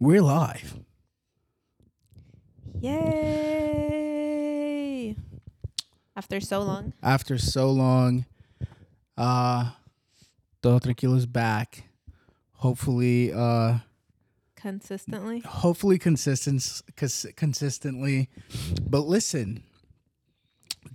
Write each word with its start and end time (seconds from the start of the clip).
We're 0.00 0.22
live. 0.22 0.78
Yay! 3.80 5.16
After 6.16 6.40
so 6.40 6.60
long. 6.62 6.92
After 7.02 7.36
so 7.38 7.70
long, 7.70 8.24
uh 9.16 9.72
Todo 10.62 10.78
Tranquilo's 10.78 11.26
back. 11.26 11.84
Hopefully, 12.52 13.32
uh 13.32 13.78
Consistently. 14.56 15.40
hopefully 15.40 15.98
consistent 15.98 16.82
cons- 16.96 17.26
consistently. 17.36 18.28
But 18.88 19.00
listen, 19.06 19.62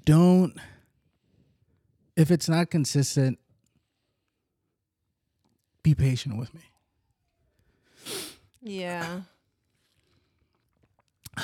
don't 0.05 0.53
if 2.15 2.29
it's 2.31 2.47
not 2.49 2.69
consistent, 2.69 3.39
be 5.81 5.95
patient 5.95 6.37
with 6.37 6.53
me. 6.53 6.61
Yeah. 8.63 9.21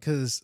Cause 0.00 0.42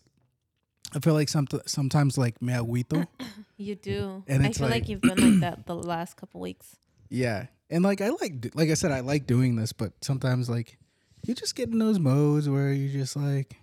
I 0.93 0.99
feel 0.99 1.13
like 1.13 1.29
some 1.29 1.47
sometimes 1.65 2.17
like 2.17 2.41
me 2.41 2.53
agüito. 2.53 3.07
You 3.57 3.75
do. 3.75 4.23
And 4.27 4.41
I 4.41 4.47
it's 4.47 4.57
feel 4.57 4.65
like, 4.67 4.81
like- 4.81 4.89
you've 4.89 5.01
been 5.01 5.17
like 5.19 5.39
that 5.41 5.65
the 5.67 5.75
last 5.75 6.17
couple 6.17 6.41
weeks. 6.41 6.77
Yeah. 7.09 7.45
And 7.69 7.83
like 7.83 8.01
I 8.01 8.09
like 8.09 8.49
like 8.55 8.71
I 8.71 8.73
said 8.73 8.91
I 8.91 9.01
like 9.01 9.27
doing 9.27 9.55
this, 9.55 9.71
but 9.71 9.93
sometimes 10.01 10.49
like 10.49 10.79
you 11.23 11.35
just 11.35 11.55
get 11.55 11.69
in 11.69 11.77
those 11.77 11.99
modes 11.99 12.49
where 12.49 12.73
you 12.73 12.89
just 12.89 13.15
like 13.15 13.57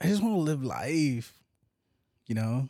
I 0.00 0.06
just 0.08 0.20
want 0.22 0.34
to 0.34 0.40
live 0.40 0.64
life. 0.64 1.32
You 2.26 2.34
know? 2.34 2.68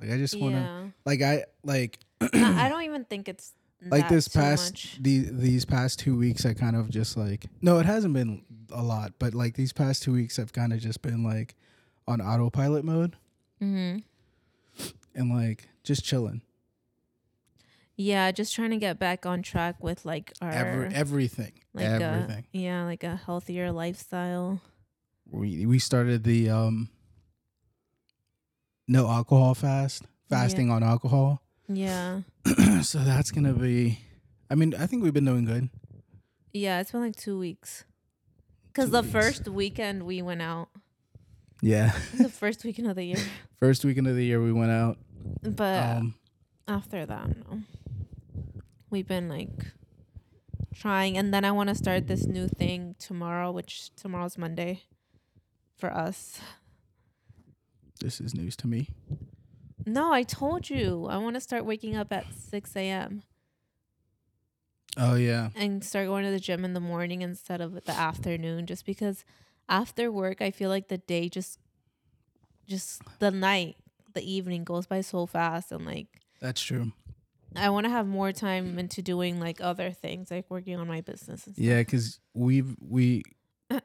Like 0.00 0.10
I 0.10 0.16
just 0.16 0.38
want 0.40 0.54
to 0.54 0.60
yeah. 0.60 0.84
like 1.04 1.20
I 1.20 1.44
like 1.62 1.98
No, 2.22 2.28
I 2.32 2.68
don't 2.72 2.84
even 2.84 3.04
think 3.04 3.28
it's 3.28 3.52
like 3.86 4.08
this 4.08 4.26
past 4.28 5.02
the 5.02 5.28
these 5.30 5.64
past 5.64 5.98
2 6.00 6.16
weeks 6.16 6.44
I 6.44 6.52
kind 6.54 6.74
of 6.76 6.90
just 6.90 7.16
like 7.16 7.46
No, 7.62 7.78
it 7.78 7.86
hasn't 7.86 8.12
been 8.14 8.44
a 8.72 8.82
lot, 8.82 9.12
but 9.18 9.34
like 9.34 9.54
these 9.54 9.72
past 9.72 10.02
2 10.02 10.12
weeks 10.12 10.38
I've 10.38 10.52
kind 10.52 10.72
of 10.72 10.80
just 10.80 11.00
been 11.02 11.22
like 11.22 11.54
on 12.06 12.20
autopilot 12.20 12.84
mode 12.84 13.16
Mm-hmm. 13.62 13.98
and 15.14 15.30
like 15.34 15.68
just 15.84 16.04
chilling. 16.04 16.42
Yeah, 17.96 18.30
just 18.30 18.54
trying 18.54 18.70
to 18.70 18.76
get 18.76 18.98
back 19.00 19.26
on 19.26 19.42
track 19.42 19.82
with 19.82 20.04
like 20.04 20.32
our 20.40 20.50
Every, 20.50 20.94
everything. 20.94 21.52
like 21.74 21.84
everything. 21.86 22.46
A, 22.54 22.58
yeah, 22.58 22.84
like 22.84 23.02
a 23.02 23.16
healthier 23.16 23.72
lifestyle. 23.72 24.60
we 25.28 25.66
we 25.66 25.78
started 25.80 26.22
the 26.24 26.48
um 26.50 26.88
no 28.86 29.08
alcohol 29.08 29.54
fast 29.54 30.04
fasting 30.28 30.70
on 30.70 30.82
alcohol 30.82 31.42
Yeah. 31.68 32.20
so 32.82 32.98
that's 33.00 33.30
gonna 33.30 33.52
be 33.52 33.98
i 34.50 34.54
mean 34.54 34.74
i 34.74 34.86
think 34.86 35.02
we've 35.02 35.12
been 35.14 35.26
doing 35.26 35.44
good 35.44 35.68
Yeah, 36.52 36.80
it's 36.80 36.90
been 36.92 37.02
like 37.02 37.16
two 37.16 37.38
weeks. 37.38 37.84
Cause 38.72 38.86
Two 38.86 38.90
the 38.92 39.02
weeks. 39.02 39.12
first 39.12 39.48
weekend 39.48 40.02
we 40.04 40.22
went 40.22 40.40
out. 40.42 40.68
yeah 41.62 41.92
the 42.16 42.28
first 42.30 42.64
weekend 42.64 42.88
of 42.88 42.96
the 42.96 43.04
year. 43.04 43.16
first 43.60 43.84
weekend 43.84 44.06
of 44.08 44.16
the 44.16 44.24
year 44.24 44.40
we 44.42 44.52
went 44.52 44.70
out 44.72 44.96
But 45.42 45.82
um 45.98 46.14
after 46.66 47.04
that, 47.06 47.28
no. 47.28 47.60
We've 48.90 49.06
been 49.06 49.28
like 49.28 49.50
trying, 50.74 51.16
and 51.18 51.32
then 51.34 51.44
I 51.44 51.50
want 51.52 51.68
to 51.70 51.74
start 51.74 52.06
this 52.06 52.26
new 52.26 52.46
thing 52.48 52.94
tomorrow, 52.98 53.50
which 53.50 53.90
tomorrow's 53.96 54.38
Monday 54.38 54.82
for 55.76 55.90
us. 55.92 56.40
this 58.00 58.20
is 58.20 58.34
news 58.34 58.54
to 58.56 58.66
me 58.68 58.88
No, 59.86 60.12
I 60.12 60.22
told 60.22 60.68
you 60.70 61.06
I 61.08 61.16
want 61.18 61.34
to 61.34 61.40
start 61.40 61.64
waking 61.64 61.96
up 61.96 62.12
at 62.12 62.26
6 62.34 62.76
a.m. 62.76 63.22
oh 64.96 65.14
yeah 65.14 65.50
and 65.54 65.84
start 65.84 66.06
going 66.08 66.24
to 66.24 66.30
the 66.30 66.40
gym 66.40 66.64
in 66.64 66.74
the 66.74 66.80
morning 66.80 67.22
instead 67.22 67.60
of 67.60 67.72
the 67.84 67.92
afternoon, 67.92 68.66
just 68.66 68.84
because 68.84 69.24
after 69.68 70.10
work, 70.10 70.40
I 70.42 70.50
feel 70.50 70.70
like 70.70 70.88
the 70.88 70.98
day 70.98 71.28
just, 71.28 71.58
just 72.66 73.02
the 73.18 73.30
night, 73.30 73.76
the 74.14 74.22
evening 74.30 74.64
goes 74.64 74.86
by 74.86 75.00
so 75.02 75.26
fast, 75.26 75.72
and 75.72 75.84
like 75.86 76.06
that's 76.40 76.60
true 76.60 76.92
I 77.56 77.70
want 77.70 77.84
to 77.86 77.90
have 77.90 78.06
more 78.06 78.30
time 78.32 78.78
into 78.78 79.00
doing 79.00 79.40
like 79.40 79.60
other 79.60 79.90
things, 79.90 80.30
like 80.30 80.46
working 80.50 80.76
on 80.78 80.86
my 80.86 81.00
business 81.00 81.46
and 81.46 81.54
stuff. 81.54 81.64
yeah 81.64 81.78
because 81.78 82.20
we've 82.34 82.76
we 82.80 83.22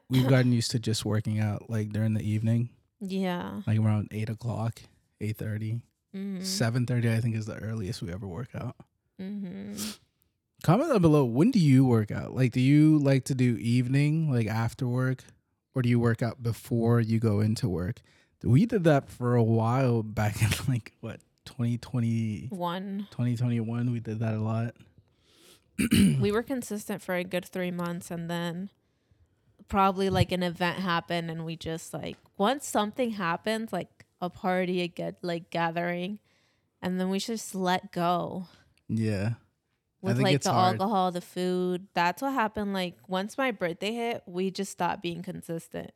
we've 0.08 0.28
gotten 0.28 0.52
used 0.52 0.70
to 0.72 0.78
just 0.78 1.04
working 1.04 1.38
out 1.40 1.68
like 1.70 1.90
during 1.90 2.14
the 2.14 2.22
evening 2.22 2.68
Yeah. 3.00 3.60
like 3.66 3.78
around 3.78 4.08
8 4.12 4.28
o'clock 4.30 4.80
8.30 5.20 5.80
Mm-hmm. 6.14 6.40
7.30 6.40 7.16
i 7.16 7.20
think 7.20 7.34
is 7.34 7.46
the 7.46 7.56
earliest 7.56 8.00
we 8.02 8.12
ever 8.12 8.26
work 8.26 8.50
out 8.54 8.76
Mm-hmm. 9.20 9.74
Comment 10.62 10.90
down 10.90 11.02
below. 11.02 11.24
When 11.24 11.50
do 11.50 11.58
you 11.58 11.84
work 11.84 12.10
out? 12.10 12.34
Like, 12.34 12.52
do 12.52 12.60
you 12.60 12.98
like 12.98 13.24
to 13.26 13.34
do 13.34 13.56
evening, 13.58 14.32
like 14.32 14.46
after 14.46 14.88
work, 14.88 15.24
or 15.74 15.82
do 15.82 15.88
you 15.88 16.00
work 16.00 16.22
out 16.22 16.42
before 16.42 17.00
you 17.00 17.18
go 17.18 17.40
into 17.40 17.68
work? 17.68 18.00
We 18.42 18.66
did 18.66 18.84
that 18.84 19.08
for 19.08 19.34
a 19.34 19.42
while 19.42 20.02
back 20.02 20.42
in 20.42 20.48
like 20.68 20.92
what 21.00 21.20
2020, 21.46 22.48
One. 22.50 23.06
2021. 23.10 23.92
We 23.92 24.00
did 24.00 24.20
that 24.20 24.34
a 24.34 24.40
lot. 24.40 24.74
we 25.92 26.32
were 26.32 26.42
consistent 26.42 27.02
for 27.02 27.14
a 27.14 27.24
good 27.24 27.44
three 27.44 27.70
months, 27.70 28.10
and 28.10 28.30
then 28.30 28.70
probably 29.68 30.08
like 30.08 30.32
an 30.32 30.42
event 30.42 30.78
happened, 30.78 31.30
and 31.30 31.44
we 31.44 31.56
just 31.56 31.92
like 31.92 32.16
once 32.38 32.66
something 32.66 33.10
happens, 33.10 33.72
like 33.72 34.03
a 34.24 34.30
party, 34.30 34.80
a 34.82 34.88
get 34.88 35.16
like 35.22 35.50
gathering, 35.50 36.18
and 36.82 37.00
then 37.00 37.08
we 37.10 37.18
just 37.18 37.54
let 37.54 37.92
go 37.92 38.46
Yeah, 38.88 39.34
with 40.02 40.20
like 40.20 40.42
the 40.42 40.52
hard. 40.52 40.80
alcohol, 40.80 41.12
the 41.12 41.20
food. 41.20 41.86
That's 41.94 42.22
what 42.22 42.32
happened. 42.32 42.72
Like 42.72 42.96
once 43.08 43.38
my 43.38 43.50
birthday 43.50 43.92
hit, 43.92 44.22
we 44.26 44.50
just 44.50 44.72
stopped 44.72 45.02
being 45.02 45.22
consistent. 45.22 45.92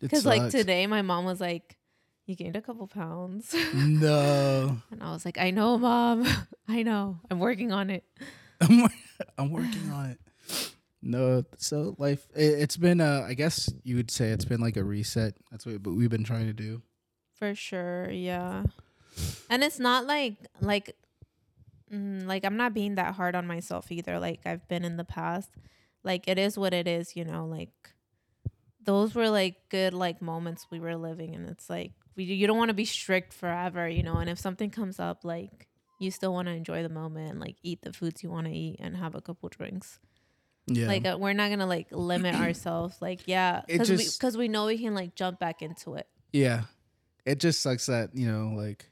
Because 0.00 0.24
like 0.24 0.50
today, 0.50 0.86
my 0.86 1.02
mom 1.02 1.24
was 1.24 1.40
like, 1.40 1.76
"You 2.26 2.36
gained 2.36 2.56
a 2.56 2.62
couple 2.62 2.86
pounds." 2.86 3.54
No, 3.74 4.78
And 4.90 5.02
I 5.02 5.10
was 5.12 5.24
like, 5.24 5.38
I 5.38 5.50
know, 5.50 5.76
mom. 5.78 6.24
I 6.68 6.82
know. 6.82 7.18
I'm 7.30 7.38
working 7.40 7.72
on 7.72 7.90
it. 7.90 8.04
I'm, 8.60 9.50
working 9.50 9.90
on 9.90 10.10
it. 10.10 10.18
No, 11.02 11.44
so 11.58 11.94
life. 11.98 12.26
It, 12.34 12.60
it's 12.60 12.76
been. 12.76 13.00
Uh, 13.00 13.24
I 13.26 13.34
guess 13.34 13.72
you 13.84 13.96
would 13.96 14.10
say 14.10 14.30
it's 14.30 14.44
been 14.44 14.60
like 14.60 14.76
a 14.76 14.84
reset. 14.84 15.34
That's 15.50 15.64
what 15.66 15.82
but 15.82 15.92
we've 15.94 16.10
been 16.10 16.24
trying 16.24 16.46
to 16.46 16.52
do. 16.52 16.82
For 17.38 17.54
sure. 17.54 18.10
Yeah. 18.10 18.64
And 19.48 19.62
it's 19.62 19.78
not 19.78 20.06
like, 20.06 20.36
like, 20.60 20.96
mm, 21.92 22.26
like 22.26 22.44
I'm 22.44 22.56
not 22.56 22.74
being 22.74 22.96
that 22.96 23.14
hard 23.14 23.34
on 23.34 23.46
myself 23.46 23.90
either. 23.90 24.18
Like 24.18 24.40
I've 24.44 24.66
been 24.68 24.84
in 24.84 24.96
the 24.96 25.04
past. 25.04 25.50
Like 26.04 26.28
it 26.28 26.38
is 26.38 26.58
what 26.58 26.72
it 26.74 26.86
is, 26.86 27.16
you 27.16 27.24
know, 27.24 27.46
like 27.46 27.70
those 28.84 29.14
were 29.14 29.28
like 29.28 29.56
good 29.68 29.92
like 29.92 30.22
moments 30.22 30.66
we 30.70 30.80
were 30.80 30.96
living 30.96 31.34
and 31.34 31.46
it's 31.50 31.68
like 31.68 31.92
we 32.16 32.24
you 32.24 32.46
don't 32.46 32.56
want 32.56 32.70
to 32.70 32.74
be 32.74 32.84
strict 32.86 33.34
forever, 33.34 33.88
you 33.88 34.02
know, 34.02 34.14
and 34.16 34.30
if 34.30 34.38
something 34.38 34.70
comes 34.70 34.98
up 34.98 35.24
like 35.24 35.68
you 35.98 36.10
still 36.10 36.32
want 36.32 36.46
to 36.46 36.52
enjoy 36.52 36.82
the 36.82 36.88
moment 36.88 37.30
and 37.32 37.40
like 37.40 37.56
eat 37.62 37.82
the 37.82 37.92
foods 37.92 38.22
you 38.22 38.30
want 38.30 38.46
to 38.46 38.52
eat 38.52 38.76
and 38.78 38.96
have 38.96 39.14
a 39.14 39.20
couple 39.20 39.48
drinks. 39.48 39.98
Yeah, 40.66 40.86
Like 40.86 41.06
uh, 41.06 41.16
we're 41.18 41.32
not 41.32 41.50
gonna 41.50 41.66
like 41.66 41.88
limit 41.90 42.34
ourselves. 42.40 42.96
Like 43.00 43.20
yeah, 43.26 43.62
because 43.66 43.90
we 43.90 43.96
because 43.96 44.36
we 44.36 44.48
know 44.48 44.66
we 44.66 44.78
can 44.78 44.94
like 44.94 45.14
jump 45.14 45.38
back 45.38 45.62
into 45.62 45.94
it. 45.94 46.06
Yeah. 46.32 46.62
It 47.28 47.40
just 47.40 47.60
sucks 47.60 47.86
that, 47.86 48.14
you 48.14 48.26
know, 48.26 48.54
like 48.56 48.86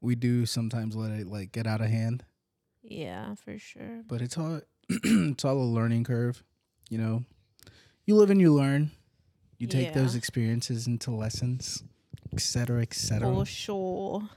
we 0.00 0.14
do 0.14 0.46
sometimes 0.46 0.96
let 0.96 1.10
it 1.10 1.26
like 1.26 1.52
get 1.52 1.66
out 1.66 1.82
of 1.82 1.88
hand, 1.90 2.24
Yeah, 2.82 3.34
for 3.34 3.58
sure. 3.58 4.02
but 4.08 4.22
it's 4.22 4.38
all 4.38 4.60
it's 4.88 5.44
all 5.44 5.58
a 5.58 5.64
learning 5.76 6.04
curve, 6.04 6.42
you 6.88 6.96
know. 6.98 7.24
You 8.06 8.16
live 8.16 8.30
and 8.30 8.40
you 8.40 8.52
learn. 8.54 8.90
You 9.58 9.66
take 9.66 9.92
those 9.94 10.14
experiences 10.14 10.86
into 10.86 11.10
lessons, 11.10 11.82
etc., 12.32 12.40
cetera, 12.40 12.82
et 12.82 12.94
cetera. 12.94 13.34
For 13.34 13.44
sure. 13.46 14.28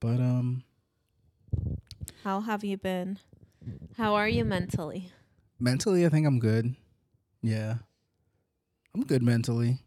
But 0.00 0.20
um 0.20 0.62
How 2.22 2.40
have 2.40 2.62
you 2.64 2.76
been? 2.76 3.18
How 3.96 4.14
are 4.14 4.28
you 4.28 4.44
mentally? 4.44 5.10
mentally 5.58 6.06
I 6.06 6.08
think 6.10 6.26
I'm 6.26 6.38
good. 6.38 6.74
Yeah. 7.42 7.78
I'm 8.94 9.02
good 9.04 9.22
mentally. 9.22 9.78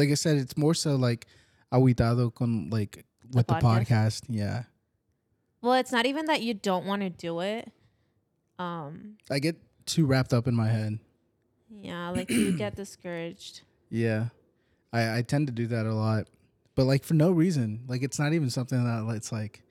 Like 0.00 0.08
I 0.08 0.14
said, 0.14 0.38
it's 0.38 0.56
more 0.56 0.72
so 0.72 0.96
like 0.96 1.26
aguitado 1.70 2.34
con 2.34 2.70
like 2.70 3.04
with 3.34 3.46
the 3.46 3.54
podcast? 3.54 3.86
podcast. 3.86 4.22
Yeah. 4.30 4.62
Well, 5.60 5.74
it's 5.74 5.92
not 5.92 6.06
even 6.06 6.24
that 6.24 6.40
you 6.40 6.54
don't 6.54 6.86
want 6.86 7.02
to 7.02 7.10
do 7.10 7.40
it. 7.40 7.70
Um, 8.58 9.18
I 9.30 9.40
get 9.40 9.56
too 9.84 10.06
wrapped 10.06 10.32
up 10.32 10.48
in 10.48 10.56
my 10.56 10.68
head. 10.68 10.98
yeah, 11.68 12.08
like 12.08 12.30
you 12.30 12.56
get 12.56 12.76
discouraged. 12.76 13.62
Yeah. 13.92 14.26
I, 14.92 15.18
I 15.18 15.22
tend 15.22 15.48
to 15.48 15.52
do 15.52 15.66
that 15.66 15.84
a 15.84 15.92
lot. 15.92 16.28
But 16.76 16.84
like 16.84 17.02
for 17.04 17.14
no 17.14 17.32
reason. 17.32 17.80
Like 17.88 18.04
it's 18.04 18.20
not 18.20 18.32
even 18.32 18.48
something 18.48 18.82
that 18.84 19.14
it's 19.16 19.32
like 19.32 19.64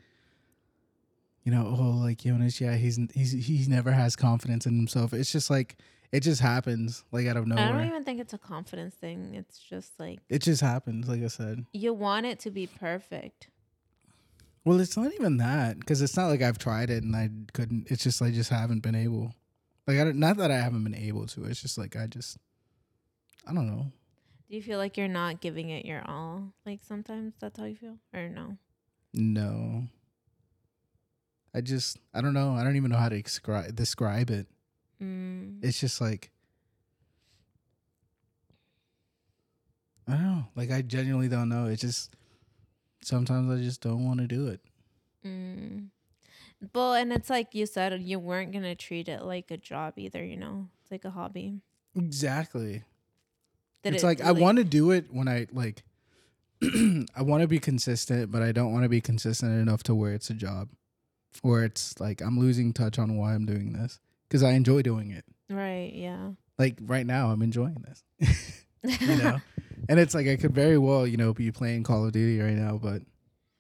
you 1.46 1.52
know, 1.54 1.74
oh 1.80 1.98
like 2.04 2.20
Jonas, 2.20 2.60
yeah, 2.60 2.76
he's 2.76 3.00
he's 3.16 3.32
he 3.32 3.66
never 3.68 3.92
has 3.92 4.16
confidence 4.18 4.66
in 4.66 4.76
himself. 4.76 5.14
It's 5.14 5.32
just 5.32 5.50
like 5.50 5.78
it 6.12 6.22
just 6.22 6.42
happens 6.42 7.04
like 7.12 7.28
out 7.28 7.38
of 7.38 7.46
nowhere. 7.48 7.66
I 7.66 7.72
don't 7.72 7.86
even 7.88 8.04
think 8.04 8.20
it's 8.20 8.34
a 8.34 8.38
confidence 8.38 8.96
thing. 8.96 9.34
It's 9.36 9.60
just 9.60 10.00
like 10.00 10.20
It 10.30 10.40
just 10.42 10.62
happens, 10.62 11.08
like 11.08 11.22
I 11.24 11.28
said. 11.28 11.66
you 11.74 11.94
want 11.94 12.26
it 12.26 12.40
to 12.42 12.52
be 12.52 12.68
perfect. 12.68 13.50
Well, 14.66 14.80
it's 14.80 14.98
not 14.98 15.14
even 15.14 15.38
that 15.38 15.80
because 15.80 16.02
it's 16.02 16.18
not 16.18 16.28
like 16.28 16.42
I've 16.42 16.58
tried 16.58 16.90
it 16.90 17.04
and 17.04 17.16
I 17.16 17.30
couldn't. 17.54 17.90
It's 17.90 18.04
just 18.04 18.22
I 18.22 18.30
just 18.32 18.50
haven't 18.50 18.82
been 18.82 18.96
able. 18.96 19.34
Like 19.88 19.98
I 19.98 20.04
don't, 20.04 20.18
not 20.20 20.38
that 20.38 20.52
I 20.52 20.58
haven't 20.60 20.84
been 20.84 20.96
able 20.96 21.26
to. 21.28 21.46
It's 21.46 21.62
just 21.62 21.78
like 21.78 21.96
I 21.96 22.08
just 22.08 22.38
I 23.48 23.54
don't 23.54 23.68
know. 23.68 23.92
Do 24.50 24.56
you 24.56 24.62
feel 24.62 24.78
like 24.80 24.98
you're 24.98 25.08
not 25.08 25.42
giving 25.42 25.70
it 25.70 25.86
your 25.86 26.02
all? 26.08 26.54
Like 26.66 26.80
sometimes 26.84 27.34
that's 27.40 27.58
how 27.60 27.66
you 27.66 27.76
feel, 27.76 27.98
or 28.14 28.30
no? 28.30 28.58
No. 29.14 29.84
I 31.54 31.62
just 31.62 31.98
I 32.14 32.22
don't 32.22 32.34
know. 32.34 32.54
I 32.54 32.64
don't 32.64 32.76
even 32.76 32.92
know 32.92 32.98
how 32.98 33.10
to 33.10 33.22
describe 33.22 33.76
describe 33.76 34.30
it. 34.30 34.48
Mm. 35.02 35.64
It's 35.64 35.80
just 35.80 36.02
like 36.02 36.32
I 40.08 40.14
don't 40.14 40.24
know. 40.24 40.46
Like 40.56 40.72
I 40.72 40.82
genuinely 40.82 41.30
don't 41.30 41.50
know. 41.50 41.66
It's 41.66 41.82
just 41.82 42.16
sometimes 43.04 43.52
I 43.52 43.64
just 43.64 43.82
don't 43.82 44.06
want 44.06 44.20
to 44.20 44.28
do 44.28 44.48
it. 44.48 44.60
Mm. 45.26 45.90
Well, 46.74 46.94
and 46.94 47.14
it's 47.14 47.30
like 47.30 47.54
you 47.54 47.66
said, 47.66 48.02
you 48.02 48.20
weren't 48.20 48.52
gonna 48.52 48.76
treat 48.76 49.08
it 49.08 49.22
like 49.22 49.52
a 49.52 49.58
job 49.58 49.94
either. 49.98 50.24
You 50.24 50.38
know, 50.38 50.68
it's 50.82 50.92
like 50.92 51.06
a 51.06 51.12
hobby. 51.12 51.62
Exactly. 51.96 52.84
Did 53.84 53.94
it's 53.94 54.04
it 54.04 54.08
like 54.08 54.22
I 54.22 54.32
want 54.32 54.58
to 54.58 54.64
do 54.64 54.92
it 54.92 55.06
when 55.12 55.28
I 55.28 55.48
like 55.54 55.84
I 56.64 57.22
want 57.22 57.42
to 57.42 57.48
be 57.48 57.60
consistent, 57.60 58.32
but 58.32 58.42
I 58.42 58.52
don't 58.52 58.74
want 58.74 58.84
to 58.84 58.90
be 58.90 59.02
consistent 59.02 59.54
enough 59.54 59.84
to 59.84 59.96
where 59.96 60.14
it's 60.14 60.30
a 60.30 60.34
job. 60.34 60.70
Where 61.44 61.64
it's 61.64 62.00
like 62.00 62.22
I'm 62.22 62.40
losing 62.40 62.74
touch 62.74 62.98
on 62.98 63.16
why 63.16 63.36
I'm 63.36 63.46
doing 63.46 63.74
this 63.74 64.00
cuz 64.30 64.44
I 64.44 64.52
enjoy 64.52 64.82
doing 64.82 65.12
it. 65.12 65.26
Right. 65.50 65.92
Yeah. 65.94 66.32
Like 66.58 66.78
right 66.82 67.06
now 67.06 67.32
I'm 67.32 67.42
enjoying 67.42 67.84
this. 67.88 68.04
you 69.02 69.16
know. 69.18 69.40
and 69.90 70.00
it's 70.00 70.14
like 70.14 70.28
I 70.28 70.36
could 70.36 70.54
very 70.54 70.78
well, 70.78 71.08
you 71.08 71.18
know, 71.18 71.34
be 71.34 71.52
playing 71.52 71.84
Call 71.84 72.06
of 72.06 72.12
Duty 72.12 72.40
right 72.40 72.56
now, 72.56 72.78
but 72.78 73.02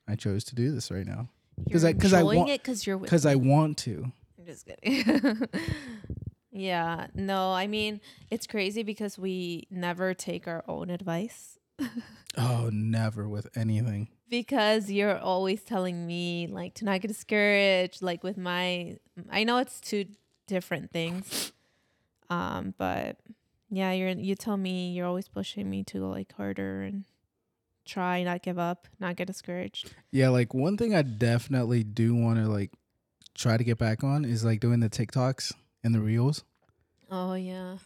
I 0.07 0.15
chose 0.15 0.43
to 0.45 0.55
do 0.55 0.71
this 0.71 0.91
right 0.91 1.05
now 1.05 1.29
'Cause 1.71 1.83
You're 1.83 1.89
I- 1.89 1.93
'cause 1.93 2.13
I 2.13 2.23
want- 2.23 2.49
it 2.49 2.61
because 2.61 2.85
you're 2.87 2.99
cuz 2.99 3.25
I 3.25 3.35
want 3.35 3.77
to. 3.79 4.11
I'm 4.37 4.45
just 4.45 4.65
kidding. 4.65 5.41
yeah. 6.51 7.07
No, 7.13 7.51
I 7.53 7.67
mean, 7.67 8.01
it's 8.31 8.47
crazy 8.47 8.83
because 8.83 9.17
we 9.19 9.67
never 9.69 10.13
take 10.13 10.47
our 10.47 10.63
own 10.67 10.89
advice 10.89 11.57
Oh, 12.37 12.69
never 12.71 13.27
with 13.27 13.47
anything. 13.57 14.07
because 14.29 14.89
you're 14.91 15.17
always 15.17 15.63
telling 15.63 16.05
me 16.05 16.47
like 16.47 16.73
to 16.75 16.85
not 16.85 17.01
get 17.01 17.07
discouraged 17.07 18.01
like 18.01 18.23
with 18.23 18.37
my 18.37 18.97
I 19.29 19.43
know 19.43 19.57
it's 19.57 19.79
two 19.81 20.05
different 20.49 20.91
things. 20.91 21.53
Um, 22.29 22.73
but 22.77 23.17
yeah, 23.69 23.91
you're 23.91 24.09
you 24.09 24.35
tell 24.35 24.57
me 24.57 24.91
you're 24.91 25.07
always 25.07 25.27
pushing 25.27 25.69
me 25.69 25.83
to 25.85 26.05
like 26.05 26.33
harder 26.33 26.81
and 26.81 27.05
try, 27.85 28.23
not 28.23 28.43
give 28.43 28.59
up, 28.59 28.87
not 28.99 29.15
get 29.15 29.27
discouraged. 29.27 29.91
Yeah, 30.11 30.29
like 30.29 30.53
one 30.53 30.77
thing 30.77 30.93
I 30.93 31.01
definitely 31.01 31.83
do 31.83 32.15
want 32.15 32.39
to 32.39 32.47
like 32.47 32.71
try 33.35 33.57
to 33.57 33.63
get 33.63 33.77
back 33.77 34.03
on 34.03 34.25
is 34.25 34.43
like 34.43 34.59
doing 34.59 34.79
the 34.79 34.89
TikToks 34.89 35.53
and 35.83 35.95
the 35.95 35.99
reels. 36.01 36.43
Oh 37.09 37.33
yeah. 37.33 37.77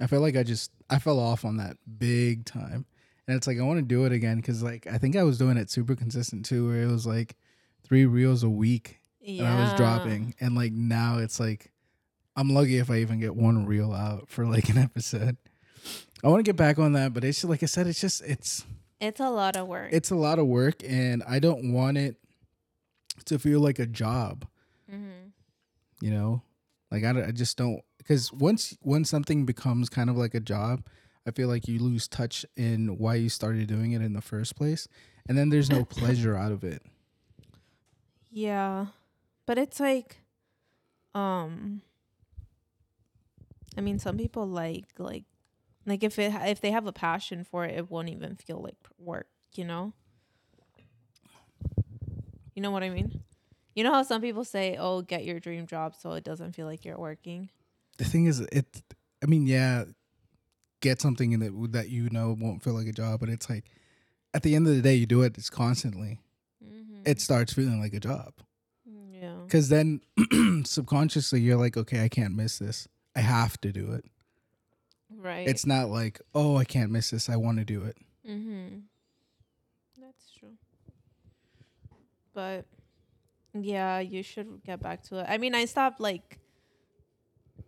I 0.00 0.06
feel 0.06 0.20
like 0.20 0.36
I 0.36 0.42
just 0.42 0.70
I 0.90 0.98
fell 0.98 1.18
off 1.18 1.44
on 1.44 1.56
that 1.58 1.76
big 1.98 2.44
time. 2.44 2.86
And 3.28 3.36
it's 3.36 3.46
like 3.46 3.58
I 3.58 3.62
want 3.62 3.78
to 3.78 3.82
do 3.82 4.04
it 4.04 4.12
again 4.12 4.40
cuz 4.40 4.62
like 4.62 4.86
I 4.86 4.98
think 4.98 5.16
I 5.16 5.24
was 5.24 5.38
doing 5.38 5.56
it 5.56 5.70
super 5.70 5.96
consistent 5.96 6.44
too 6.44 6.68
where 6.68 6.82
it 6.82 6.90
was 6.90 7.06
like 7.06 7.36
3 7.84 8.06
reels 8.06 8.42
a 8.42 8.50
week 8.50 9.00
Yeah. 9.26 9.44
and 9.44 9.58
I 9.58 9.64
was 9.64 9.74
dropping 9.74 10.34
and 10.40 10.54
like 10.54 10.72
now 10.72 11.18
it's 11.18 11.38
like 11.40 11.72
I'm 12.36 12.50
lucky 12.50 12.78
if 12.78 12.90
I 12.90 12.96
even 12.98 13.18
get 13.18 13.34
one 13.34 13.66
reel 13.66 13.92
out 13.92 14.28
for 14.28 14.44
like 14.46 14.68
an 14.68 14.78
episode. 14.78 15.36
I 16.24 16.28
want 16.28 16.38
to 16.44 16.48
get 16.48 16.56
back 16.56 16.78
on 16.78 16.92
that, 16.94 17.12
but 17.14 17.24
it's 17.24 17.44
like 17.44 17.62
I 17.62 17.66
said 17.66 17.86
it's 17.86 18.00
just 18.00 18.22
it's 18.24 18.64
It's 19.00 19.20
a 19.20 19.28
lot 19.30 19.56
of 19.56 19.66
work. 19.66 19.88
it's 19.92 20.10
a 20.10 20.16
lot 20.16 20.38
of 20.38 20.46
work 20.46 20.82
and 20.86 21.22
I 21.28 21.38
don't 21.38 21.72
want 21.72 21.98
it 21.98 22.16
to 23.26 23.38
feel 23.38 23.60
like 23.60 23.78
a 23.78 23.86
job. 23.86 24.46
mm-hmm. 24.92 25.28
you 26.00 26.10
know 26.10 26.42
like 26.92 27.02
i, 27.02 27.10
I 27.26 27.30
just 27.32 27.56
don't 27.56 27.80
because 27.98 28.32
once 28.32 28.76
when 28.82 29.04
something 29.04 29.44
becomes 29.46 29.88
kind 29.88 30.08
of 30.10 30.16
like 30.16 30.34
a 30.34 30.40
job 30.40 30.84
i 31.26 31.30
feel 31.32 31.48
like 31.48 31.66
you 31.66 31.80
lose 31.80 32.06
touch 32.06 32.44
in 32.56 32.96
why 32.98 33.14
you 33.16 33.28
started 33.28 33.66
doing 33.66 33.92
it 33.92 34.02
in 34.02 34.12
the 34.12 34.20
first 34.20 34.54
place 34.54 34.86
and 35.28 35.36
then 35.36 35.48
there's 35.48 35.70
no 35.70 35.84
pleasure 35.98 36.36
out 36.36 36.52
of 36.52 36.62
it 36.62 36.82
Yeah. 38.30 38.86
But 39.46 39.58
it's 39.58 39.80
like 39.80 40.18
um 41.14 41.82
I 43.76 43.80
mean 43.80 43.98
some 43.98 44.16
people 44.18 44.46
like 44.46 44.84
like 44.98 45.24
like 45.86 46.02
if 46.02 46.18
it 46.18 46.32
if 46.46 46.60
they 46.60 46.72
have 46.72 46.86
a 46.86 46.92
passion 46.92 47.44
for 47.44 47.64
it 47.64 47.76
it 47.76 47.90
won't 47.90 48.08
even 48.08 48.36
feel 48.36 48.60
like 48.60 48.76
work, 48.98 49.28
you 49.54 49.64
know? 49.64 49.92
You 52.54 52.62
know 52.62 52.70
what 52.70 52.82
I 52.82 52.90
mean? 52.90 53.22
You 53.74 53.84
know 53.84 53.92
how 53.92 54.02
some 54.02 54.22
people 54.22 54.42
say, 54.44 54.76
"Oh, 54.78 55.02
get 55.02 55.26
your 55.26 55.38
dream 55.38 55.66
job 55.66 55.94
so 55.94 56.12
it 56.12 56.24
doesn't 56.24 56.52
feel 56.52 56.66
like 56.66 56.84
you're 56.84 56.98
working." 56.98 57.50
the 57.98 58.04
thing 58.04 58.26
is 58.26 58.40
it 58.40 58.82
i 59.22 59.26
mean 59.26 59.46
yeah 59.46 59.84
get 60.82 61.00
something 61.00 61.32
in 61.32 61.40
that 61.40 61.72
that 61.72 61.88
you 61.88 62.10
know 62.10 62.36
won't 62.38 62.62
feel 62.62 62.74
like 62.74 62.86
a 62.86 62.92
job 62.92 63.18
but 63.20 63.30
it's 63.30 63.48
like 63.48 63.64
at 64.34 64.42
the 64.42 64.54
end 64.54 64.66
of 64.66 64.74
the 64.76 64.82
day 64.82 64.94
you 64.94 65.06
do 65.06 65.22
it 65.22 65.38
it's 65.38 65.48
constantly 65.48 66.20
Mm-hmm. 66.62 67.02
it 67.06 67.20
starts 67.20 67.52
feeling 67.54 67.80
like 67.80 67.94
a 67.94 68.00
job. 68.00 68.34
Because 69.46 69.68
then 69.68 70.00
subconsciously 70.64 71.40
you're 71.40 71.56
like 71.56 71.76
okay 71.76 72.04
i 72.04 72.08
can't 72.08 72.34
miss 72.34 72.58
this 72.58 72.86
i 73.14 73.20
have 73.20 73.60
to 73.60 73.72
do 73.72 73.92
it 73.92 74.04
Right. 75.16 75.46
it's 75.48 75.64
not 75.66 75.88
like 75.88 76.20
oh 76.34 76.56
i 76.56 76.64
can't 76.64 76.90
miss 76.90 77.10
this 77.10 77.28
i 77.30 77.36
want 77.36 77.58
to 77.58 77.64
do 77.64 77.82
it 77.84 77.96
Mm-hmm. 78.28 78.78
That's 80.00 80.32
true. 80.36 80.54
But 82.34 82.64
yeah, 83.54 84.00
you 84.00 84.24
should 84.24 84.62
get 84.64 84.82
back 84.82 85.02
to 85.04 85.18
it. 85.20 85.26
I 85.28 85.38
mean, 85.38 85.54
I 85.54 85.64
stopped 85.66 86.00
like 86.00 86.40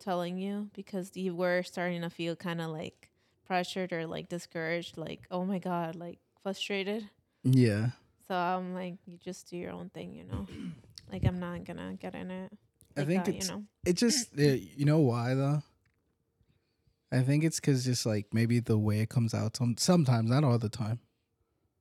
telling 0.01 0.37
you 0.37 0.69
because 0.75 1.13
you 1.15 1.35
were 1.35 1.63
starting 1.63 2.03
to 2.03 2.11
feel 2.11 2.37
kind 2.37 2.61
of 2.61 2.71
like 2.71 3.11
pressured 3.47 3.93
or 3.93 4.07
like 4.07 4.29
discouraged, 4.29 4.99
like 4.99 5.27
oh 5.31 5.45
my 5.45 5.59
god, 5.59 5.95
like 5.97 6.19
frustrated. 6.43 7.09
yeah 7.45 7.91
So 8.27 8.35
I'm 8.35 8.75
like, 8.75 8.97
you 9.07 9.17
just 9.17 9.49
do 9.49 9.57
your 9.57 9.71
own 9.73 9.91
thing, 9.91 10.13
you 10.13 10.25
know. 10.25 10.47
Like 11.11 11.25
I'm 11.25 11.41
not 11.41 11.65
gonna 11.65 11.95
get 11.95 12.15
in 12.15 12.31
it. 12.31 12.53
I 12.97 13.05
think 13.05 13.25
that, 13.25 13.35
it's 13.35 13.49
you 13.49 13.55
know. 13.55 13.65
it 13.85 13.93
just 13.95 14.29
you 14.37 14.85
know 14.85 14.99
why 14.99 15.35
though. 15.35 15.63
I 17.11 17.21
think 17.21 17.43
it's 17.45 17.59
because 17.59 17.85
just 17.85 18.05
like 18.05 18.27
maybe 18.33 18.61
the 18.61 18.77
way 18.77 19.01
it 19.01 19.09
comes 19.09 19.33
out 19.33 19.57
some 19.57 19.77
sometimes 19.79 20.31
not 20.31 20.45
all 20.45 20.59
the 20.59 20.69
time, 20.69 21.01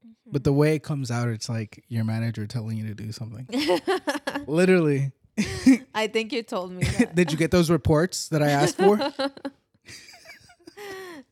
mm-hmm. 0.05 0.31
but 0.31 0.43
the 0.43 0.53
way 0.53 0.75
it 0.75 0.83
comes 0.83 1.11
out, 1.11 1.27
it's 1.27 1.49
like 1.49 1.83
your 1.89 2.05
manager 2.05 2.47
telling 2.47 2.77
you 2.77 2.87
to 2.87 2.93
do 2.93 3.11
something. 3.11 3.47
Literally, 4.47 5.11
I 5.93 6.07
think 6.07 6.31
you 6.31 6.43
told 6.43 6.71
me 6.71 6.83
that. 6.97 7.15
did 7.15 7.31
you 7.31 7.37
get 7.37 7.51
those 7.51 7.69
reports 7.69 8.29
that 8.29 8.41
I 8.41 8.49
asked 8.49 8.77
for? 8.77 8.97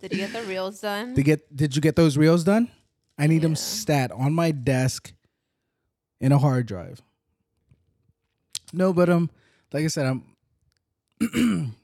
Did 0.02 0.12
you 0.12 0.18
get 0.20 0.34
the 0.34 0.44
reels 0.44 0.82
done? 0.82 1.14
Did 1.14 1.24
get 1.24 1.56
did 1.56 1.76
you 1.76 1.82
get 1.82 1.96
those 1.96 2.18
reels 2.18 2.44
done? 2.44 2.70
I 3.18 3.28
need 3.28 3.42
them 3.42 3.56
stat 3.56 4.12
on 4.12 4.34
my 4.34 4.52
desk 4.52 5.14
in 6.20 6.32
a 6.32 6.38
hard 6.38 6.68
drive. 6.68 7.02
No, 8.76 8.92
but 8.92 9.10
um, 9.10 9.30
like 9.72 9.86
I 9.86 9.88
said, 9.88 10.06
I'm. 10.06 10.24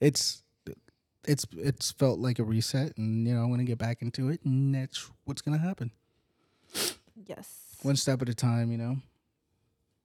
it's 0.00 0.42
it's 1.24 1.46
it's 1.52 1.92
felt 1.92 2.18
like 2.18 2.38
a 2.38 2.44
reset, 2.44 2.96
and 2.96 3.28
you 3.28 3.34
know 3.34 3.42
I'm 3.42 3.50
gonna 3.50 3.64
get 3.64 3.78
back 3.78 4.00
into 4.00 4.30
it, 4.30 4.40
and 4.44 4.74
that's 4.74 5.10
what's 5.24 5.42
gonna 5.42 5.58
happen. 5.58 5.90
yes. 7.26 7.76
One 7.82 7.96
step 7.96 8.22
at 8.22 8.28
a 8.28 8.34
time, 8.34 8.72
you 8.72 8.78
know. 8.78 8.96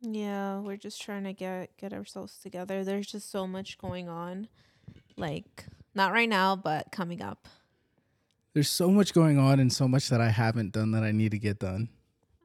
Yeah, 0.01 0.59
we're 0.59 0.77
just 0.77 1.01
trying 1.01 1.23
to 1.23 1.33
get 1.33 1.75
get 1.77 1.93
ourselves 1.93 2.37
together. 2.37 2.83
There's 2.83 3.07
just 3.07 3.31
so 3.31 3.47
much 3.47 3.77
going 3.77 4.09
on. 4.09 4.49
Like 5.15 5.65
not 5.95 6.11
right 6.11 6.29
now, 6.29 6.57
but 6.57 6.91
coming 6.91 7.21
up. 7.21 7.47
There's 8.53 8.69
so 8.69 8.89
much 8.89 9.13
going 9.13 9.39
on, 9.39 9.59
and 9.61 9.71
so 9.71 9.87
much 9.87 10.09
that 10.09 10.19
I 10.19 10.29
haven't 10.29 10.73
done 10.73 10.91
that 10.91 11.03
I 11.03 11.11
need 11.11 11.31
to 11.31 11.39
get 11.39 11.59
done. 11.59 11.87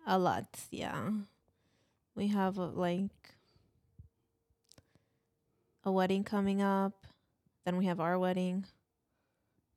A 0.06 0.18
lot, 0.18 0.46
yeah. 0.70 1.10
We 2.14 2.28
have 2.28 2.56
a, 2.56 2.64
like 2.64 3.10
a 5.84 5.92
wedding 5.92 6.24
coming 6.24 6.60
up. 6.62 7.06
Then 7.64 7.76
we 7.76 7.86
have 7.86 8.00
our 8.00 8.18
wedding. 8.18 8.64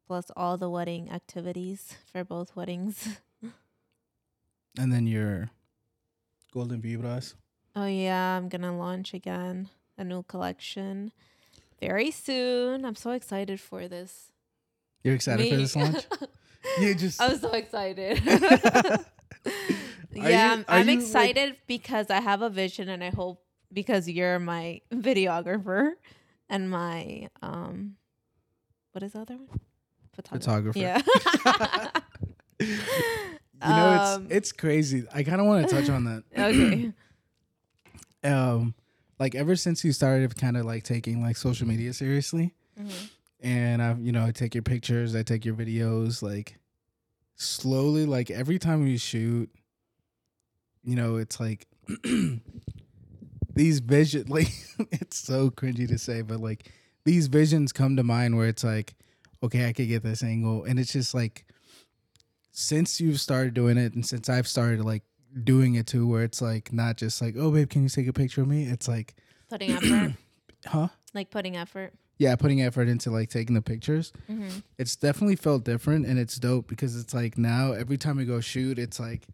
Plus 0.08 0.26
all 0.36 0.58
the 0.58 0.70
wedding 0.70 1.10
activities 1.10 1.96
for 2.12 2.24
both 2.24 2.56
weddings. 2.56 3.18
And 4.80 4.92
then 4.92 5.06
your 5.08 5.50
golden 6.54 6.82
vibras. 6.82 7.36
Oh 7.76 7.86
yeah, 7.86 8.38
I'm 8.38 8.48
gonna 8.50 8.76
launch 8.78 9.14
again 9.14 9.70
a 9.98 10.04
new 10.04 10.24
collection 10.24 11.12
very 11.80 12.12
soon. 12.12 12.86
I'm 12.86 12.96
so 12.96 13.12
excited 13.12 13.60
for 13.60 13.88
this. 13.88 14.32
You're 15.04 15.16
excited 15.16 15.50
for 15.50 15.56
this 15.58 15.76
launch? 15.76 16.06
You 16.80 16.94
just 16.94 17.20
I'm 17.22 17.38
so 17.40 17.52
excited. 17.54 18.22
Yeah, 20.14 20.56
you- 20.58 20.66
I'm, 20.68 20.88
you, 20.90 20.96
like- 20.96 21.04
excited 21.04 21.56
because 21.68 22.10
I 22.10 22.20
have 22.22 22.42
a 22.42 22.50
vision, 22.50 22.90
and 22.90 23.04
I 23.04 23.10
hope 23.10 23.42
because 23.74 24.08
you're 24.10 24.40
my 24.40 24.82
videographer 24.94 25.92
and 26.50 26.70
my 26.70 27.30
um, 27.42 27.96
what 28.92 29.04
is 29.04 29.14
the 29.14 29.20
other 29.22 29.38
one? 29.38 29.60
Photographer. 30.14 30.74
Photographer. 30.74 30.80
Yeah. 30.80 31.92
You 33.64 33.68
know, 33.76 33.90
Um, 33.92 34.26
it's 34.26 34.34
it's 34.36 34.52
crazy. 34.52 35.06
I 35.14 35.22
kind 35.24 35.40
of 35.40 35.46
want 35.46 35.68
to 35.70 35.76
touch 35.76 35.88
on 35.90 36.06
that. 36.06 36.24
okay. 36.38 36.92
Um, 38.24 38.76
like 39.20 39.34
ever 39.36 39.56
since 39.56 39.84
you 39.84 39.92
started 39.94 40.36
kind 40.38 40.56
of 40.58 40.66
like 40.66 40.84
taking 40.84 41.22
like 41.24 41.38
social 41.38 41.68
media 41.68 41.92
seriously, 41.94 42.54
Mhm. 42.80 43.10
and 43.40 43.82
I, 43.82 43.94
you 43.96 44.12
know, 44.12 44.26
I 44.26 44.32
take 44.32 44.54
your 44.56 44.62
pictures, 44.64 45.16
I 45.16 45.24
take 45.24 45.44
your 45.46 45.56
videos, 45.56 46.22
like 46.22 46.60
slowly, 47.36 48.06
like 48.06 48.30
every 48.30 48.60
time 48.60 48.84
we 48.84 48.98
shoot, 48.98 49.50
you 50.84 50.96
know, 50.96 51.16
it's 51.18 51.40
like 51.40 51.68
these 53.54 53.80
vision, 53.80 54.26
like 54.28 54.52
it's 54.92 55.18
so 55.18 55.50
cringy 55.50 55.88
to 55.88 55.98
say, 55.98 56.22
but 56.22 56.40
like 56.40 56.72
these 57.06 57.28
visions 57.28 57.72
come 57.72 57.96
to 57.96 58.04
mind 58.04 58.38
where 58.38 58.48
it's 58.48 58.64
like, 58.64 58.96
okay, 59.44 59.68
I 59.68 59.74
could 59.74 59.88
get 59.88 60.04
this 60.04 60.24
angle, 60.24 60.64
and 60.64 60.80
it's 60.80 60.94
just 60.94 61.14
like 61.14 61.46
since 62.52 63.00
you've 63.00 63.20
started 63.20 63.54
doing 63.54 63.78
it, 63.78 63.94
and 63.94 64.06
since 64.06 64.30
I've 64.30 64.48
started 64.48 64.84
like 64.84 65.04
doing 65.44 65.76
it 65.76 65.88
too, 65.88 66.08
where 66.08 66.24
it's 66.24 66.42
like 66.42 66.74
not 66.74 66.98
just 66.98 67.22
like, 67.22 67.36
oh 67.38 67.52
babe, 67.52 67.70
can 67.70 67.84
you 67.84 67.90
take 67.90 68.08
a 68.08 68.14
picture 68.14 68.42
of 68.42 68.48
me? 68.48 68.66
It's 68.66 68.88
like, 68.88 69.16
Putting 69.50 69.72
effort, 69.72 70.14
huh? 70.66 70.88
like 71.14 71.30
putting 71.30 71.58
effort. 71.58 71.94
Yeah, 72.18 72.36
putting 72.36 72.62
effort 72.62 72.88
into 72.88 73.10
like 73.10 73.30
taking 73.30 73.56
the 73.56 73.62
pictures. 73.62 74.14
Mm-hmm. 74.30 74.60
it's 74.78 74.96
definitely 74.96 75.36
felt 75.36 75.64
different 75.66 76.06
and 76.06 76.20
it's 76.20 76.38
dope 76.38 76.68
because 76.68 76.96
it's 76.96 77.14
like 77.14 77.38
now 77.38 77.72
every 77.72 77.98
time 77.98 78.18
we 78.18 78.26
go 78.26 78.40
shoot 78.40 78.78
it's 78.80 79.00
like 79.00 79.28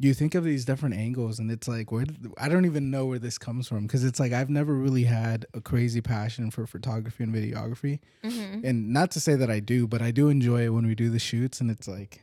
you 0.00 0.14
think 0.14 0.34
of 0.36 0.44
these 0.44 0.64
different 0.64 0.94
angles 0.94 1.38
and 1.40 1.50
it's 1.50 1.66
like 1.66 1.90
where 1.90 2.04
did, 2.04 2.30
i 2.38 2.48
don't 2.48 2.64
even 2.66 2.90
know 2.90 3.04
where 3.06 3.18
this 3.18 3.36
comes 3.38 3.66
from 3.68 3.82
because 3.86 4.04
it's 4.04 4.20
like 4.20 4.32
i've 4.32 4.48
never 4.50 4.72
really 4.74 5.04
had 5.04 5.44
a 5.54 5.60
crazy 5.60 6.00
passion 6.00 6.50
for 6.50 6.66
photography 6.66 7.24
and 7.24 7.34
videography 7.34 7.98
Mm-hmm. 8.22 8.64
and 8.64 8.92
not 8.92 9.10
to 9.12 9.20
say 9.20 9.34
that 9.34 9.50
i 9.50 9.58
do 9.60 9.86
but 9.88 10.00
i 10.00 10.10
do 10.10 10.28
enjoy 10.28 10.64
it 10.66 10.68
when 10.70 10.86
we 10.86 10.94
do 10.94 11.10
the 11.10 11.18
shoots 11.18 11.60
and 11.60 11.70
it's 11.70 11.88
like 11.88 12.22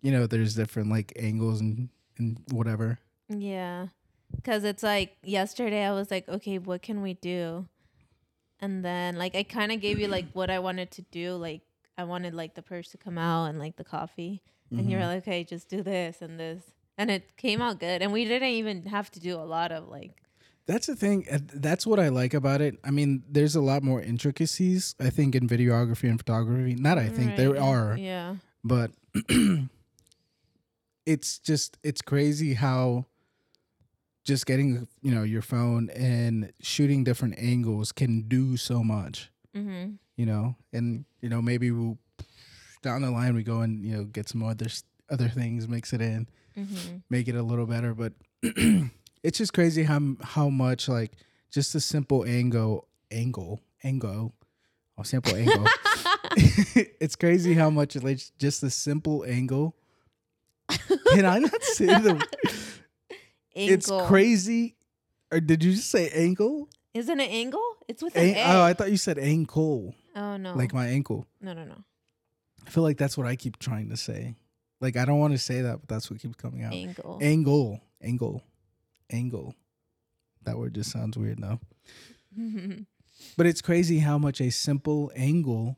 you 0.00 0.12
know 0.12 0.26
there's 0.26 0.54
different 0.54 0.90
like 0.90 1.12
angles 1.16 1.60
and 1.60 1.88
and 2.18 2.38
whatever 2.52 2.98
Yeah. 3.28 3.88
Cause 4.44 4.62
it's 4.64 4.82
like 4.82 5.16
yesterday 5.22 5.84
I 5.86 5.92
was 5.92 6.10
like, 6.10 6.28
okay, 6.28 6.58
what 6.58 6.82
can 6.82 7.00
we 7.02 7.14
do? 7.14 7.66
And 8.60 8.84
then 8.84 9.16
like 9.16 9.34
I 9.34 9.42
kind 9.42 9.72
of 9.72 9.80
gave 9.80 9.98
you 9.98 10.06
like 10.08 10.26
what 10.34 10.50
I 10.50 10.58
wanted 10.58 10.90
to 10.92 11.02
do. 11.10 11.34
Like 11.36 11.62
I 11.98 12.04
wanted 12.04 12.32
like 12.32 12.54
the 12.54 12.62
purse 12.62 12.88
to 12.92 12.96
come 12.98 13.18
out 13.18 13.46
and 13.46 13.58
like 13.58 13.76
the 13.76 13.84
coffee. 13.84 14.40
And 14.70 14.90
you're 14.90 15.00
Mhm. 15.00 15.06
like, 15.08 15.18
okay, 15.22 15.44
just 15.44 15.68
do 15.68 15.82
this 15.82 16.22
and 16.22 16.38
this. 16.38 16.62
And 16.96 17.10
it 17.10 17.36
came 17.36 17.60
out 17.60 17.80
good. 17.80 18.02
And 18.02 18.12
we 18.12 18.24
didn't 18.24 18.48
even 18.50 18.84
have 18.86 19.10
to 19.12 19.20
do 19.20 19.34
a 19.36 19.44
lot 19.44 19.72
of 19.72 19.88
like, 19.88 20.22
That's 20.66 20.86
the 20.86 20.94
thing. 20.96 21.26
That's 21.54 21.86
what 21.86 21.98
I 21.98 22.08
like 22.10 22.34
about 22.34 22.60
it. 22.60 22.78
I 22.84 22.90
mean, 22.90 23.22
there's 23.28 23.56
a 23.56 23.62
lot 23.62 23.82
more 23.82 24.02
intricacies, 24.02 24.94
I 25.00 25.08
think, 25.08 25.34
in 25.34 25.48
videography 25.48 26.10
and 26.10 26.18
photography. 26.20 26.74
Not 26.74 26.98
I 26.98 27.08
think, 27.08 27.36
there 27.36 27.58
are. 27.60 27.96
Yeah. 27.96 28.36
but 28.62 28.90
it's 31.06 31.38
just 31.38 31.78
it's 31.82 32.02
crazy 32.02 32.54
how 32.54 33.06
just 34.24 34.44
getting 34.46 34.86
you 35.00 35.14
know 35.14 35.22
your 35.22 35.40
phone 35.42 35.88
and 35.90 36.52
shooting 36.60 37.02
different 37.04 37.34
angles 37.38 37.92
can 37.92 38.22
do 38.28 38.56
so 38.58 38.82
much 38.84 39.30
Mm-hmm. 39.58 39.90
you 40.16 40.26
know 40.26 40.54
and 40.72 41.04
you 41.20 41.28
know 41.28 41.42
maybe 41.42 41.70
we'll 41.70 41.98
down 42.82 43.02
the 43.02 43.10
line 43.10 43.34
we 43.34 43.42
go 43.42 43.60
and 43.60 43.84
you 43.84 43.96
know 43.96 44.04
get 44.04 44.28
some 44.28 44.42
other 44.42 44.66
other 45.10 45.28
things 45.28 45.68
mix 45.68 45.92
it 45.92 46.00
in 46.00 46.28
Mm-hmm. 46.56 46.96
make 47.08 47.28
it 47.28 47.36
a 47.36 47.42
little 47.42 47.66
better 47.66 47.94
but 47.94 48.12
it's 49.22 49.38
just 49.38 49.52
crazy 49.52 49.84
how 49.84 50.00
how 50.22 50.48
much 50.48 50.88
like 50.88 51.12
just 51.50 51.74
a 51.74 51.80
simple 51.80 52.24
angle 52.24 52.88
angle 53.12 53.60
angle 53.84 54.34
oh 54.96 55.02
simple 55.04 55.34
angle 55.36 55.64
it's 57.00 57.16
crazy 57.16 57.54
how 57.54 57.70
much 57.70 57.96
like 57.96 58.20
just 58.38 58.62
a 58.62 58.70
simple 58.70 59.24
angle. 59.24 59.74
Can 61.12 61.24
I 61.24 61.38
not 61.38 61.62
say 61.62 61.86
the? 61.86 62.24
It's 63.54 63.90
crazy. 64.06 64.76
Or 65.32 65.40
did 65.40 65.64
you 65.64 65.72
just 65.74 65.90
say 65.90 66.10
angle? 66.10 66.68
Isn't 66.94 67.18
it 67.18 67.30
angle? 67.30 67.67
It's 67.88 68.02
with 68.02 68.14
an 68.16 68.36
A. 68.36 68.44
oh, 68.44 68.62
I 68.62 68.74
thought 68.74 68.90
you 68.90 68.96
said 68.96 69.18
ankle, 69.18 69.94
oh 70.14 70.36
no. 70.36 70.54
like 70.54 70.72
my 70.72 70.86
ankle. 70.86 71.26
no, 71.40 71.52
no, 71.52 71.64
no. 71.64 71.84
I 72.66 72.70
feel 72.70 72.82
like 72.82 72.98
that's 72.98 73.16
what 73.16 73.26
I 73.26 73.34
keep 73.34 73.58
trying 73.58 73.88
to 73.88 73.96
say. 73.96 74.34
Like 74.80 74.96
I 74.96 75.04
don't 75.04 75.18
want 75.18 75.32
to 75.32 75.38
say 75.38 75.62
that, 75.62 75.80
but 75.80 75.88
that's 75.88 76.10
what 76.10 76.20
keeps 76.20 76.36
coming 76.36 76.62
out. 76.62 76.72
Angle. 76.74 77.18
Angle, 77.20 77.80
angle, 78.02 78.42
angle. 79.10 79.54
That 80.44 80.58
word 80.58 80.74
just 80.74 80.90
sounds 80.90 81.16
weird 81.16 81.40
now. 81.40 81.60
But 83.36 83.46
it's 83.46 83.60
crazy 83.60 83.98
how 83.98 84.16
much 84.16 84.40
a 84.40 84.50
simple 84.50 85.10
angle 85.16 85.76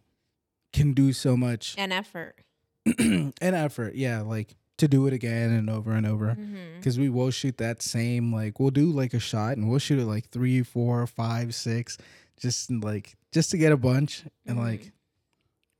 can 0.74 0.92
do 0.92 1.12
so 1.14 1.36
much 1.38 1.74
and 1.78 1.90
effort. 1.92 2.36
and 2.98 3.32
effort. 3.40 3.94
Yeah, 3.94 4.20
like 4.20 4.56
to 4.80 4.88
do 4.88 5.06
it 5.06 5.12
again 5.12 5.50
and 5.50 5.70
over 5.70 5.92
and 5.92 6.06
over. 6.06 6.28
Mm-hmm. 6.34 6.76
because 6.78 6.99
we 6.99 7.08
will 7.08 7.30
shoot 7.30 7.56
that 7.58 7.82
same 7.82 8.32
like 8.34 8.58
we'll 8.58 8.70
do 8.70 8.87
like 8.90 9.14
a 9.14 9.18
shot 9.20 9.56
and 9.56 9.68
we'll 9.68 9.78
shoot 9.78 9.99
it 9.99 10.06
like 10.06 10.28
three 10.30 10.62
four 10.62 11.06
five 11.06 11.54
six 11.54 11.96
just 12.38 12.70
like 12.70 13.16
just 13.32 13.50
to 13.52 13.58
get 13.58 13.70
a 13.72 13.76
bunch 13.76 14.25
and 14.46 14.56
Mhm. 14.58 14.62
like 14.62 14.92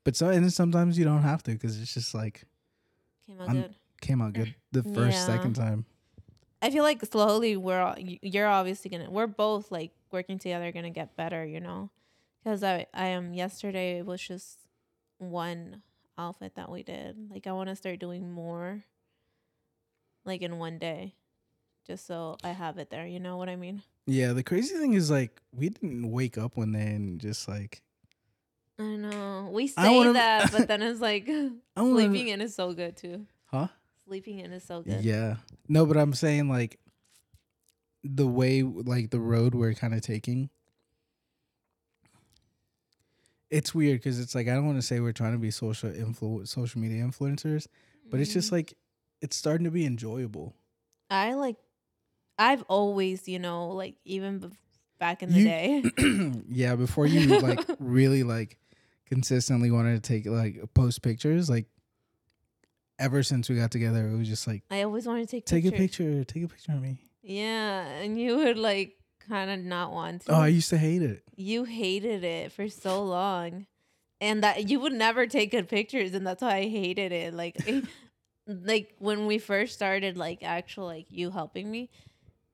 but 0.03 0.15
so 0.15 0.29
and 0.29 0.43
then 0.43 0.51
sometimes 0.51 0.97
you 0.97 1.05
don't 1.05 1.23
have 1.23 1.41
to 1.43 1.51
because 1.51 1.79
it's 1.81 1.93
just 1.93 2.13
like 2.13 2.43
Came 3.27 3.39
out 3.41 3.47
I'm- 3.49 3.61
good. 3.61 3.75
came 4.01 4.21
out 4.21 4.33
good 4.33 4.55
the 4.71 4.83
first 4.83 5.17
Yeah. 5.17 5.25
second 5.25 5.53
time 5.55 5.85
I 6.61 6.69
feel 6.69 6.83
like 6.83 7.03
slowly 7.05 7.57
we're 7.57 7.81
all, 7.81 7.95
you're 7.97 8.47
obviously 8.47 8.91
gonna 8.91 9.09
we're 9.09 9.25
both 9.27 9.71
like 9.71 9.91
working 10.11 10.37
together 10.37 10.71
gonna 10.71 10.91
get 10.91 11.15
better, 11.15 11.43
you 11.43 11.59
know, 11.59 11.89
because 12.43 12.61
I 12.63 12.85
I 12.93 13.07
am 13.07 13.33
yesterday 13.33 13.97
it 13.97 14.05
was 14.05 14.21
just 14.21 14.59
one 15.17 15.81
outfit 16.19 16.53
that 16.55 16.69
we 16.69 16.83
did. 16.83 17.31
Like 17.31 17.47
I 17.47 17.51
want 17.53 17.69
to 17.69 17.75
start 17.75 17.97
doing 17.99 18.29
more, 18.31 18.83
like 20.25 20.41
in 20.41 20.57
one 20.59 20.77
day, 20.77 21.15
just 21.87 22.05
so 22.05 22.37
I 22.43 22.49
have 22.49 22.77
it 22.77 22.89
there. 22.89 23.05
You 23.07 23.19
know 23.19 23.37
what 23.37 23.49
I 23.49 23.55
mean? 23.55 23.81
yeah 24.07 24.33
the 24.33 24.41
crazy 24.43 24.75
thing 24.75 24.93
is 24.95 25.11
like 25.11 25.39
we 25.53 25.69
didn't 25.69 26.09
wake 26.09 26.35
up 26.35 26.57
one 26.57 26.71
day 26.71 26.87
and 26.95 27.21
just 27.21 27.47
like 27.47 27.83
I 28.79 28.95
know 28.95 29.49
we 29.53 29.67
say 29.67 29.95
wanna- 29.95 30.13
that, 30.13 30.51
but 30.51 30.67
then 30.67 30.81
it's 30.81 30.99
like 30.99 31.27
wanna- 31.27 31.91
sleeping 31.93 32.29
in 32.29 32.41
is 32.41 32.55
so 32.55 32.73
good 32.73 32.97
too. 32.97 33.27
huh 33.45 33.67
Sleeping 34.07 34.39
in 34.39 34.51
is 34.53 34.63
so 34.63 34.81
good. 34.81 35.03
yeah 35.03 35.35
no 35.69 35.85
but 35.85 35.97
i'm 35.97 36.13
saying 36.13 36.49
like 36.49 36.79
the 38.03 38.25
way 38.27 38.63
like 38.63 39.11
the 39.11 39.19
road 39.19 39.53
we're 39.53 39.75
kind 39.75 39.93
of 39.93 40.01
taking 40.01 40.49
it's 43.49 43.73
weird 43.75 43.99
because 43.99 44.19
it's 44.19 44.33
like 44.35 44.47
i 44.47 44.53
don't 44.53 44.65
want 44.65 44.77
to 44.77 44.81
say 44.81 44.99
we're 44.99 45.11
trying 45.11 45.33
to 45.33 45.37
be 45.37 45.51
social 45.51 45.89
influ 45.91 46.47
social 46.47 46.81
media 46.81 47.03
influencers 47.03 47.67
but 48.09 48.19
it's 48.19 48.33
just 48.33 48.49
Mhm. 48.49 48.53
like 48.53 48.73
it's 49.21 49.35
starting 49.35 49.65
to 49.65 49.71
be 49.71 49.85
enjoyable 49.85 50.55
I 51.09 51.33
like. 51.33 51.57
I've 52.39 52.63
always, 52.69 53.27
you 53.27 53.37
know, 53.37 53.69
like 53.69 53.95
even 54.05 54.39
bef- 54.39 54.55
back 54.99 55.21
in 55.21 55.29
the 55.31 55.39
You- 55.39 55.45
day. 55.45 56.41
yeah 56.49 56.75
before 56.75 57.05
you 57.05 57.39
like 57.41 57.59
really 57.79 58.23
like 58.23 58.57
consistently 59.05 59.69
wanted 59.71 60.01
to 60.01 60.07
take 60.07 60.25
like 60.25 60.61
post 60.73 61.01
pictures 61.01 61.49
like 61.49 61.65
ever 62.99 63.23
since 63.23 63.49
we 63.49 63.55
got 63.55 63.71
together 63.71 64.07
it 64.07 64.15
was 64.17 64.27
just 64.27 64.47
like 64.47 64.63
I 64.69 64.83
always 64.83 65.05
wanted 65.07 65.27
to 65.29 65.41
take 65.41 65.45
take 65.45 65.63
pictures. 65.63 65.73
a 65.73 65.81
picture 65.81 66.23
take 66.23 66.43
a 66.43 66.47
picture 66.47 66.71
of 66.73 66.81
me 66.81 66.97
Yeah, 67.23 67.83
and 67.85 68.19
you 68.19 68.37
would 68.37 68.57
like 68.57 68.95
kind 69.27 69.49
of 69.51 69.59
not 69.59 69.91
want 69.91 70.21
to. 70.23 70.31
oh 70.31 70.39
i 70.41 70.47
used 70.47 70.69
to 70.69 70.77
hate 70.77 71.01
it 71.01 71.23
you 71.35 71.63
hated 71.63 72.23
it 72.23 72.51
for 72.51 72.69
so 72.69 73.03
long, 73.03 73.65
and 74.19 74.43
that 74.43 74.69
you 74.69 74.79
would 74.79 74.93
never 74.93 75.25
take 75.25 75.49
good 75.51 75.67
pictures, 75.67 76.13
and 76.13 76.25
that's 76.27 76.41
why 76.43 76.57
I 76.57 76.67
hated 76.67 77.11
it. 77.11 77.33
Like, 77.33 77.55
I- 77.67 77.71
eh, 77.71 77.81
like 78.47 78.95
when 78.99 79.25
we 79.27 79.37
first 79.37 79.73
started, 79.73 80.17
like 80.17 80.43
actual 80.43 80.85
like 80.85 81.05
you 81.09 81.31
helping 81.31 81.69
me. 81.69 81.89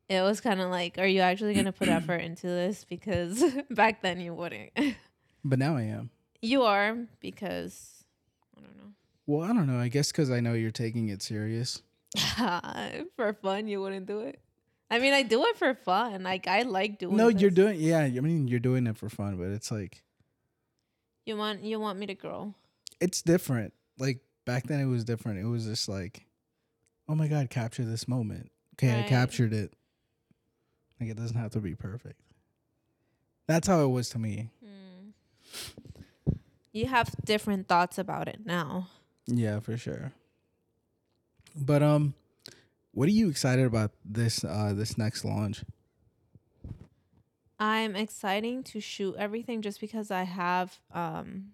It 0.10 0.22
was 0.22 0.40
kind 0.40 0.62
of 0.62 0.70
like, 0.70 0.98
are 0.98 1.06
you 1.06 1.20
actually 1.22 1.54
gonna 1.54 1.74
put 1.74 1.88
effort 2.00 2.22
into 2.22 2.48
this? 2.48 2.84
Because 2.86 3.44
back 3.70 4.02
then 4.02 4.20
you 4.22 4.34
wouldn't. 4.34 4.72
but 5.44 5.60
now 5.60 5.76
i 5.78 5.84
am 5.84 6.10
you 6.42 6.64
are 6.64 6.98
because 7.20 8.04
I 8.58 8.62
don't 8.62 8.78
know. 8.78 8.92
well 9.26 9.50
i 9.50 9.54
don't 9.54 9.66
know 9.68 9.80
i 9.80 9.88
guess 9.88 10.12
because 10.12 10.30
i 10.30 10.40
know 10.40 10.54
you're 10.54 10.72
taking 10.72 11.10
it 11.10 11.22
serious 11.22 11.82
for 13.16 13.34
fun, 13.42 13.68
you 13.68 13.82
wouldn't 13.82 14.06
do 14.08 14.20
it. 14.22 14.40
I 14.90 15.00
mean, 15.00 15.14
I 15.14 15.24
do 15.24 15.44
it 15.46 15.58
for 15.58 15.74
fun. 15.76 16.24
Like 16.24 16.48
I 16.48 16.62
like 16.64 17.00
doing. 17.00 17.14
It. 17.16 17.18
No 17.18 17.28
you're 17.28 17.50
doing 17.52 17.80
yeah 17.80 18.00
i 18.02 18.10
mean 18.22 18.48
you're 18.48 18.60
doing 18.62 18.88
it 18.88 18.98
for 18.98 19.10
fun 19.10 19.38
but 19.38 19.48
it's 19.50 19.72
like 19.72 20.04
You 21.26 21.36
want 21.38 21.64
you 21.64 21.80
want 21.80 22.00
me 22.00 22.06
to 22.08 22.16
grow. 22.16 22.54
it's 23.02 23.22
different 23.22 23.74
like 24.00 24.20
back 24.48 24.64
then 24.66 24.80
it 24.80 24.86
was 24.86 25.04
different. 25.04 25.38
It 25.40 25.46
was 25.46 25.66
just 25.66 25.88
like 25.88 26.26
oh 27.08 27.14
my 27.14 27.28
god 27.28 27.52
capture 27.52 27.86
this 27.86 28.08
moment. 28.08 28.50
Okay 28.76 29.00
i 29.00 29.04
captured 29.04 29.54
it. 29.54 29.74
Like 31.00 31.12
it 31.12 31.18
doesn't 31.18 31.38
have 31.38 31.52
to 31.52 31.60
be 31.60 31.76
perfect. 31.76 32.20
That's 33.48 33.68
how 33.68 33.82
it 33.84 33.88
was 33.90 34.10
to 34.10 34.20
me. 34.20 34.50
You 36.74 36.88
have 36.88 37.14
different 37.26 37.68
thoughts 37.68 37.98
about 37.98 38.28
it 38.28 38.40
now. 38.46 38.88
yeah 39.28 39.60
for 39.60 39.78
sure. 39.78 40.14
But 41.56 41.84
um 41.84 42.14
what 42.94 43.08
are 43.08 43.12
you 43.12 43.30
excited 43.30 43.66
about 43.66 43.92
this 44.04 44.44
uh 44.44 44.74
this 44.76 44.98
next 44.98 45.26
launch? 45.26 45.64
I'm 47.60 47.96
exciting 47.96 48.64
to 48.66 48.80
shoot 48.80 49.16
everything 49.18 49.62
just 49.64 49.82
because 49.82 50.12
I 50.12 50.24
have 50.24 50.80
um 50.94 51.54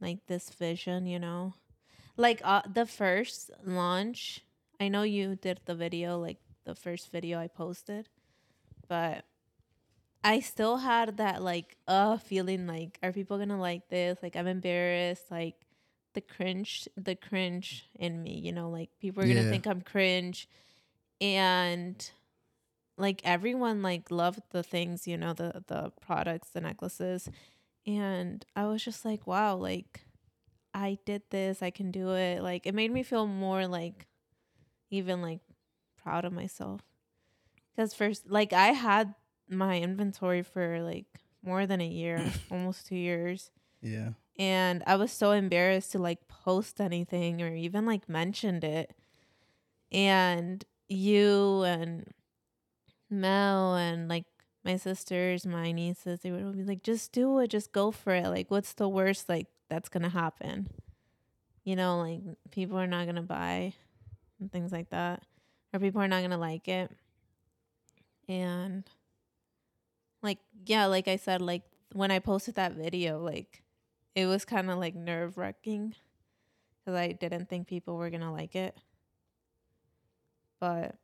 like 0.00 0.26
this 0.26 0.50
vision, 0.50 1.06
you 1.06 1.18
know. 1.18 1.54
Like 2.22 2.40
uh, 2.44 2.62
the 2.72 2.86
first 2.86 3.50
launch. 3.64 4.40
I 4.80 4.88
know 4.88 5.02
you 5.02 5.36
did 5.36 5.60
the 5.66 5.74
video, 5.74 6.18
like 6.18 6.38
the 6.64 6.74
first 6.74 7.10
video 7.12 7.38
I 7.38 7.48
posted, 7.48 8.08
but 8.88 9.24
I 10.24 10.40
still 10.40 10.78
had 10.78 11.16
that 11.18 11.42
like 11.42 11.76
uh 11.88 12.16
feeling 12.16 12.66
like 12.66 12.98
are 13.02 13.12
people 13.12 13.38
gonna 13.38 13.60
like 13.60 13.88
this? 13.88 14.18
Like 14.22 14.36
I'm 14.36 14.46
embarrassed. 14.46 15.30
Like 15.30 15.56
the 16.14 16.20
cringe, 16.20 16.88
the 16.96 17.16
cringe 17.16 17.88
in 17.98 18.22
me, 18.22 18.38
you 18.38 18.52
know, 18.52 18.70
like 18.70 18.90
people 19.00 19.22
are 19.22 19.28
gonna 19.28 19.42
Yeah. 19.42 19.50
think 19.50 19.66
I'm 19.66 19.80
cringe, 19.82 20.48
and 21.20 22.10
like 22.98 23.20
everyone 23.24 23.82
like 23.82 24.10
loved 24.10 24.42
the 24.50 24.62
things, 24.62 25.06
you 25.06 25.16
know, 25.16 25.32
the 25.32 25.64
the 25.66 25.92
products, 26.00 26.50
the 26.50 26.60
necklaces, 26.60 27.28
and 27.86 28.44
I 28.56 28.66
was 28.66 28.84
just 28.84 29.04
like, 29.04 29.26
wow, 29.26 29.56
like 29.56 30.02
I 30.74 30.98
did 31.04 31.22
this, 31.30 31.62
I 31.62 31.70
can 31.70 31.90
do 31.90 32.10
it. 32.14 32.42
Like 32.42 32.66
it 32.66 32.74
made 32.74 32.90
me 32.92 33.02
feel 33.02 33.26
more 33.26 33.66
like 33.66 34.06
even 34.90 35.20
like 35.22 35.40
proud 36.02 36.24
of 36.24 36.32
myself. 36.32 36.80
Cuz 37.76 37.94
first 37.94 38.30
like 38.30 38.52
I 38.52 38.68
had 38.68 39.14
my 39.48 39.78
inventory 39.80 40.42
for 40.42 40.80
like 40.82 41.06
more 41.42 41.66
than 41.66 41.80
a 41.80 41.86
year, 41.86 42.24
almost 42.50 42.86
2 42.86 42.96
years, 42.96 43.50
Yeah. 43.82 44.12
and 44.38 44.82
I 44.86 44.96
was 44.96 45.10
so 45.12 45.32
embarrassed 45.32 45.92
to 45.92 45.98
like 45.98 46.26
post 46.28 46.80
anything 46.80 47.42
or 47.42 47.54
even 47.54 47.84
like 47.86 48.08
mentioned 48.08 48.64
it. 48.64 48.94
And 49.90 50.64
you 50.88 51.62
and 51.64 52.12
Mel 53.10 53.76
and 53.76 54.08
like 54.08 54.24
my 54.64 54.76
sisters, 54.76 55.44
my 55.46 55.72
nieces, 55.72 56.20
they 56.20 56.30
would 56.30 56.56
be 56.56 56.64
like, 56.64 56.82
just 56.82 57.12
do 57.12 57.38
it, 57.40 57.48
just 57.48 57.72
go 57.72 57.90
for 57.90 58.14
it. 58.14 58.26
Like, 58.28 58.50
what's 58.50 58.72
the 58.74 58.88
worst 58.88 59.28
like 59.28 59.48
that's 59.72 59.88
gonna 59.88 60.10
happen? 60.10 60.68
You 61.64 61.76
know, 61.76 61.98
like 62.00 62.20
people 62.50 62.78
are 62.78 62.86
not 62.86 63.06
gonna 63.06 63.22
buy 63.22 63.72
and 64.38 64.52
things 64.52 64.70
like 64.70 64.90
that. 64.90 65.22
Or 65.72 65.80
people 65.80 66.02
are 66.02 66.08
not 66.08 66.20
gonna 66.20 66.36
like 66.36 66.68
it. 66.68 66.90
And 68.28 68.84
like 70.22 70.38
yeah, 70.66 70.84
like 70.86 71.08
I 71.08 71.16
said, 71.16 71.40
like 71.40 71.62
when 71.94 72.10
I 72.10 72.18
posted 72.18 72.56
that 72.56 72.74
video, 72.74 73.18
like 73.18 73.62
it 74.14 74.26
was 74.26 74.44
kind 74.44 74.70
of 74.70 74.76
like 74.78 74.94
nerve 74.94 75.38
wracking 75.38 75.94
because 76.84 76.98
I 76.98 77.12
didn't 77.12 77.48
think 77.48 77.66
people 77.66 77.96
were 77.96 78.10
gonna 78.10 78.32
like 78.32 78.54
it. 78.54 78.76
But 80.60 80.96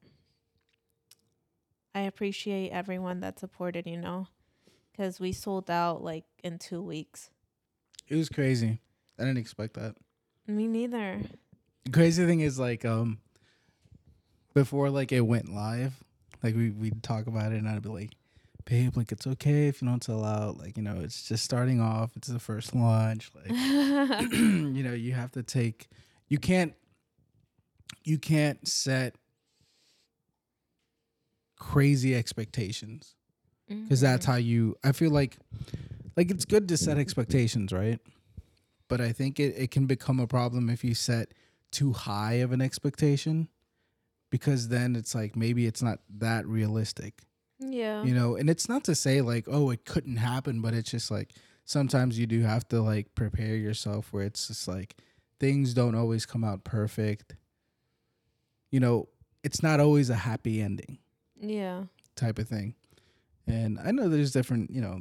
I 1.95 2.01
appreciate 2.01 2.69
everyone 2.69 3.21
that 3.21 3.39
supported, 3.39 3.87
you 3.87 3.97
know, 3.97 4.27
because 4.93 5.19
we 5.19 5.33
sold 5.33 5.71
out 5.71 6.05
like 6.05 6.25
in 6.45 6.59
two 6.59 6.83
weeks. 6.83 7.31
It 8.09 8.17
was 8.17 8.29
crazy. 8.29 8.81
I 9.19 9.23
didn't 9.25 9.39
expect 9.39 9.75
that. 9.75 9.95
Me 10.47 10.67
neither. 10.67 11.21
The 11.85 11.91
crazy 11.91 12.25
thing 12.27 12.41
is 12.41 12.59
like 12.59 12.85
um 12.85 13.19
before 14.55 14.91
like 14.91 15.13
it 15.13 15.21
went 15.21 15.53
live, 15.53 15.95
like 16.43 16.55
we 16.55 16.71
we'd 16.71 17.03
talk 17.03 17.27
about 17.27 17.53
it 17.53 17.59
and 17.59 17.69
I'd 17.69 17.83
be 17.83 17.89
like, 17.89 18.11
babe, 18.65 18.97
like 18.97 19.13
it's 19.13 19.27
okay 19.27 19.69
if 19.69 19.83
you 19.83 19.89
don't 19.89 20.03
sell 20.03 20.25
out. 20.25 20.59
Like, 20.59 20.77
you 20.77 20.83
know, 20.83 21.01
it's 21.01 21.29
just 21.29 21.45
starting 21.45 21.81
off, 21.81 22.17
it's 22.17 22.29
the 22.29 22.39
first 22.39 22.75
launch. 22.75 23.31
Like 23.35 23.51
you 23.51 24.83
know, 24.83 24.95
you 24.95 25.13
have 25.13 25.33
to 25.33 25.43
take 25.43 25.89
you 26.29 26.39
can't 26.39 26.75
you 28.05 28.19
can't 28.19 28.67
set 28.67 29.17
crazy 31.57 32.15
expectations 32.15 33.15
because 33.69 34.01
that's 34.01 34.25
how 34.25 34.37
you 34.37 34.77
i 34.85 34.93
feel 34.93 35.11
like 35.11 35.37
like 36.19 36.31
it's 36.31 36.45
good 36.45 36.67
to 36.69 36.77
set 36.77 36.99
expectations 36.99 37.73
right 37.73 38.01
but 38.89 39.01
i 39.01 39.13
think 39.13 39.39
it, 39.39 39.55
it 39.57 39.71
can 39.71 39.87
become 39.87 40.19
a 40.19 40.27
problem 40.27 40.69
if 40.69 40.83
you 40.83 40.95
set 40.95 41.33
too 41.71 41.93
high 41.93 42.35
of 42.35 42.51
an 42.53 42.61
expectation 42.61 43.49
because 44.31 44.69
then 44.69 44.97
it's 44.97 45.15
like 45.15 45.37
maybe 45.37 45.65
it's 45.67 45.83
not 45.83 46.01
that 46.11 46.45
realistic 46.47 47.23
yeah. 47.61 48.03
you 48.03 48.15
know 48.15 48.35
and 48.37 48.51
it's 48.51 48.69
not 48.69 48.83
to 48.85 48.95
say 48.95 49.21
like 49.21 49.47
oh 49.49 49.71
it 49.71 49.85
couldn't 49.85 50.17
happen 50.17 50.61
but 50.61 50.75
it's 50.75 50.91
just 50.91 51.11
like 51.11 51.33
sometimes 51.65 52.19
you 52.19 52.27
do 52.27 52.43
have 52.43 52.67
to 52.69 52.81
like 52.83 53.15
prepare 53.15 53.55
yourself 53.57 54.13
where 54.13 54.25
it's 54.25 54.49
just 54.49 54.67
like 54.67 54.97
things 55.39 55.73
don't 55.75 55.95
always 55.95 56.27
come 56.27 56.43
out 56.45 56.65
perfect 56.65 57.37
you 58.71 58.81
know 58.81 59.09
it's 59.45 59.63
not 59.63 59.79
always 59.81 60.11
a 60.11 60.15
happy 60.17 60.61
ending 60.61 60.99
Yeah. 61.41 61.85
type 62.17 62.39
of 62.41 62.49
thing. 62.49 62.75
And 63.47 63.79
I 63.79 63.93
know 63.93 64.09
there's 64.09 64.33
different, 64.33 64.71
you 64.71 64.81
know, 64.83 65.01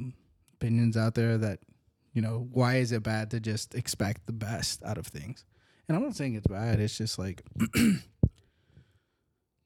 opinions 0.60 0.96
out 0.96 1.14
there 1.14 1.38
that, 1.38 1.60
you 2.12 2.22
know, 2.22 2.48
why 2.52 2.76
is 2.76 2.92
it 2.92 3.02
bad 3.02 3.30
to 3.30 3.40
just 3.40 3.74
expect 3.74 4.26
the 4.26 4.32
best 4.32 4.82
out 4.84 4.98
of 4.98 5.06
things? 5.06 5.44
And 5.86 5.96
I'm 5.96 6.02
not 6.02 6.16
saying 6.16 6.34
it's 6.34 6.46
bad. 6.46 6.80
It's 6.80 6.98
just 6.98 7.18
like, 7.18 7.42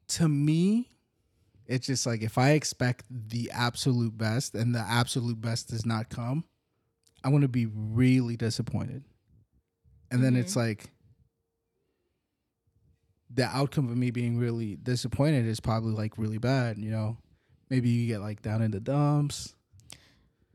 to 0.08 0.28
me, 0.28 0.90
it's 1.66 1.86
just 1.86 2.06
like 2.06 2.22
if 2.22 2.38
I 2.38 2.50
expect 2.50 3.06
the 3.10 3.50
absolute 3.52 4.16
best 4.16 4.54
and 4.54 4.74
the 4.74 4.80
absolute 4.80 5.40
best 5.40 5.70
does 5.70 5.86
not 5.86 6.10
come, 6.10 6.44
I'm 7.24 7.30
going 7.30 7.42
to 7.42 7.48
be 7.48 7.66
really 7.66 8.36
disappointed. 8.36 9.04
And 10.10 10.22
then 10.22 10.36
it's 10.36 10.52
mm-hmm. 10.52 10.68
like, 10.68 10.90
the 13.34 13.44
outcome 13.44 13.88
of 13.88 13.96
me 13.96 14.10
being 14.10 14.36
really 14.36 14.76
disappointed 14.76 15.46
is 15.46 15.58
probably 15.58 15.92
like 15.92 16.18
really 16.18 16.36
bad, 16.36 16.76
you 16.76 16.90
know. 16.90 17.16
Maybe 17.70 17.88
you 17.88 18.06
get 18.06 18.20
like 18.20 18.42
down 18.42 18.60
in 18.60 18.70
the 18.70 18.80
dumps. 18.80 19.54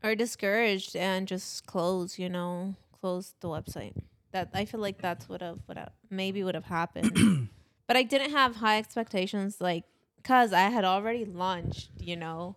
Or 0.02 0.14
discouraged 0.14 0.94
and 0.96 1.26
just 1.26 1.66
close, 1.66 2.18
you 2.18 2.28
know, 2.28 2.74
close 3.00 3.34
the 3.40 3.48
website. 3.48 3.94
That 4.32 4.50
I 4.54 4.64
feel 4.64 4.80
like 4.80 5.00
that's 5.00 5.28
what 5.28 5.40
have 5.40 5.58
what 5.66 5.92
maybe 6.10 6.44
would 6.44 6.54
have 6.54 6.66
happened. 6.66 7.48
but 7.86 7.96
I 7.96 8.02
didn't 8.04 8.30
have 8.30 8.56
high 8.56 8.78
expectations, 8.78 9.60
like, 9.60 9.84
cause 10.22 10.52
I 10.52 10.68
had 10.70 10.84
already 10.84 11.24
launched, 11.24 11.90
you 11.98 12.14
know, 12.16 12.54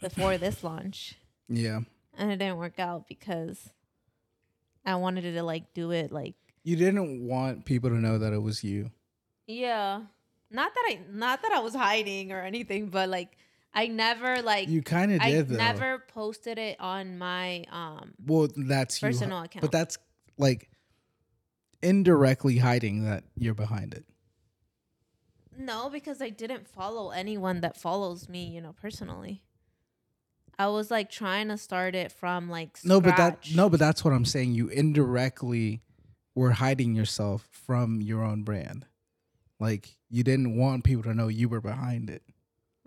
before 0.00 0.38
this 0.38 0.62
launch. 0.64 1.16
Yeah. 1.48 1.80
and 2.16 2.30
it 2.32 2.36
didn't 2.38 2.56
work 2.56 2.78
out 2.78 3.06
because 3.08 3.70
I 4.86 4.94
wanted 4.96 5.22
to 5.22 5.42
like 5.42 5.74
do 5.74 5.90
it 5.90 6.10
like 6.12 6.34
You 6.64 6.76
didn't 6.76 7.26
want 7.26 7.64
people 7.66 7.90
to 7.90 7.96
know 7.96 8.16
that 8.18 8.32
it 8.32 8.38
was 8.42 8.64
you. 8.64 8.90
yeah 9.46 10.02
not 10.50 10.72
that 10.74 10.84
I 10.88 11.00
not 11.10 11.42
that 11.42 11.52
I 11.52 11.60
was 11.60 11.74
hiding 11.74 12.32
or 12.32 12.40
anything 12.40 12.88
but 12.88 13.08
like 13.08 13.36
I 13.74 13.86
never 13.86 14.42
like 14.42 14.68
You 14.68 14.82
kind 14.82 15.12
of 15.12 15.20
I 15.22 15.30
did 15.30 15.48
though. 15.48 15.56
never 15.56 15.98
posted 16.08 16.58
it 16.58 16.78
on 16.80 17.18
my 17.18 17.64
um 17.70 18.12
Well, 18.24 18.48
that's 18.56 19.00
you. 19.02 19.08
personal 19.08 19.42
account 19.42 19.62
But 19.62 19.72
that's 19.72 19.96
like 20.38 20.68
indirectly 21.82 22.58
hiding 22.58 23.04
that 23.04 23.24
you're 23.36 23.54
behind 23.54 23.94
it. 23.94 24.04
no 25.56 25.90
because 25.90 26.20
I 26.22 26.30
didn't 26.30 26.68
follow 26.68 27.10
anyone 27.10 27.60
that 27.60 27.76
follows 27.76 28.28
me 28.28 28.44
you 28.44 28.60
know 28.60 28.72
personally 28.80 29.42
I 30.58 30.66
was 30.68 30.90
like 30.90 31.10
trying 31.10 31.48
to 31.48 31.56
start 31.56 31.94
it 31.94 32.12
from 32.12 32.50
like 32.50 32.78
No, 32.84 33.00
but 33.00 33.16
that 33.16 33.48
no, 33.54 33.70
but 33.70 33.80
that's 33.80 34.04
what 34.04 34.12
I'm 34.12 34.26
saying. 34.26 34.52
You 34.52 34.68
indirectly 34.68 35.80
were 36.34 36.50
hiding 36.52 36.94
yourself 36.94 37.48
from 37.50 38.02
your 38.02 38.22
own 38.22 38.42
brand. 38.42 38.84
Like 39.58 39.96
you 40.10 40.22
didn't 40.22 40.56
want 40.56 40.84
people 40.84 41.02
to 41.04 41.14
know 41.14 41.28
you 41.28 41.48
were 41.48 41.62
behind 41.62 42.10
it. 42.10 42.22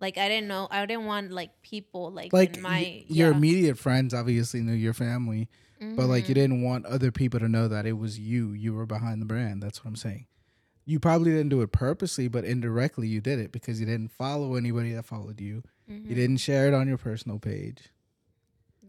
Like 0.05 0.17
I 0.17 0.27
didn't 0.29 0.47
know 0.47 0.67
I 0.69 0.85
didn't 0.85 1.05
want 1.05 1.31
like 1.31 1.51
people 1.63 2.11
like, 2.11 2.31
Like 2.33 2.57
in 2.57 2.61
my 2.63 2.79
y- 2.81 3.05
your 3.07 3.31
yeah. 3.31 3.37
immediate 3.37 3.77
friends 3.79 4.13
obviously 4.13 4.61
knew 4.61 4.73
your 4.73 4.93
family, 4.93 5.49
but 5.79 6.05
like 6.07 6.27
you 6.29 6.33
Mhm. 6.35 6.41
didn't 6.41 6.61
want 6.63 6.85
other 6.85 7.11
people 7.11 7.39
to 7.39 7.49
know 7.49 7.67
that 7.67 7.85
it 7.85 7.93
was 7.93 8.19
you. 8.19 8.51
You 8.53 8.73
were 8.73 8.85
behind 8.85 9.21
the 9.21 9.25
brand. 9.25 9.61
That's 9.63 9.83
what 9.83 9.89
I'm 9.89 9.95
saying. 9.95 10.27
You 10.85 10.99
probably 10.99 11.31
didn't 11.31 11.49
do 11.49 11.61
it 11.63 11.71
purposely, 11.71 12.27
but 12.27 12.45
indirectly 12.45 13.07
you 13.07 13.19
did 13.19 13.39
it 13.39 13.51
because 13.51 13.79
you 13.79 13.87
didn't 13.87 14.11
follow 14.11 14.53
anybody 14.55 14.93
that 14.93 15.05
followed 15.05 15.41
you. 15.41 15.63
Mhm. 15.89 16.07
You 16.09 16.13
didn't 16.15 16.37
share 16.37 16.67
it 16.67 16.73
on 16.75 16.87
your 16.87 16.99
personal 16.99 17.39
page. 17.39 17.89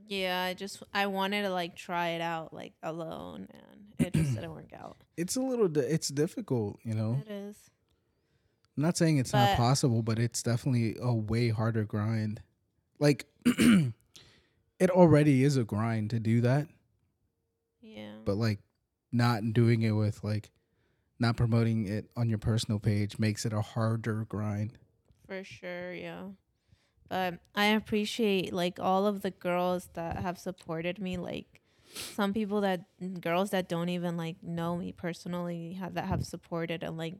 Yeah, 0.09 0.42
I 0.42 0.55
just 0.55 0.83
I 0.94 1.07
wanted 1.07 1.42
to 1.42 1.50
like 1.50 1.74
try 1.76 2.09
it 2.11 2.20
out 2.20 2.52
like 2.52 2.74
alone, 2.83 3.48
and 3.50 4.07
it 4.07 4.12
just 4.12 4.35
didn't 4.37 4.52
work 4.52 4.72
out. 4.79 4.98
It's 5.16 5.37
a 5.37 5.40
little. 5.40 5.68
Di- 5.68 5.81
it's 5.81 6.09
difficult, 6.09 6.79
you 6.85 6.94
know. 6.94 7.22
It 7.26 7.33
is. 7.33 7.57
I'm 8.77 8.83
not 8.83 8.97
saying 8.97 9.19
it's 9.19 9.33
not 9.33 9.57
possible, 9.57 10.03
but 10.03 10.19
it's 10.19 10.43
definitely 10.43 10.97
a 11.01 11.12
way 11.15 11.49
harder 11.49 11.85
grind. 11.85 12.43
Like, 12.99 13.25
it 13.45 14.91
already 14.91 15.45
is 15.45 15.57
a 15.57 15.65
grind 15.65 16.11
to 16.11 16.21
do 16.21 16.41
that, 16.43 16.69
Yeah. 17.81 18.17
but 18.25 18.37
like, 18.37 18.59
not 19.12 19.53
doing 19.55 19.83
it 19.83 19.93
with 19.93 20.23
like, 20.23 20.51
not 21.19 21.37
promoting 21.37 21.87
it 21.87 22.11
on 22.17 22.29
your 22.29 22.39
personal 22.39 22.79
page 22.79 23.19
makes 23.19 23.47
it 23.47 23.53
a 23.55 23.62
harder 23.62 24.27
grind. 24.29 24.77
For 25.27 25.43
sure, 25.43 25.95
yeah. 25.95 26.25
But 27.09 27.39
I 27.55 27.67
appreciate 27.67 28.53
like 28.53 28.79
all 28.79 29.07
of 29.07 29.23
the 29.23 29.31
girls 29.31 29.89
that 29.95 30.19
have 30.19 30.39
supported 30.39 30.99
me. 30.99 31.17
Like 31.17 31.62
some 31.95 32.35
people 32.35 32.61
that 32.62 32.85
girls 33.21 33.51
that 33.51 33.69
don't 33.69 33.89
even 33.89 34.17
like 34.19 34.43
know 34.43 34.77
me 34.77 34.93
personally 34.93 35.75
have 35.75 35.95
that 35.95 36.07
have 36.07 36.27
supported 36.27 36.83
and 36.83 36.99
like 36.99 37.15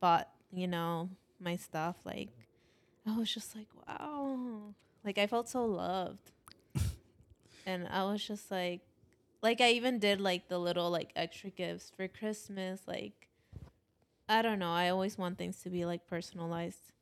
bought 0.00 0.28
you 0.56 0.66
know 0.66 1.10
my 1.40 1.56
stuff. 1.56 1.96
Like 2.04 2.30
I 3.06 3.16
was 3.16 3.32
just 3.32 3.54
like 3.56 3.68
wow, 3.88 4.74
like 5.04 5.18
I 5.18 5.26
felt 5.26 5.48
so 5.48 5.64
loved, 5.64 6.30
and 7.66 7.86
I 7.88 8.04
was 8.04 8.26
just 8.26 8.50
like 8.50 8.80
like 9.42 9.60
I 9.60 9.70
even 9.72 9.98
did 9.98 10.20
like 10.20 10.48
the 10.48 10.58
little 10.58 10.90
like 10.90 11.10
extra 11.16 11.50
gifts 11.50 11.92
for 11.96 12.08
Christmas. 12.08 12.80
Like 12.86 13.28
I 14.28 14.42
don't 14.42 14.58
know. 14.58 14.72
I 14.72 14.88
always 14.88 15.18
want 15.18 15.38
things 15.38 15.58
to 15.62 15.70
be 15.70 15.84
like 15.84 16.06
personalized 16.06 16.92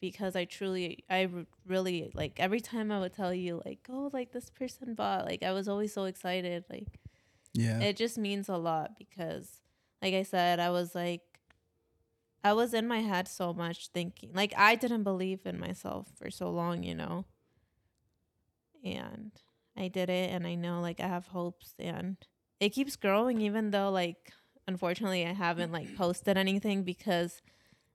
because 0.00 0.36
I 0.36 0.44
truly, 0.46 1.04
I 1.10 1.28
really 1.66 2.10
like 2.14 2.38
every 2.38 2.60
time 2.60 2.90
I 2.92 3.00
would 3.00 3.14
tell 3.14 3.32
you 3.34 3.62
like, 3.64 3.86
oh, 3.90 4.10
like 4.12 4.32
this 4.32 4.50
person 4.50 4.94
bought. 4.94 5.24
Like 5.24 5.42
I 5.42 5.52
was 5.52 5.68
always 5.68 5.92
so 5.92 6.04
excited. 6.04 6.64
Like 6.70 6.86
Yeah. 7.54 7.80
it 7.80 7.96
just 7.96 8.18
means 8.18 8.48
a 8.48 8.56
lot 8.56 8.92
because 8.98 9.60
like 10.02 10.14
i 10.14 10.22
said 10.22 10.60
i 10.60 10.70
was 10.70 10.94
like 10.94 11.20
i 12.42 12.52
was 12.52 12.74
in 12.74 12.86
my 12.86 13.00
head 13.00 13.28
so 13.28 13.52
much 13.52 13.88
thinking 13.88 14.30
like 14.34 14.52
i 14.56 14.74
didn't 14.74 15.02
believe 15.02 15.40
in 15.44 15.58
myself 15.58 16.08
for 16.16 16.30
so 16.30 16.50
long 16.50 16.82
you 16.82 16.94
know? 16.94 17.24
And 18.84 19.32
i 19.76 19.88
did 19.88 20.08
it 20.08 20.30
and 20.30 20.46
i 20.46 20.54
know 20.54 20.80
like 20.80 21.00
i 21.00 21.06
have 21.06 21.26
hopes 21.28 21.74
and 21.78 22.16
it 22.58 22.70
keeps 22.70 22.96
growing 22.96 23.40
even 23.40 23.70
though 23.70 23.90
like 23.90 24.32
unfortunately 24.66 25.26
i 25.26 25.32
haven't 25.32 25.72
like 25.72 25.96
posted 25.96 26.36
anything 26.36 26.82
because 26.82 27.42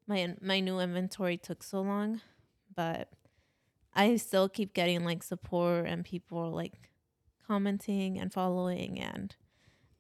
my 0.08 0.36
my 0.42 0.60
new 0.60 0.80
inventory 0.80 1.38
took 1.38 1.64
so 1.64 1.82
long. 1.82 2.22
But 2.76 3.10
i 3.94 4.16
still 4.18 4.50
keep 4.50 4.74
getting 4.74 5.04
like 5.04 5.24
support 5.24 5.88
and 5.88 6.04
people 6.04 6.52
like 6.52 6.92
commenting 7.48 8.20
and 8.20 8.34
following 8.34 9.00
and 9.00 9.36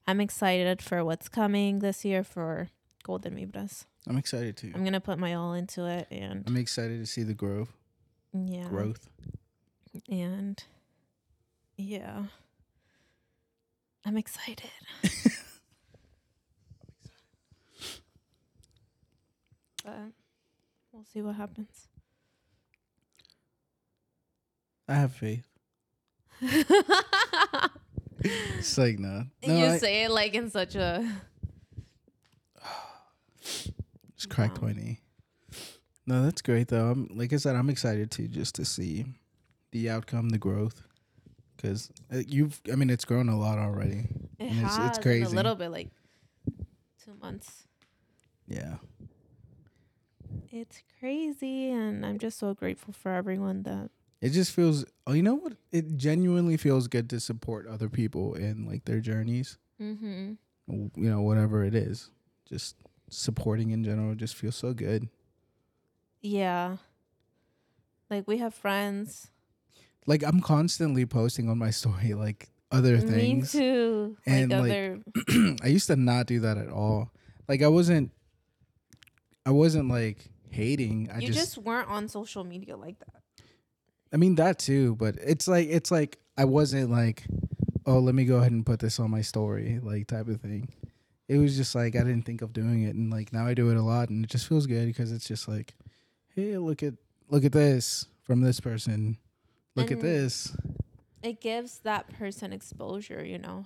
I'm 0.07 0.21
excited 0.21 0.81
for 0.83 1.03
what's 1.03 1.29
coming 1.29 1.79
this 1.79 2.05
year 2.05 2.23
for 2.23 2.69
Golden 3.05 3.35
Vibras. 3.35 3.85
I'm 4.07 4.17
excited 4.17 4.57
too. 4.57 4.71
I'm 4.73 4.83
gonna 4.83 4.99
put 4.99 5.19
my 5.19 5.35
all 5.35 5.53
into 5.53 5.85
it, 5.85 6.07
and 6.09 6.43
I'm 6.47 6.57
excited 6.57 6.99
to 6.99 7.05
see 7.05 7.21
the 7.21 7.35
growth. 7.35 7.71
yeah, 8.33 8.67
Growth. 8.67 9.07
and 10.09 10.63
yeah, 11.77 12.23
I'm 14.03 14.17
excited. 14.17 14.71
but 19.85 19.93
we'll 20.91 21.05
see 21.13 21.21
what 21.21 21.35
happens. 21.35 21.87
I 24.87 24.95
have 24.95 25.13
faith. 25.13 25.45
It's 28.57 28.77
like 28.77 28.97
no. 28.97 29.25
no 29.45 29.57
you 29.57 29.65
I 29.65 29.77
say 29.77 30.03
it 30.05 30.11
like 30.11 30.33
in 30.33 30.49
such 30.49 30.73
a 30.75 31.07
just 34.15 34.29
cracked 34.29 34.61
No. 34.61 34.67
my 34.67 34.73
knee. 34.73 34.99
No, 36.07 36.23
that's 36.23 36.41
great 36.41 36.67
though. 36.67 36.91
I'm 36.91 37.09
like 37.13 37.33
I 37.33 37.37
said, 37.37 37.55
I'm 37.55 37.69
excited 37.69 38.11
too, 38.11 38.27
just 38.27 38.55
to 38.55 38.65
see 38.65 39.05
the 39.71 39.89
outcome, 39.89 40.29
the 40.29 40.37
growth, 40.37 40.83
because 41.55 41.91
you've. 42.27 42.61
I 42.71 42.75
mean, 42.75 42.89
it's 42.89 43.05
grown 43.05 43.27
a 43.29 43.37
lot 43.37 43.57
already. 43.57 44.07
it 44.39 44.45
And 44.49 44.51
it's- 44.57 44.75
has 44.77 44.89
it's 44.89 44.99
crazy. 44.99 45.23
a 45.25 45.29
little 45.29 45.55
bit 45.55 45.69
like 45.69 45.89
two 47.03 47.15
months. 47.21 47.63
Yeah. 48.47 48.75
It's 50.51 50.81
crazy, 50.99 51.69
and 51.69 52.05
I'm 52.05 52.19
just 52.19 52.37
so 52.37 52.53
grateful 52.53 52.93
for 52.93 53.11
everyone 53.11 53.63
that 53.63 53.89
It 54.21 54.29
just 54.29 54.51
feels. 54.51 54.85
Oh, 55.07 55.13
you 55.13 55.23
know 55.23 55.35
what? 55.35 55.53
It 55.71 55.97
genuinely 55.97 56.57
feels 56.57 56.87
good 56.87 57.09
to 57.09 57.19
support 57.19 57.67
other 57.67 57.89
people 57.89 58.33
in 58.35 58.65
like 58.65 58.85
their 58.85 58.99
journeys. 58.99 59.57
mm-hmm. 59.81 60.33
You 60.67 60.91
know, 61.09 61.21
whatever 61.21 61.63
it 61.63 61.75
is, 61.75 62.09
just 62.49 62.75
supporting 63.09 63.71
in 63.71 63.83
general 63.83 64.15
just 64.15 64.35
feels 64.35 64.55
so 64.55 64.73
good. 64.73 65.09
Yeah. 66.21 66.77
Like 68.09 68.27
we 68.27 68.37
have 68.37 68.53
friends. 68.53 69.29
Like 70.05 70.23
I'm 70.23 70.41
constantly 70.41 71.05
posting 71.05 71.49
on 71.49 71.57
my 71.57 71.69
story 71.71 72.13
like 72.13 72.49
other 72.71 72.97
things. 72.97 73.53
Me 73.53 73.61
too. 73.61 74.17
And, 74.25 74.51
like 74.51 74.61
like, 74.61 74.71
other 74.71 75.01
I 75.63 75.67
used 75.67 75.87
to 75.87 75.95
not 75.95 76.27
do 76.27 76.39
that 76.41 76.57
at 76.57 76.69
all. 76.69 77.11
Like 77.47 77.61
I 77.61 77.67
wasn't 77.67 78.11
I 79.45 79.51
wasn't 79.51 79.89
like 79.89 80.29
hating. 80.49 81.09
I 81.13 81.19
you 81.19 81.27
just, 81.27 81.39
just, 81.39 81.57
weren't 81.59 81.89
on 81.89 82.07
social 82.07 82.43
media 82.43 82.75
like 82.75 82.99
that. 82.99 83.21
I 84.11 84.17
mean 84.17 84.35
that 84.35 84.59
too, 84.59 84.95
but 84.95 85.15
it's 85.23 85.47
like 85.47 85.67
it's 85.69 85.91
like 85.91 86.17
I 86.37 86.45
wasn't 86.45 86.89
like 86.89 87.23
oh, 87.87 87.99
let 87.99 88.15
me 88.15 88.25
go 88.25 88.37
ahead 88.37 88.51
and 88.51 88.65
put 88.65 88.79
this 88.79 88.99
on 88.99 89.11
my 89.11 89.21
story 89.21 89.79
like 89.81 90.07
type 90.07 90.27
of 90.27 90.41
thing. 90.41 90.73
It 91.27 91.37
was 91.37 91.55
just 91.57 91.73
like 91.73 91.95
I 91.95 91.99
didn't 91.99 92.23
think 92.23 92.41
of 92.41 92.53
doing 92.53 92.83
it 92.83 92.95
and 92.95 93.11
like 93.11 93.33
now 93.33 93.47
I 93.47 93.53
do 93.53 93.69
it 93.69 93.77
a 93.77 93.81
lot 93.81 94.09
and 94.09 94.23
it 94.23 94.29
just 94.29 94.47
feels 94.47 94.67
good 94.67 94.85
because 94.85 95.11
it's 95.11 95.27
just 95.27 95.47
like 95.47 95.73
hey, 96.35 96.57
look 96.57 96.83
at 96.83 96.93
look 97.29 97.45
at 97.45 97.51
this 97.51 98.07
from 98.23 98.41
this 98.41 98.59
person. 98.59 99.17
Look 99.75 99.91
at 99.91 100.01
this. 100.01 100.55
It 101.21 101.41
gives 101.41 101.79
that 101.79 102.07
person 102.17 102.53
exposure, 102.53 103.25
you 103.25 103.37
know. 103.37 103.65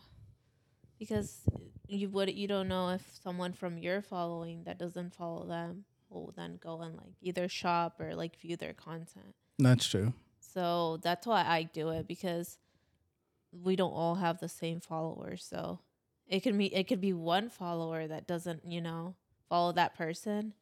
Because 0.98 1.42
you 1.88 2.10
would 2.10 2.34
you 2.34 2.48
don't 2.48 2.68
know 2.68 2.90
if 2.90 3.04
someone 3.24 3.54
from 3.54 3.78
your 3.78 4.02
following 4.02 4.64
that 4.64 4.78
doesn't 4.78 5.14
follow 5.14 5.46
them 5.46 5.86
will 6.10 6.34
then 6.36 6.60
go 6.62 6.82
and 6.82 6.96
like 6.98 7.14
either 7.22 7.48
shop 7.48 8.00
or 8.00 8.16
like 8.16 8.40
view 8.40 8.56
their 8.56 8.74
content. 8.74 9.36
That's 9.58 9.88
true. 9.88 10.14
So 10.40 11.00
that's 11.04 11.28
why 11.28 11.44
I 11.46 11.64
do 11.64 11.90
it 11.90 12.08
because 12.08 12.58
we 13.52 13.76
don't 13.76 13.92
all 13.92 14.16
have 14.16 14.40
the 14.40 14.50
same 14.50 14.80
followers. 14.80 15.46
So 15.48 15.80
it 16.30 16.42
could 16.42 16.58
be 16.58 16.74
it 16.74 16.88
could 16.88 17.02
be 17.02 17.12
one 17.12 17.50
follower 17.50 18.08
that 18.08 18.28
doesn't, 18.28 18.64
you 18.66 18.80
know, 18.80 19.16
follow 19.50 19.72
that 19.74 19.98
person 19.98 20.54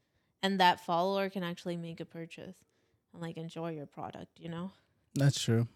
and 0.41 0.59
that 0.59 0.79
follower 0.79 1.29
can 1.29 1.43
actually 1.43 1.75
make 1.75 1.99
a 1.99 2.05
purchase 2.05 2.55
and 3.13 3.21
like 3.21 3.37
enjoy 3.37 3.71
your 3.71 3.85
product, 3.85 4.39
you 4.39 4.49
know? 4.49 4.71
That's 5.13 5.39
true. 5.39 5.67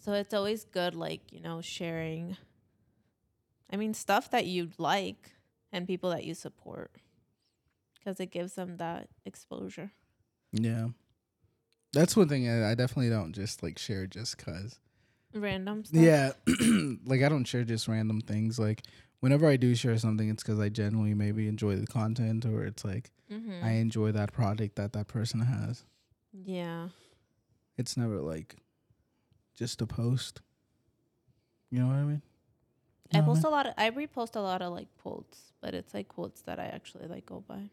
So 0.00 0.12
it's 0.12 0.34
always 0.34 0.64
good 0.64 0.94
like, 0.94 1.32
you 1.32 1.40
know, 1.40 1.60
sharing 1.60 2.36
I 3.72 3.76
mean 3.76 3.94
stuff 3.94 4.30
that 4.32 4.46
you 4.46 4.70
like 4.78 5.30
and 5.72 5.86
people 5.86 6.10
that 6.10 6.24
you 6.24 6.34
support 6.34 6.90
because 7.94 8.18
it 8.20 8.26
gives 8.26 8.54
them 8.54 8.76
that 8.78 9.08
exposure. 9.24 9.92
Yeah. 10.52 10.88
That's 11.92 12.16
one 12.16 12.28
thing 12.28 12.48
I, 12.48 12.72
I 12.72 12.74
definitely 12.74 13.10
don't 13.10 13.32
just 13.32 13.62
like 13.62 13.78
share 13.78 14.08
just 14.08 14.38
cuz. 14.38 14.80
Random 15.34 15.84
stuff. 15.84 16.00
Yeah. 16.00 16.32
like 17.06 17.22
I 17.22 17.28
don't 17.28 17.44
share 17.44 17.64
just 17.64 17.88
random 17.88 18.20
things 18.20 18.58
like 18.58 18.82
whenever 19.20 19.48
I 19.48 19.56
do 19.56 19.74
share 19.74 19.96
something 19.98 20.28
it's 20.28 20.42
cuz 20.42 20.58
I 20.60 20.68
genuinely 20.68 21.14
maybe 21.14 21.48
enjoy 21.48 21.76
the 21.76 21.86
content 21.86 22.44
or 22.46 22.64
it's 22.64 22.84
like 22.84 23.10
Mm-hmm. 23.32 23.64
I 23.64 23.70
enjoy 23.72 24.12
that 24.12 24.32
product 24.34 24.76
that 24.76 24.92
that 24.92 25.08
person 25.08 25.40
has. 25.40 25.84
yeah. 26.32 26.88
It's 27.78 27.96
never 27.96 28.20
like 28.20 28.56
just 29.56 29.80
a 29.82 29.86
post. 29.86 30.42
You 31.70 31.80
know 31.80 31.86
what 31.86 31.96
I 31.96 32.02
mean? 32.04 32.22
I 33.12 33.16
You 33.18 33.22
what 33.24 33.34
post 33.34 33.44
a 33.44 33.48
lot 33.48 33.66
of 33.66 33.74
I 33.78 33.90
repost 33.90 34.36
a 34.36 34.40
lot 34.40 34.60
of 34.62 34.72
like 34.74 34.88
quotes, 35.02 35.52
but 35.60 35.74
it's 35.74 35.94
like 35.94 36.08
quotes 36.08 36.42
that 36.42 36.60
I 36.60 36.66
actually 36.66 37.08
like 37.08 37.24
go 37.26 37.42
by. 37.48 37.70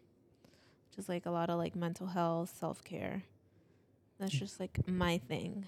Just 0.95 1.09
like 1.09 1.25
a 1.25 1.31
lot 1.31 1.49
of 1.49 1.57
like 1.57 1.75
mental 1.75 2.07
health, 2.07 2.55
self 2.57 2.83
care. 2.83 3.23
That's 4.19 4.31
just 4.31 4.59
like 4.59 4.87
my 4.87 5.17
thing. 5.17 5.65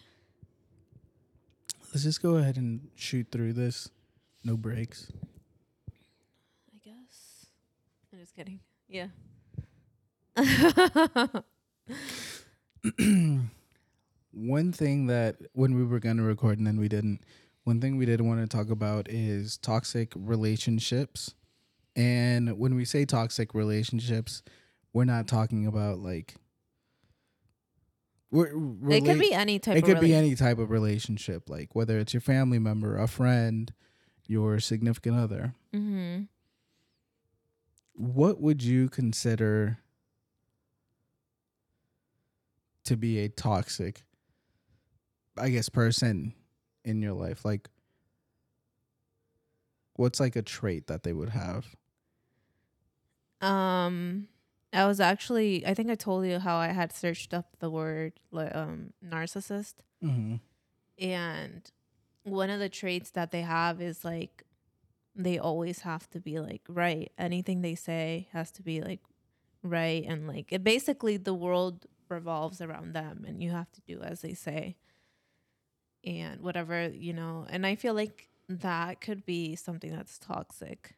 Let's 1.93 2.03
just 2.05 2.23
go 2.23 2.37
ahead 2.37 2.57
and 2.57 2.89
shoot 2.95 3.27
through 3.31 3.53
this. 3.53 3.91
No 4.43 4.57
breaks. 4.57 5.11
I 6.73 6.79
guess. 6.83 7.45
I'm 8.11 8.17
just 8.19 8.35
kidding. 8.35 8.59
Yeah. 8.87 9.09
one 14.31 14.71
thing 14.71 15.05
that 15.05 15.35
when 15.53 15.75
we 15.75 15.83
were 15.83 15.99
going 15.99 16.17
to 16.17 16.23
record 16.23 16.57
and 16.57 16.65
then 16.65 16.79
we 16.79 16.87
didn't 16.87 17.19
one 17.63 17.79
thing 17.79 17.97
we 17.97 18.07
did 18.07 18.19
want 18.21 18.41
to 18.41 18.47
talk 18.47 18.71
about 18.71 19.07
is 19.07 19.57
toxic 19.59 20.11
relationships 20.15 21.35
and 21.95 22.57
when 22.57 22.73
we 22.73 22.83
say 22.83 23.05
toxic 23.05 23.53
relationships 23.53 24.41
we're 24.93 25.05
not 25.05 25.27
talking 25.27 25.67
about 25.67 25.99
like 25.99 26.33
we're, 28.33 28.91
it 28.91 29.05
could 29.05 29.19
be 29.19 29.31
any 29.33 29.59
type 29.59 29.77
it 29.77 29.83
of 29.83 29.89
could 29.89 29.99
be 29.99 30.13
any 30.13 30.33
type 30.35 30.57
of 30.57 30.69
relationship 30.71 31.49
like 31.49 31.75
whether 31.75 31.99
it's 31.99 32.13
your 32.13 32.21
family 32.21 32.59
member 32.59 32.97
a 32.97 33.07
friend 33.07 33.73
your 34.25 34.59
significant 34.59 35.17
other. 35.17 35.53
Mhm. 35.73 36.27
what 37.93 38.41
would 38.41 38.63
you 38.63 38.89
consider 38.89 39.79
to 42.85 42.97
be 42.97 43.19
a 43.19 43.29
toxic 43.29 44.03
i 45.37 45.49
guess 45.49 45.69
person 45.69 46.33
in 46.85 47.01
your 47.01 47.13
life? 47.13 47.45
Like 47.45 47.69
what's 49.95 50.19
like 50.19 50.35
a 50.35 50.41
trait 50.41 50.87
that 50.87 51.03
they 51.03 51.13
would 51.13 51.29
have? 51.29 51.65
Um 53.41 54.27
I 54.73 54.85
was 54.85 54.99
actually 54.99 55.65
I 55.65 55.73
think 55.73 55.89
I 55.89 55.95
told 55.95 56.25
you 56.25 56.39
how 56.39 56.57
I 56.57 56.67
had 56.67 56.91
searched 56.91 57.33
up 57.33 57.57
the 57.59 57.69
word 57.69 58.13
um 58.33 58.93
narcissist 59.05 59.75
mm-hmm. 60.03 60.35
and 60.97 61.71
one 62.23 62.49
of 62.49 62.59
the 62.59 62.69
traits 62.69 63.11
that 63.11 63.31
they 63.31 63.41
have 63.41 63.81
is 63.81 64.03
like 64.03 64.43
they 65.15 65.37
always 65.37 65.79
have 65.81 66.09
to 66.11 66.19
be 66.19 66.39
like 66.39 66.61
right 66.67 67.11
anything 67.17 67.61
they 67.61 67.75
say 67.75 68.27
has 68.31 68.51
to 68.51 68.63
be 68.63 68.81
like 68.81 69.01
right 69.61 70.03
and 70.07 70.27
like 70.27 70.51
it 70.51 70.63
basically 70.63 71.17
the 71.17 71.33
world 71.33 71.85
revolves 72.09 72.61
around 72.61 72.93
them 72.93 73.25
and 73.27 73.41
you 73.41 73.51
have 73.51 73.71
to 73.71 73.81
do 73.81 74.01
as 74.01 74.21
they 74.21 74.33
say 74.33 74.75
and 76.03 76.41
whatever 76.41 76.89
you 76.89 77.13
know 77.13 77.45
and 77.49 77.65
i 77.65 77.75
feel 77.75 77.93
like 77.93 78.29
that 78.49 79.01
could 79.01 79.25
be 79.25 79.55
something 79.55 79.91
that's 79.91 80.17
toxic. 80.17 80.95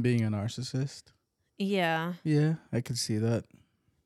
Being 0.00 0.22
a 0.22 0.30
narcissist. 0.30 1.04
Yeah. 1.60 2.14
Yeah, 2.24 2.54
I 2.72 2.80
could 2.80 2.96
see 2.98 3.18
that. 3.18 3.44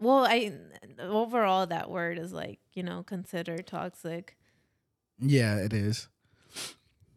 Well, 0.00 0.26
I 0.26 0.52
overall 0.98 1.66
that 1.66 1.88
word 1.88 2.18
is 2.18 2.32
like, 2.32 2.58
you 2.72 2.82
know, 2.82 3.04
considered 3.04 3.66
toxic. 3.66 4.36
Yeah, 5.20 5.56
it 5.58 5.72
is. 5.72 6.08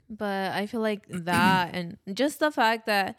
But 0.10 0.52
I 0.54 0.68
feel 0.68 0.80
like 0.82 1.06
that 1.10 1.74
and 1.74 1.98
just 2.14 2.40
the 2.40 2.52
fact 2.52 2.86
that 2.86 3.18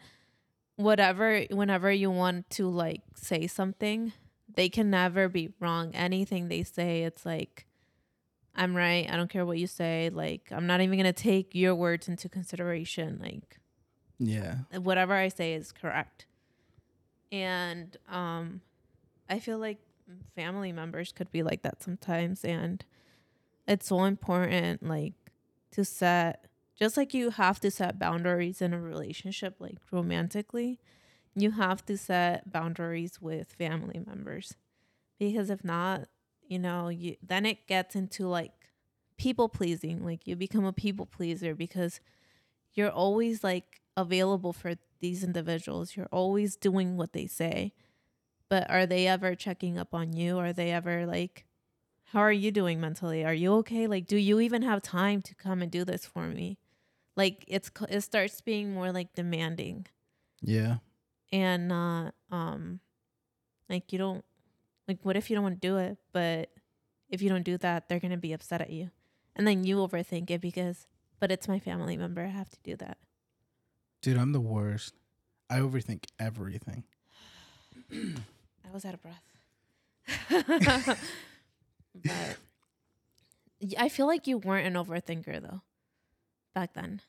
whatever 0.77 1.41
whenever 1.51 1.91
you 1.91 2.09
want 2.09 2.49
to 2.51 2.69
like 2.69 3.01
say 3.15 3.47
something, 3.47 4.13
they 4.55 4.69
can 4.69 4.89
never 4.89 5.27
be 5.27 5.49
wrong. 5.59 5.93
Anything 5.93 6.47
they 6.47 6.63
say, 6.63 7.03
it's 7.03 7.25
like 7.25 7.65
I'm 8.55 8.75
right. 8.75 9.07
I 9.11 9.17
don't 9.17 9.29
care 9.29 9.45
what 9.45 9.57
you 9.59 9.67
say. 9.67 10.09
Like 10.11 10.51
I'm 10.51 10.67
not 10.67 10.79
even 10.79 10.97
going 10.97 11.13
to 11.13 11.13
take 11.13 11.53
your 11.53 11.75
words 11.75 12.07
into 12.07 12.29
consideration. 12.29 13.19
Like 13.21 13.59
Yeah. 14.17 14.59
whatever 14.79 15.13
I 15.13 15.27
say 15.27 15.53
is 15.53 15.73
correct. 15.73 16.25
And 17.31 17.95
um 18.07 18.61
I 19.29 19.39
feel 19.39 19.59
like 19.59 19.79
family 20.35 20.71
members 20.71 21.11
could 21.11 21.31
be 21.31 21.43
like 21.43 21.61
that 21.61 21.83
sometimes 21.83 22.43
and 22.43 22.83
it's 23.67 23.87
so 23.87 24.05
important 24.05 24.81
like 24.81 25.13
to 25.71 25.85
set 25.85 26.49
just 26.79 26.97
like 26.97 27.13
you 27.13 27.29
have 27.31 27.59
to 27.59 27.69
set 27.69 27.99
boundaries 27.99 28.61
in 28.61 28.73
a 28.73 28.79
relationship 28.79 29.55
like 29.59 29.77
romantically, 29.91 30.79
you 31.35 31.51
have 31.51 31.85
to 31.85 31.97
set 31.97 32.51
boundaries 32.51 33.21
with 33.21 33.51
family 33.51 34.01
members. 34.07 34.55
Because 35.19 35.49
if 35.49 35.63
not, 35.63 36.07
you 36.47 36.57
know, 36.57 36.87
you 36.87 37.17
then 37.21 37.45
it 37.45 37.67
gets 37.67 37.95
into 37.95 38.27
like 38.27 38.53
people 39.17 39.49
pleasing, 39.49 40.05
like 40.05 40.25
you 40.25 40.37
become 40.37 40.63
a 40.63 40.71
people 40.71 41.05
pleaser 41.05 41.53
because 41.53 41.99
you're 42.73 42.89
always 42.91 43.43
like 43.43 43.81
available 43.99 44.53
for 44.53 44.75
these 44.99 45.23
individuals. 45.23 45.95
You're 45.95 46.09
always 46.11 46.55
doing 46.55 46.97
what 46.97 47.13
they 47.13 47.27
say. 47.27 47.73
But 48.49 48.69
are 48.69 48.85
they 48.85 49.05
ever 49.07 49.35
checking 49.35 49.77
up 49.77 49.93
on 49.93 50.13
you? 50.13 50.39
Are 50.39 50.53
they 50.53 50.71
ever 50.71 51.05
like, 51.05 51.45
how 52.11 52.19
are 52.19 52.31
you 52.31 52.51
doing 52.51 52.81
mentally? 52.81 53.23
Are 53.23 53.33
you 53.33 53.53
okay? 53.61 53.85
Like, 53.85 54.07
do 54.07 54.17
you 54.17 54.39
even 54.39 54.63
have 54.63 54.81
time 54.81 55.21
to 55.23 55.35
come 55.35 55.61
and 55.61 55.71
do 55.71 55.85
this 55.85 56.05
for 56.05 56.25
me? 56.27 56.57
Like, 57.15 57.45
it's 57.47 57.69
it 57.89 58.01
starts 58.01 58.41
being 58.41 58.73
more 58.73 58.91
like 58.91 59.13
demanding 59.13 59.85
Yeah. 60.41 60.77
and 61.31 61.67
not 61.67 62.15
um, 62.31 62.79
like 63.69 63.91
you 63.93 63.99
don't 63.99 64.23
like. 64.87 64.99
What 65.03 65.17
if 65.17 65.29
you 65.29 65.35
don't 65.35 65.43
want 65.43 65.61
to 65.61 65.67
do 65.67 65.77
it? 65.77 65.97
But 66.11 66.49
if 67.09 67.21
you 67.21 67.29
don't 67.29 67.43
do 67.43 67.57
that, 67.59 67.87
they're 67.89 67.99
gonna 67.99 68.17
be 68.17 68.33
upset 68.33 68.61
at 68.61 68.69
you, 68.71 68.89
and 69.35 69.45
then 69.45 69.63
you 69.63 69.77
overthink 69.77 70.31
it 70.31 70.41
because, 70.41 70.87
but 71.19 71.29
it's 71.31 71.47
my 71.47 71.59
family 71.59 71.97
member. 71.97 72.23
I 72.23 72.27
have 72.29 72.49
to 72.49 72.59
do 72.63 72.75
that. 72.77 72.97
Dude, 74.01 74.17
I'm 74.17 74.31
the 74.31 74.39
worst. 74.39 74.93
I 75.49 75.59
overthink 75.59 76.05
everything. 76.19 76.83
I 77.91 78.71
was 78.73 78.85
out 78.85 78.93
of 78.93 79.01
breath. 79.01 79.23
but 82.05 82.37
I 83.77 83.89
feel 83.89 84.07
like 84.07 84.27
you 84.27 84.37
weren't 84.37 84.67
an 84.67 84.73
overthinker 84.73 85.41
though, 85.41 85.61
back 86.53 86.73
then. 86.73 87.01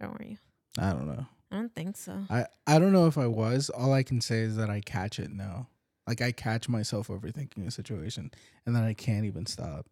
Or 0.00 0.08
were 0.08 0.24
you? 0.24 0.38
I 0.78 0.90
don't 0.90 1.06
know. 1.06 1.26
I 1.52 1.56
don't 1.56 1.74
think 1.74 1.96
so. 1.96 2.24
I 2.30 2.46
I 2.66 2.78
don't 2.78 2.92
know 2.92 3.06
if 3.06 3.18
I 3.18 3.26
was. 3.26 3.70
All 3.70 3.92
I 3.92 4.02
can 4.02 4.20
say 4.20 4.40
is 4.40 4.56
that 4.56 4.70
I 4.70 4.80
catch 4.80 5.18
it 5.18 5.30
now. 5.30 5.68
Like 6.06 6.20
I 6.20 6.32
catch 6.32 6.68
myself 6.68 7.08
overthinking 7.08 7.66
a 7.66 7.70
situation 7.70 8.30
and 8.66 8.74
then 8.74 8.82
I 8.82 8.94
can't 8.94 9.26
even 9.26 9.46
stop. 9.46 9.86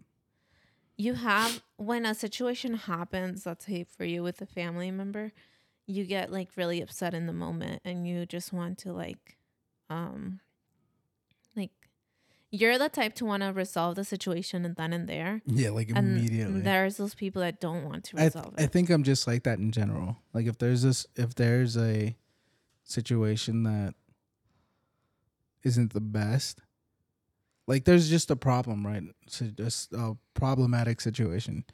You 0.98 1.14
have 1.14 1.62
when 1.76 2.04
a 2.04 2.12
situation 2.14 2.74
happens, 2.74 3.46
let's 3.46 3.64
say 3.66 3.84
for 3.84 4.04
you 4.04 4.22
with 4.22 4.42
a 4.42 4.46
family 4.46 4.90
member, 4.90 5.32
you 5.86 6.04
get 6.04 6.30
like 6.30 6.48
really 6.56 6.82
upset 6.82 7.14
in 7.14 7.26
the 7.26 7.32
moment 7.32 7.80
and 7.84 8.06
you 8.06 8.26
just 8.26 8.52
want 8.52 8.78
to 8.78 8.92
like 8.92 9.38
um 9.88 10.40
like 11.56 11.70
you're 12.50 12.78
the 12.78 12.88
type 12.88 13.14
to 13.14 13.24
want 13.24 13.42
to 13.44 13.52
resolve 13.52 13.94
the 13.94 14.04
situation 14.04 14.64
and 14.64 14.74
then 14.74 14.92
and 14.92 15.08
there. 15.08 15.40
Yeah, 15.46 15.70
like 15.70 15.88
And 15.94 16.18
immediately. 16.18 16.60
there's 16.62 16.96
those 16.96 17.14
people 17.14 17.42
that 17.42 17.60
don't 17.60 17.84
want 17.84 18.04
to 18.04 18.16
I, 18.16 18.20
th- 18.22 18.34
resolve 18.34 18.54
I 18.58 18.66
think 18.66 18.90
I'm 18.90 19.04
just 19.04 19.26
like 19.26 19.44
that 19.44 19.58
in 19.60 19.70
general. 19.70 20.16
Like 20.34 20.46
if 20.46 20.58
there's 20.58 20.82
this 20.82 21.06
if 21.14 21.34
there's 21.36 21.76
a 21.76 22.16
situation 22.82 23.62
that 23.62 23.94
isn't 25.62 25.92
the 25.92 26.00
best, 26.00 26.60
like 27.68 27.84
there's 27.84 28.08
just 28.10 28.30
a 28.32 28.36
problem, 28.36 28.84
right? 28.84 29.04
So 29.28 29.44
just 29.46 29.92
a 29.92 30.16
problematic 30.34 31.00
situation. 31.00 31.64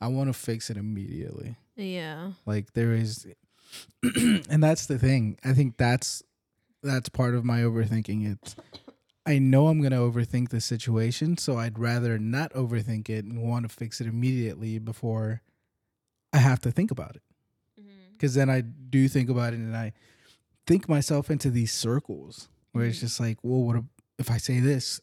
I 0.00 0.06
want 0.08 0.28
to 0.28 0.32
fix 0.32 0.70
it 0.70 0.78
immediately. 0.78 1.56
yeah. 1.76 2.32
Like 2.46 2.72
there 2.72 2.94
is 2.94 3.26
and 4.02 4.62
that's 4.62 4.86
the 4.86 4.98
thing. 4.98 5.38
I 5.44 5.52
think 5.52 5.76
that's 5.76 6.22
that's 6.82 7.10
part 7.10 7.34
of 7.34 7.44
my 7.44 7.60
overthinking. 7.60 8.32
It's 8.32 8.56
I 9.26 9.38
know 9.38 9.68
I'm 9.68 9.80
going 9.80 9.92
to 9.92 9.98
overthink 9.98 10.48
the 10.48 10.62
situation, 10.62 11.36
so 11.36 11.58
I'd 11.58 11.78
rather 11.78 12.18
not 12.18 12.52
overthink 12.54 13.10
it 13.10 13.24
and 13.26 13.42
want 13.42 13.68
to 13.68 13.68
fix 13.68 14.00
it 14.00 14.06
immediately 14.06 14.78
before 14.78 15.42
I 16.32 16.38
have 16.38 16.60
to 16.60 16.70
think 16.70 16.90
about 16.90 17.16
it. 17.16 17.22
Mm-hmm. 17.78 18.16
Cuz 18.18 18.34
then 18.34 18.48
I 18.48 18.62
do 18.62 19.06
think 19.08 19.28
about 19.28 19.52
it 19.52 19.58
and 19.58 19.76
I 19.76 19.92
think 20.66 20.88
myself 20.88 21.30
into 21.30 21.50
these 21.50 21.72
circles 21.72 22.48
where 22.72 22.86
it's 22.86 22.98
Mhm. 22.98 23.00
just 23.00 23.20
like, 23.20 23.38
well, 23.42 23.62
what 23.62 23.82
if 24.18 24.30
I 24.30 24.38
say 24.38 24.60
this? 24.60 25.00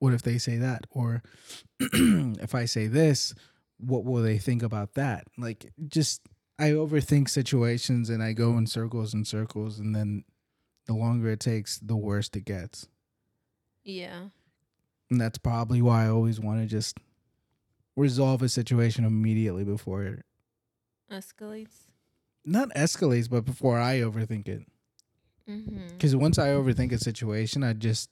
What 0.00 0.12
if 0.12 0.22
they 0.22 0.36
say 0.38 0.56
that? 0.56 0.86
Or 0.90 1.22
if 1.80 2.54
I 2.54 2.64
say 2.64 2.88
this, 2.88 3.32
what 3.78 4.04
will 4.04 4.22
they 4.22 4.38
think 4.38 4.62
about 4.62 4.94
that? 4.94 5.28
Like 5.38 5.72
just 5.88 6.22
I 6.58 6.70
overthink 6.70 7.28
situations 7.30 8.10
and 8.10 8.22
I 8.22 8.32
go 8.32 8.58
in 8.58 8.66
circles 8.66 9.14
and 9.14 9.26
circles 9.26 9.78
and 9.78 9.94
then 9.94 10.24
the 10.86 10.94
longer 10.94 11.30
it 11.30 11.40
takes, 11.40 11.78
the 11.78 11.96
worse 11.96 12.28
it 12.34 12.44
gets. 12.44 12.88
Yeah. 13.84 14.24
And 15.10 15.20
that's 15.20 15.38
probably 15.38 15.80
why 15.80 16.04
I 16.04 16.08
always 16.08 16.40
want 16.40 16.60
to 16.60 16.66
just 16.66 16.98
resolve 17.96 18.42
a 18.42 18.48
situation 18.48 19.04
immediately 19.04 19.64
before 19.64 20.04
it 20.04 20.24
Escalates. 21.10 21.90
not 22.44 22.68
escalates, 22.74 23.28
but 23.28 23.44
before 23.44 23.78
I 23.78 24.00
overthink 24.00 24.48
it. 24.48 24.62
Mm-hmm. 25.48 25.88
Because 25.88 26.14
once 26.14 26.38
I 26.38 26.48
overthink 26.48 26.92
a 26.92 26.98
situation, 26.98 27.64
I 27.64 27.72
just 27.72 28.08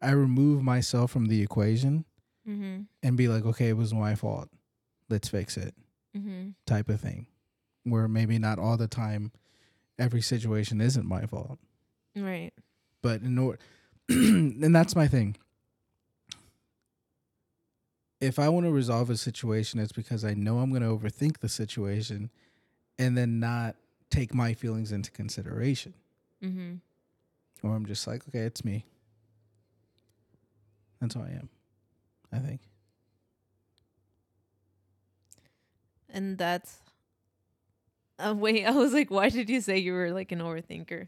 I 0.00 0.10
remove 0.10 0.62
myself 0.62 1.10
from 1.10 1.26
the 1.26 1.42
equation 1.42 2.04
Mm-hmm. 2.48 2.82
and 3.02 3.16
be 3.18 3.28
like, 3.28 3.44
okay, 3.44 3.68
it 3.68 3.76
was 3.76 3.92
my 3.92 4.14
fault. 4.14 4.48
Let's 5.10 5.28
fix 5.28 5.58
it. 5.58 5.74
Mm-hmm. 6.16 6.50
Type 6.64 6.88
of 6.88 6.98
thing. 6.98 7.26
Where 7.84 8.08
maybe 8.08 8.38
not 8.38 8.58
all 8.58 8.78
the 8.78 8.88
time 8.88 9.32
every 9.98 10.22
situation 10.22 10.80
isn't 10.80 11.04
my 11.04 11.26
fault. 11.26 11.58
Right. 12.16 12.52
But 13.02 13.20
in 13.20 13.36
order 13.38 13.58
and 14.08 14.74
that's 14.74 14.96
my 14.96 15.08
thing. 15.08 15.36
If 18.20 18.38
I 18.38 18.48
want 18.48 18.64
to 18.64 18.72
resolve 18.72 19.10
a 19.10 19.16
situation, 19.16 19.78
it's 19.78 19.92
because 19.92 20.24
I 20.24 20.32
know 20.32 20.58
I'm 20.58 20.72
gonna 20.72 20.88
overthink 20.88 21.40
the 21.40 21.48
situation 21.50 22.30
and 22.98 23.16
then 23.16 23.38
not 23.40 23.76
take 24.10 24.32
my 24.34 24.54
feelings 24.54 24.90
into 24.90 25.10
consideration. 25.10 25.92
Mm-hmm. 26.42 27.66
Or 27.66 27.76
I'm 27.76 27.84
just 27.84 28.06
like, 28.06 28.26
okay, 28.28 28.40
it's 28.40 28.64
me. 28.64 28.86
That's 31.00 31.14
how 31.14 31.22
I 31.22 31.28
am. 31.30 31.48
I 32.32 32.38
think. 32.38 32.60
And 36.08 36.38
that's. 36.38 36.78
Uh, 38.18 38.34
wait, 38.36 38.64
I 38.64 38.70
was 38.72 38.92
like, 38.92 39.10
why 39.10 39.28
did 39.28 39.48
you 39.48 39.60
say 39.60 39.78
you 39.78 39.92
were 39.92 40.10
like 40.10 40.32
an 40.32 40.40
overthinker? 40.40 41.06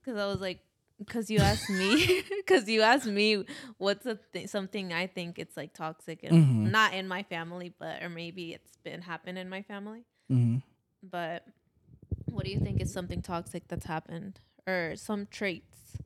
Because 0.00 0.18
I 0.18 0.26
was 0.26 0.40
like, 0.40 0.60
because 0.98 1.30
you 1.30 1.38
asked 1.40 1.68
me, 1.68 2.22
because 2.36 2.68
you 2.68 2.80
asked 2.82 3.06
me 3.06 3.44
what's 3.76 4.06
a 4.06 4.18
th- 4.32 4.48
something 4.48 4.92
I 4.92 5.06
think 5.06 5.38
it's 5.38 5.56
like 5.56 5.74
toxic 5.74 6.20
and 6.22 6.32
Mhm. 6.66 6.70
not 6.70 6.94
in 6.94 7.06
my 7.06 7.22
family, 7.22 7.74
but 7.78 8.02
or 8.02 8.08
maybe 8.08 8.54
it's 8.54 8.76
been 8.82 9.02
happened 9.02 9.38
in 9.38 9.48
my 9.48 9.62
family. 9.62 10.04
Mm-hmm. 10.32 10.58
But 11.02 11.44
what 12.30 12.44
do 12.44 12.50
you 12.50 12.60
think 12.60 12.80
is 12.80 12.92
something 12.92 13.20
toxic 13.22 13.68
that's 13.68 13.84
happened 13.86 14.40
or 14.66 14.94
some 14.96 15.26
traits 15.30 15.98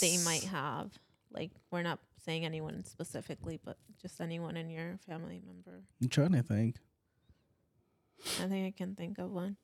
they 0.00 0.18
might 0.18 0.44
have? 0.44 0.98
Like 1.34 1.50
we're 1.70 1.82
not 1.82 1.98
saying 2.24 2.44
anyone 2.44 2.84
specifically, 2.84 3.60
but 3.62 3.76
just 4.00 4.20
anyone 4.20 4.56
in 4.56 4.70
your 4.70 4.98
family 5.06 5.42
member. 5.44 5.82
I'm 6.00 6.08
trying 6.08 6.32
to 6.32 6.42
think. 6.42 6.76
I 8.40 8.46
think 8.46 8.66
I 8.66 8.70
can 8.76 8.94
think 8.94 9.18
of 9.18 9.30
one. 9.30 9.56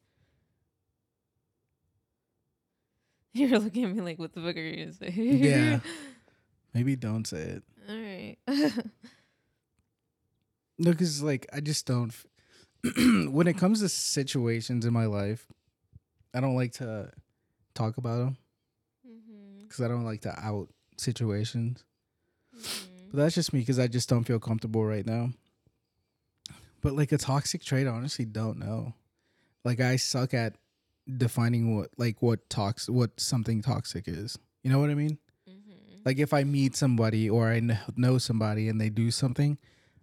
You're 3.32 3.60
looking 3.60 3.84
at 3.84 3.94
me 3.94 4.00
like, 4.00 4.18
what 4.18 4.32
the 4.34 4.40
fuck 4.40 4.56
are 4.56 4.60
you 4.60 4.84
gonna 4.84 4.92
say? 4.92 5.10
Yeah. 5.10 5.80
Maybe 6.74 6.96
don't 6.96 7.26
say 7.26 7.38
it. 7.38 7.62
All 7.88 7.96
right. 7.96 8.36
No, 10.80 10.92
because 10.92 11.22
like 11.22 11.46
I 11.52 11.60
just 11.60 11.84
don't. 11.86 12.08
f- 12.08 12.26
when 13.30 13.46
it 13.46 13.58
comes 13.58 13.80
to 13.80 13.88
situations 13.90 14.86
in 14.86 14.94
my 14.94 15.04
life, 15.04 15.46
I 16.32 16.40
don't 16.40 16.56
like 16.56 16.72
to 16.74 17.10
talk 17.74 17.98
about 17.98 18.16
them 18.16 18.36
mm-hmm. 19.06 19.64
because 19.64 19.84
I 19.84 19.88
don't 19.88 20.06
like 20.06 20.22
to 20.22 20.30
out 20.30 20.70
situations. 21.00 21.84
Mm-hmm. 22.56 23.10
But 23.10 23.16
that's 23.18 23.34
just 23.34 23.52
me 23.52 23.60
because 23.60 23.78
I 23.78 23.88
just 23.88 24.08
don't 24.08 24.24
feel 24.24 24.38
comfortable 24.38 24.84
right 24.84 25.06
now. 25.06 25.30
But 26.80 26.94
like 26.94 27.12
a 27.12 27.18
toxic 27.18 27.62
trait, 27.62 27.86
I 27.86 27.90
honestly 27.90 28.24
don't 28.24 28.58
know. 28.58 28.94
Like 29.64 29.80
I 29.80 29.96
suck 29.96 30.32
at 30.32 30.56
defining 31.16 31.76
what 31.76 31.90
like 31.98 32.22
what 32.22 32.48
tox 32.48 32.88
what 32.88 33.18
something 33.20 33.62
toxic 33.62 34.04
is. 34.06 34.38
You 34.62 34.70
know 34.70 34.78
what 34.78 34.90
I 34.90 34.94
mean? 34.94 35.18
Mm-hmm. 35.48 36.02
Like 36.04 36.18
if 36.18 36.32
I 36.32 36.44
meet 36.44 36.76
somebody 36.76 37.28
or 37.28 37.48
I 37.48 37.60
kn- 37.60 37.78
know 37.96 38.18
somebody 38.18 38.68
and 38.68 38.80
they 38.80 38.88
do 38.88 39.10
something, 39.10 39.58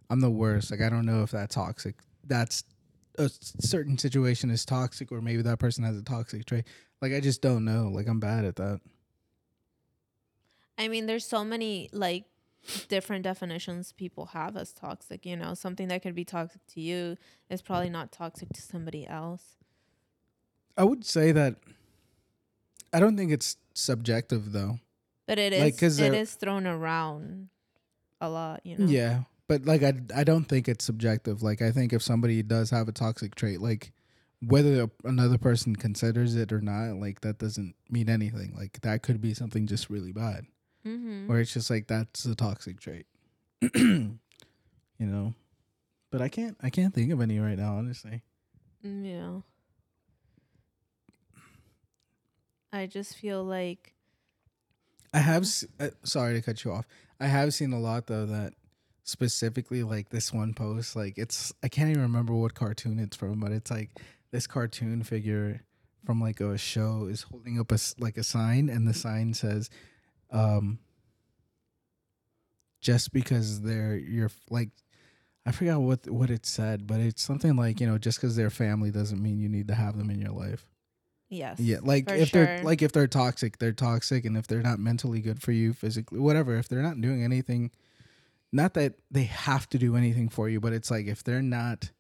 I'm 0.10 0.21
the 0.21 0.29
worst. 0.29 0.69
Like 0.71 0.81
I 0.81 0.89
don't 0.89 1.05
know 1.05 1.23
if 1.23 1.31
that's 1.31 1.55
toxic. 1.55 1.95
That's 2.23 2.63
a 3.17 3.29
certain 3.29 3.97
situation 3.97 4.51
is 4.51 4.65
toxic 4.65 5.12
or 5.12 5.21
maybe 5.21 5.41
that 5.41 5.60
person 5.60 5.83
has 5.83 5.97
a 5.97 6.03
toxic 6.03 6.45
trait. 6.45 6.65
Like 7.01 7.13
I 7.13 7.19
just 7.19 7.41
don't 7.41 7.65
know. 7.65 7.89
Like 7.91 8.07
I'm 8.07 8.19
bad 8.19 8.45
at 8.45 8.57
that. 8.57 8.81
I 10.77 10.87
mean, 10.87 11.05
there's 11.05 11.25
so 11.25 11.43
many 11.43 11.89
like 11.91 12.25
different 12.87 13.23
definitions 13.23 13.93
people 13.93 14.27
have 14.27 14.55
as 14.57 14.73
toxic. 14.73 15.25
You 15.25 15.35
know, 15.35 15.53
something 15.53 15.87
that 15.87 16.01
could 16.01 16.15
be 16.15 16.25
toxic 16.25 16.65
to 16.73 16.81
you 16.81 17.17
is 17.49 17.61
probably 17.61 17.89
not 17.89 18.11
toxic 18.11 18.49
to 18.53 18.61
somebody 18.61 19.07
else. 19.07 19.55
I 20.77 20.83
would 20.83 21.05
say 21.05 21.31
that 21.31 21.55
I 22.93 22.99
don't 22.99 23.17
think 23.17 23.31
it's 23.31 23.57
subjective 23.73 24.51
though. 24.51 24.79
But 25.27 25.39
it 25.39 25.53
is 25.53 25.59
Like, 25.61 25.77
'cause 25.77 25.99
it 25.99 26.13
is 26.13 26.35
thrown 26.35 26.65
around 26.67 27.49
a 28.21 28.29
lot. 28.29 28.61
You 28.65 28.77
know. 28.77 28.85
Yeah, 28.85 29.23
but 29.47 29.65
like 29.65 29.83
I 29.83 29.93
I 30.15 30.23
don't 30.23 30.45
think 30.45 30.67
it's 30.67 30.85
subjective. 30.85 31.41
Like 31.41 31.61
I 31.61 31.71
think 31.71 31.93
if 31.93 32.01
somebody 32.01 32.43
does 32.43 32.69
have 32.69 32.87
a 32.87 32.91
toxic 32.91 33.35
trait, 33.35 33.59
like 33.59 33.91
whether 34.41 34.89
another 35.03 35.37
person 35.37 35.75
considers 35.75 36.35
it 36.35 36.53
or 36.53 36.61
not, 36.61 36.97
like 36.97 37.21
that 37.21 37.39
doesn't 37.39 37.75
mean 37.89 38.07
anything. 38.09 38.53
Like 38.55 38.81
that 38.81 39.01
could 39.01 39.19
be 39.19 39.33
something 39.33 39.65
just 39.67 39.89
really 39.89 40.11
bad, 40.11 40.45
Mm-hmm. 40.85 41.27
where 41.27 41.39
it's 41.39 41.53
just 41.53 41.69
like 41.69 41.87
that's 41.87 42.25
a 42.25 42.35
toxic 42.35 42.79
trait. 42.79 43.05
you 43.75 44.17
know, 44.99 45.33
but 46.11 46.21
I 46.21 46.29
can't 46.29 46.55
I 46.61 46.69
can't 46.69 46.93
think 46.93 47.11
of 47.11 47.19
any 47.21 47.39
right 47.39 47.57
now, 47.57 47.75
honestly. 47.77 48.21
Yeah. 48.83 49.39
I 52.71 52.85
just 52.85 53.15
feel 53.15 53.43
like 53.43 53.93
I 55.13 55.19
have 55.19 55.43
s- 55.43 55.65
uh, 55.79 55.89
sorry 56.03 56.33
to 56.35 56.41
cut 56.41 56.63
you 56.63 56.71
off. 56.71 56.85
I 57.19 57.27
have 57.27 57.53
seen 57.53 57.73
a 57.73 57.79
lot 57.79 58.07
though 58.07 58.25
that 58.25 58.53
specifically 59.03 59.83
like 59.83 60.09
this 60.09 60.33
one 60.33 60.53
post 60.53 60.95
like 60.95 61.17
it's 61.17 61.53
I 61.63 61.69
can't 61.69 61.89
even 61.89 62.01
remember 62.03 62.33
what 62.33 62.53
cartoon 62.55 62.99
it's 62.99 63.15
from, 63.17 63.39
but 63.39 63.51
it's 63.51 63.71
like 63.71 63.89
this 64.31 64.47
cartoon 64.47 65.03
figure 65.03 65.61
from 66.05 66.21
like 66.21 66.39
a 66.39 66.57
show 66.57 67.07
is 67.09 67.23
holding 67.23 67.59
up 67.59 67.71
a 67.71 67.77
like 67.99 68.17
a 68.17 68.23
sign 68.23 68.69
and 68.69 68.87
the 68.87 68.93
sign 68.93 69.33
says 69.33 69.69
um 70.31 70.79
just 72.81 73.11
because 73.11 73.61
they're 73.61 73.95
your 73.97 74.29
like 74.49 74.69
I 75.45 75.51
forgot 75.51 75.79
what 75.79 76.09
what 76.09 76.29
it 76.29 76.45
said, 76.45 76.87
but 76.87 76.99
it's 76.99 77.21
something 77.23 77.55
like, 77.55 77.79
you 77.79 77.87
know, 77.87 77.97
just 77.97 78.19
cuz 78.19 78.35
they're 78.35 78.49
family 78.49 78.91
doesn't 78.91 79.21
mean 79.21 79.39
you 79.39 79.49
need 79.49 79.67
to 79.69 79.75
have 79.75 79.97
them 79.97 80.09
in 80.09 80.19
your 80.19 80.31
life. 80.31 80.69
yes. 81.29 81.59
Yeah, 81.59 81.79
like 81.81 82.09
if 82.09 82.31
they're 82.31 82.59
like 82.63 82.81
if 82.81 82.91
they're 82.91 83.07
toxic, 83.07 83.57
they're 83.57 83.71
toxic, 83.71 84.25
and 84.25 84.37
if 84.37 84.47
they're 84.47 84.61
not 84.61 84.79
mentally 84.79 85.21
good 85.21 85.41
for 85.41 85.51
you, 85.51 85.73
physically, 85.73 86.19
whatever, 86.19 86.55
if 86.57 86.67
they're 86.67 86.81
not 86.81 86.99
doing 87.01 87.23
anything, 87.23 87.71
not 88.51 88.73
that 88.75 88.95
they 89.09 89.23
have 89.23 89.67
to 89.69 89.77
do 89.77 89.95
anything 89.95 90.29
for 90.29 90.49
you, 90.49 90.59
but 90.59 90.73
it's 90.73 90.91
like 90.91 91.07
if 91.07 91.23
they're 91.23 91.41
not, 91.41 91.91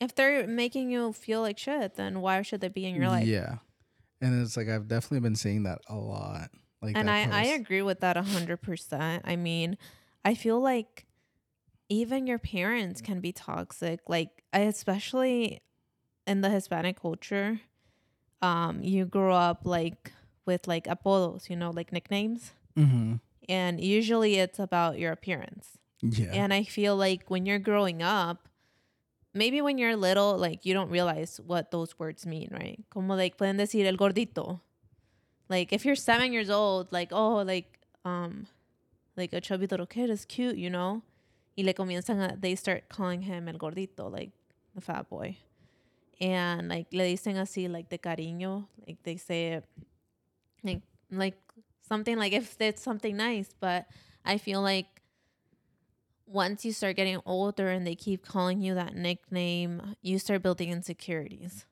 if 0.00 0.14
they're 0.14 0.46
making 0.46 0.90
you 0.90 1.12
feel 1.12 1.40
like 1.40 1.58
shit, 1.58 1.94
then 1.96 2.20
why 2.20 2.42
should 2.42 2.60
they 2.60 2.68
be 2.68 2.84
in 2.86 2.94
your 2.94 3.08
life? 3.08 3.26
yeah, 3.26 3.56
and 4.20 4.40
it's 4.42 4.56
like 4.56 4.68
I've 4.68 4.88
definitely 4.88 5.20
been 5.20 5.36
seeing 5.36 5.62
that 5.64 5.80
a 5.88 5.96
lot, 5.96 6.50
like 6.80 6.96
and 6.96 7.10
I, 7.10 7.28
I 7.30 7.44
agree 7.46 7.82
with 7.82 8.00
that 8.00 8.16
a 8.16 8.22
hundred 8.22 8.58
percent. 8.58 9.24
I 9.26 9.36
mean, 9.36 9.78
I 10.24 10.34
feel 10.34 10.60
like 10.60 11.06
even 11.88 12.26
your 12.26 12.38
parents 12.38 13.00
can 13.00 13.20
be 13.20 13.32
toxic. 13.32 14.00
Like 14.08 14.42
I 14.52 14.60
especially 14.60 15.60
in 16.26 16.42
the 16.42 16.50
Hispanic 16.50 17.00
culture, 17.00 17.60
um, 18.42 18.82
you 18.82 19.06
grow 19.06 19.34
up 19.34 19.62
like 19.64 20.12
with 20.46 20.68
like 20.68 20.84
apodos, 20.84 21.48
you 21.50 21.56
know, 21.56 21.70
like 21.70 21.92
nicknames. 21.92 22.52
Mm-hmm. 22.76 23.14
And 23.48 23.80
usually 23.80 24.36
it's 24.36 24.58
about 24.58 24.98
your 24.98 25.12
appearance. 25.12 25.78
Yeah, 26.02 26.30
And 26.32 26.52
I 26.52 26.62
feel 26.62 26.96
like 26.96 27.28
when 27.28 27.46
you're 27.46 27.58
growing 27.58 28.02
up, 28.02 28.48
maybe 29.34 29.60
when 29.60 29.78
you're 29.78 29.96
little, 29.96 30.36
like 30.36 30.64
you 30.64 30.74
don't 30.74 30.90
realize 30.90 31.40
what 31.44 31.70
those 31.70 31.98
words 31.98 32.26
mean, 32.26 32.50
right? 32.52 32.84
Como 32.90 33.16
like 33.16 33.36
pueden 33.36 33.56
decir 33.56 33.86
el 33.86 33.96
gordito. 33.96 34.60
Like 35.48 35.72
if 35.72 35.84
you're 35.84 35.96
seven 35.96 36.32
years 36.32 36.50
old, 36.50 36.92
like 36.92 37.08
oh, 37.12 37.36
like 37.36 37.78
um, 38.04 38.46
like 39.16 39.32
a 39.32 39.40
chubby 39.40 39.66
little 39.66 39.86
kid 39.86 40.10
is 40.10 40.24
cute, 40.24 40.56
you 40.56 40.70
know, 40.70 41.02
y 41.56 41.64
le 41.64 41.74
comienzan 41.74 42.32
a, 42.32 42.36
they 42.36 42.54
start 42.54 42.88
calling 42.88 43.22
him 43.22 43.48
el 43.48 43.54
gordito, 43.54 44.10
like 44.10 44.30
the 44.74 44.80
fat 44.80 45.08
boy, 45.08 45.36
and 46.20 46.68
like 46.68 46.86
le 46.92 47.04
dicen 47.04 47.36
así 47.36 47.70
like 47.70 47.88
de 47.88 47.98
cariño, 47.98 48.66
like 48.86 49.02
they 49.02 49.16
say 49.16 49.54
it, 49.54 49.64
like 50.62 50.82
like 51.10 51.38
something 51.88 52.18
like 52.18 52.32
if 52.32 52.56
it's 52.60 52.82
something 52.82 53.16
nice, 53.16 53.48
but 53.58 53.86
I 54.24 54.36
feel 54.38 54.60
like 54.60 54.86
once 56.26 56.64
you 56.64 56.72
start 56.72 56.96
getting 56.96 57.20
older 57.24 57.68
and 57.68 57.86
they 57.86 57.94
keep 57.94 58.24
calling 58.24 58.60
you 58.60 58.74
that 58.74 58.94
nickname, 58.94 59.94
you 60.02 60.18
start 60.18 60.42
building 60.42 60.68
insecurities. 60.70 61.64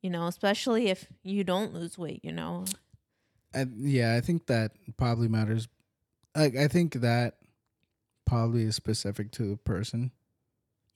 You 0.00 0.08
know, 0.08 0.26
especially 0.26 0.88
if 0.88 1.06
you 1.22 1.44
don't 1.44 1.74
lose 1.74 1.98
weight, 1.98 2.24
you 2.24 2.32
know. 2.32 2.64
I, 3.54 3.66
yeah, 3.78 4.14
I 4.14 4.20
think 4.20 4.46
that 4.46 4.72
probably 4.96 5.28
matters. 5.28 5.68
Like 6.34 6.56
I 6.56 6.68
think 6.68 6.94
that 6.94 7.34
probably 8.26 8.62
is 8.62 8.76
specific 8.76 9.32
to 9.32 9.50
the 9.50 9.56
person. 9.56 10.12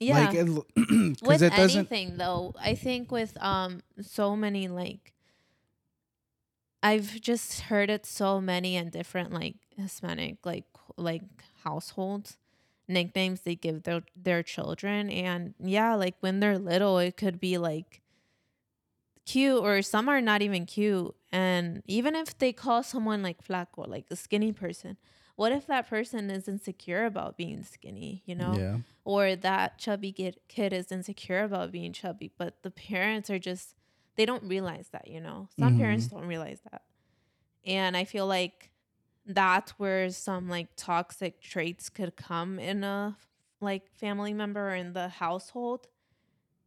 Yeah. 0.00 0.18
like 0.20 0.30
because 0.30 1.20
with 1.22 1.42
it 1.42 1.58
anything 1.58 2.16
though, 2.16 2.54
I 2.60 2.74
think 2.74 3.10
with 3.10 3.36
um 3.42 3.80
so 4.00 4.36
many 4.36 4.68
like 4.68 5.12
I've 6.82 7.20
just 7.20 7.62
heard 7.62 7.90
it 7.90 8.04
so 8.04 8.40
many 8.40 8.76
and 8.76 8.90
different 8.92 9.32
like 9.32 9.56
Hispanic 9.76 10.44
like 10.44 10.64
like 10.96 11.22
households 11.64 12.36
nicknames 12.86 13.40
they 13.40 13.54
give 13.54 13.84
their 13.84 14.02
their 14.14 14.42
children 14.42 15.08
and 15.08 15.54
yeah 15.58 15.94
like 15.94 16.14
when 16.20 16.40
they're 16.40 16.58
little 16.58 16.98
it 16.98 17.16
could 17.16 17.40
be 17.40 17.56
like 17.56 18.02
cute 19.26 19.62
or 19.62 19.82
some 19.82 20.08
are 20.08 20.20
not 20.20 20.42
even 20.42 20.66
cute 20.66 21.14
and 21.32 21.82
even 21.86 22.14
if 22.14 22.36
they 22.38 22.52
call 22.52 22.82
someone 22.82 23.22
like 23.22 23.42
flaco 23.42 23.88
like 23.88 24.04
a 24.10 24.16
skinny 24.16 24.52
person 24.52 24.96
what 25.36 25.50
if 25.50 25.66
that 25.66 25.88
person 25.88 26.30
is 26.30 26.46
insecure 26.46 27.04
about 27.06 27.36
being 27.36 27.62
skinny 27.62 28.22
you 28.26 28.34
know 28.34 28.54
Yeah, 28.54 28.76
or 29.04 29.36
that 29.36 29.78
chubby 29.78 30.12
kid, 30.12 30.40
kid 30.48 30.72
is 30.72 30.90
insecure 30.90 31.44
about 31.44 31.70
being 31.70 31.92
chubby, 31.92 32.32
but 32.36 32.62
the 32.62 32.70
parents 32.70 33.28
are 33.30 33.38
just 33.38 33.74
they 34.16 34.26
don't 34.26 34.44
realize 34.44 34.88
that, 34.92 35.08
you 35.08 35.20
know. 35.20 35.48
Some 35.58 35.70
mm-hmm. 35.70 35.80
parents 35.80 36.06
don't 36.06 36.26
realize 36.26 36.60
that. 36.70 36.82
And 37.66 37.96
I 37.96 38.04
feel 38.04 38.26
like 38.26 38.70
that's 39.26 39.72
where 39.72 40.08
some 40.10 40.48
like 40.48 40.68
toxic 40.76 41.40
traits 41.40 41.88
could 41.88 42.16
come 42.16 42.58
in 42.58 42.84
a 42.84 43.16
like 43.60 43.90
family 43.92 44.32
member 44.32 44.70
or 44.70 44.74
in 44.74 44.92
the 44.92 45.08
household. 45.08 45.88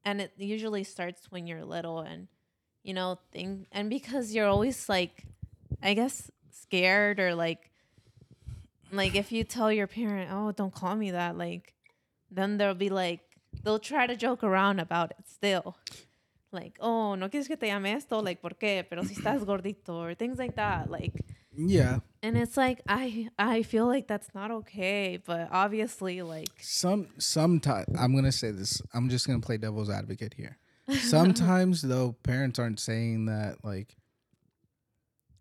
And 0.04 0.22
it 0.22 0.34
usually 0.38 0.84
starts 0.84 1.32
when 1.32 1.48
you're 1.48 1.66
little 1.66 2.00
and 2.00 2.28
you 2.88 2.94
know, 2.94 3.20
thing 3.34 3.68
and 3.74 3.90
because 3.90 4.34
you're 4.34 4.48
always 4.48 4.88
like 4.88 5.26
I 5.84 5.94
guess 5.94 6.32
scared 6.52 7.20
or 7.20 7.36
like 7.36 7.70
like 8.92 9.14
if 9.14 9.32
you 9.34 9.44
tell 9.44 9.72
your 9.72 9.88
parent, 9.88 10.32
"Oh, 10.32 10.54
don't 10.54 10.74
call 10.74 10.96
me 10.96 11.12
that," 11.12 11.38
like 11.38 11.74
then 12.32 12.58
they'll 12.58 12.74
be 12.74 12.90
like 12.90 13.20
they'll 13.62 13.78
try 13.78 14.08
to 14.08 14.16
joke 14.16 14.42
around 14.42 14.80
about 14.80 15.12
it 15.12 15.28
still. 15.28 15.76
Like, 16.54 16.78
"Oh, 16.80 17.16
no 17.16 17.28
quieres 17.28 17.48
que 17.48 17.58
te 17.58 17.68
llame 17.68 17.94
esto?" 17.94 18.20
Like, 18.20 18.42
¿por 18.42 18.52
qué? 18.52 18.86
Pero 18.90 19.04
si 19.04 19.16
estás 19.16 19.44
gordito 19.44 19.96
or 19.96 20.16
things 20.16 20.40
like 20.40 20.56
that. 20.56 20.90
Like 20.90 21.12
yeah. 21.58 22.00
and 22.24 22.38
it's 22.38 22.56
like 22.56 22.80
I 22.88 23.28
I 23.38 23.64
feel 23.64 23.86
like 23.86 24.08
that's 24.08 24.34
not 24.34 24.50
okay, 24.52 25.20
but 25.26 25.50
obviously 25.52 26.22
like 26.22 26.48
Some 26.62 27.08
sometimes 27.18 27.88
I'm 28.00 28.16
gonna 28.16 28.32
say 28.32 28.52
this. 28.52 28.82
I'm 28.94 29.10
just 29.10 29.28
gonna 29.28 29.42
play 29.42 29.58
devil's 29.58 29.90
advocate 29.90 30.36
here. 30.36 30.58
Sometimes 30.90 31.82
though, 31.82 32.14
parents 32.24 32.60
aren't 32.60 32.80
saying 32.80 33.26
that 33.26 33.64
like 33.64 33.96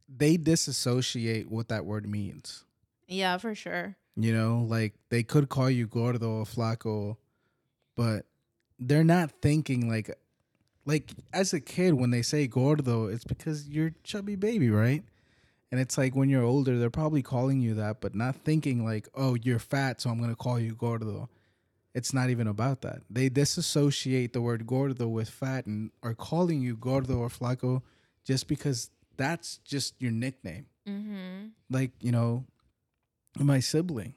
they 0.08 0.36
disassociate 0.36 1.50
what 1.50 1.68
that 1.68 1.84
word 1.84 2.08
means. 2.08 2.64
yeah, 3.08 3.36
for 3.38 3.54
sure. 3.54 3.96
You 4.16 4.32
know, 4.34 4.64
like 4.66 4.94
they 5.10 5.22
could 5.22 5.48
call 5.48 5.68
you 5.68 5.86
gordo 5.86 6.38
or 6.38 6.44
flaco, 6.44 7.16
but 7.96 8.24
they're 8.78 9.04
not 9.04 9.30
thinking 9.42 9.88
like 9.90 10.10
like 10.86 11.10
as 11.32 11.52
a 11.52 11.60
kid 11.60 11.94
when 11.94 12.10
they 12.10 12.22
say 12.22 12.46
gordo, 12.46 13.06
it's 13.06 13.24
because 13.24 13.68
you're 13.68 13.92
chubby 14.04 14.36
baby, 14.36 14.70
right? 14.70 15.04
And 15.70 15.80
it's 15.80 15.98
like 15.98 16.14
when 16.14 16.30
you're 16.30 16.44
older, 16.44 16.78
they're 16.78 16.90
probably 16.90 17.22
calling 17.22 17.60
you 17.60 17.74
that, 17.74 18.00
but 18.00 18.14
not 18.14 18.36
thinking 18.36 18.84
like, 18.84 19.08
oh, 19.14 19.34
you're 19.34 19.58
fat, 19.58 20.00
so 20.00 20.10
I'm 20.10 20.18
gonna 20.20 20.36
call 20.36 20.58
you 20.58 20.74
gordo. 20.74 21.28
It's 21.98 22.12
not 22.12 22.28
even 22.28 22.46
about 22.46 22.82
that. 22.82 22.98
They 23.08 23.28
disassociate 23.30 24.32
the 24.34 24.42
word 24.42 24.66
gordo 24.66 25.08
with 25.08 25.30
fat 25.30 25.64
and 25.66 25.90
are 26.02 26.14
calling 26.14 26.60
you 26.60 26.76
gordo 26.76 27.16
or 27.24 27.28
flaco 27.30 27.82
just 28.22 28.48
because 28.48 28.90
that's 29.16 29.58
just 29.64 29.94
your 29.98 30.12
nickname 30.12 30.66
Mhm. 30.86 31.52
like 31.70 31.92
you 32.00 32.12
know 32.12 32.44
my 33.38 33.60
sibling 33.60 34.12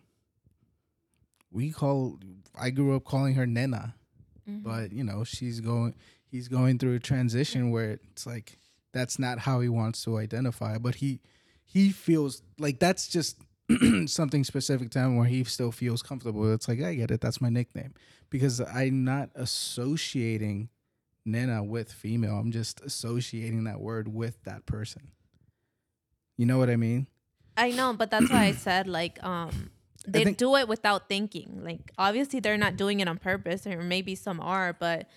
we 1.51 1.71
call 1.71 2.19
i 2.55 2.69
grew 2.69 2.95
up 2.95 3.05
calling 3.05 3.33
her 3.35 3.45
nena 3.47 3.95
Mhm. 4.47 4.63
but 4.63 4.91
you 4.91 5.03
know 5.03 5.23
she's 5.23 5.59
going 5.61 5.95
he's 6.29 6.47
going 6.47 6.77
through 6.79 6.95
a 6.95 6.99
transition 6.99 7.71
where 7.71 7.99
it's 8.11 8.25
like 8.25 8.59
that's 8.91 9.17
not 9.19 9.39
how 9.39 9.61
he 9.61 9.69
wants 9.69 10.03
to 10.03 10.17
identify 10.17 10.77
but 10.77 10.95
he 10.95 11.21
he 11.63 11.91
feels 11.91 12.41
like 12.57 12.79
that's 12.79 13.07
just 13.07 13.37
something 14.07 14.43
specific 14.43 14.89
to 14.91 14.99
him 14.99 15.15
where 15.15 15.27
he 15.27 15.43
still 15.43 15.71
feels 15.71 16.01
comfortable 16.01 16.51
it's 16.51 16.67
like 16.67 16.81
i 16.81 16.93
get 16.95 17.11
it 17.11 17.21
that's 17.21 17.39
my 17.41 17.49
nickname 17.49 17.93
because 18.29 18.59
i'm 18.61 19.03
not 19.03 19.29
associating 19.35 20.69
nena 21.25 21.63
with 21.63 21.91
female 21.91 22.35
i'm 22.39 22.51
just 22.51 22.81
associating 22.81 23.63
that 23.65 23.79
word 23.79 24.07
with 24.13 24.43
that 24.43 24.65
person 24.65 25.09
you 26.37 26.45
know 26.45 26.57
what 26.57 26.69
i 26.69 26.75
mean 26.75 27.07
I 27.57 27.71
know, 27.71 27.91
but 27.91 28.09
that's 28.09 28.29
why 28.31 28.45
I 28.45 28.51
said 28.67 28.87
like 28.87 29.21
um 29.21 29.69
they 30.07 30.23
do 30.23 30.55
it 30.55 30.69
without 30.69 31.09
thinking. 31.09 31.59
Like 31.61 31.91
obviously 31.97 32.39
they're 32.39 32.57
not 32.57 32.77
doing 32.77 33.01
it 33.01 33.09
on 33.09 33.17
purpose, 33.17 33.67
or 33.67 33.81
maybe 33.81 34.15
some 34.15 34.39
are, 34.39 34.71
but 34.71 35.09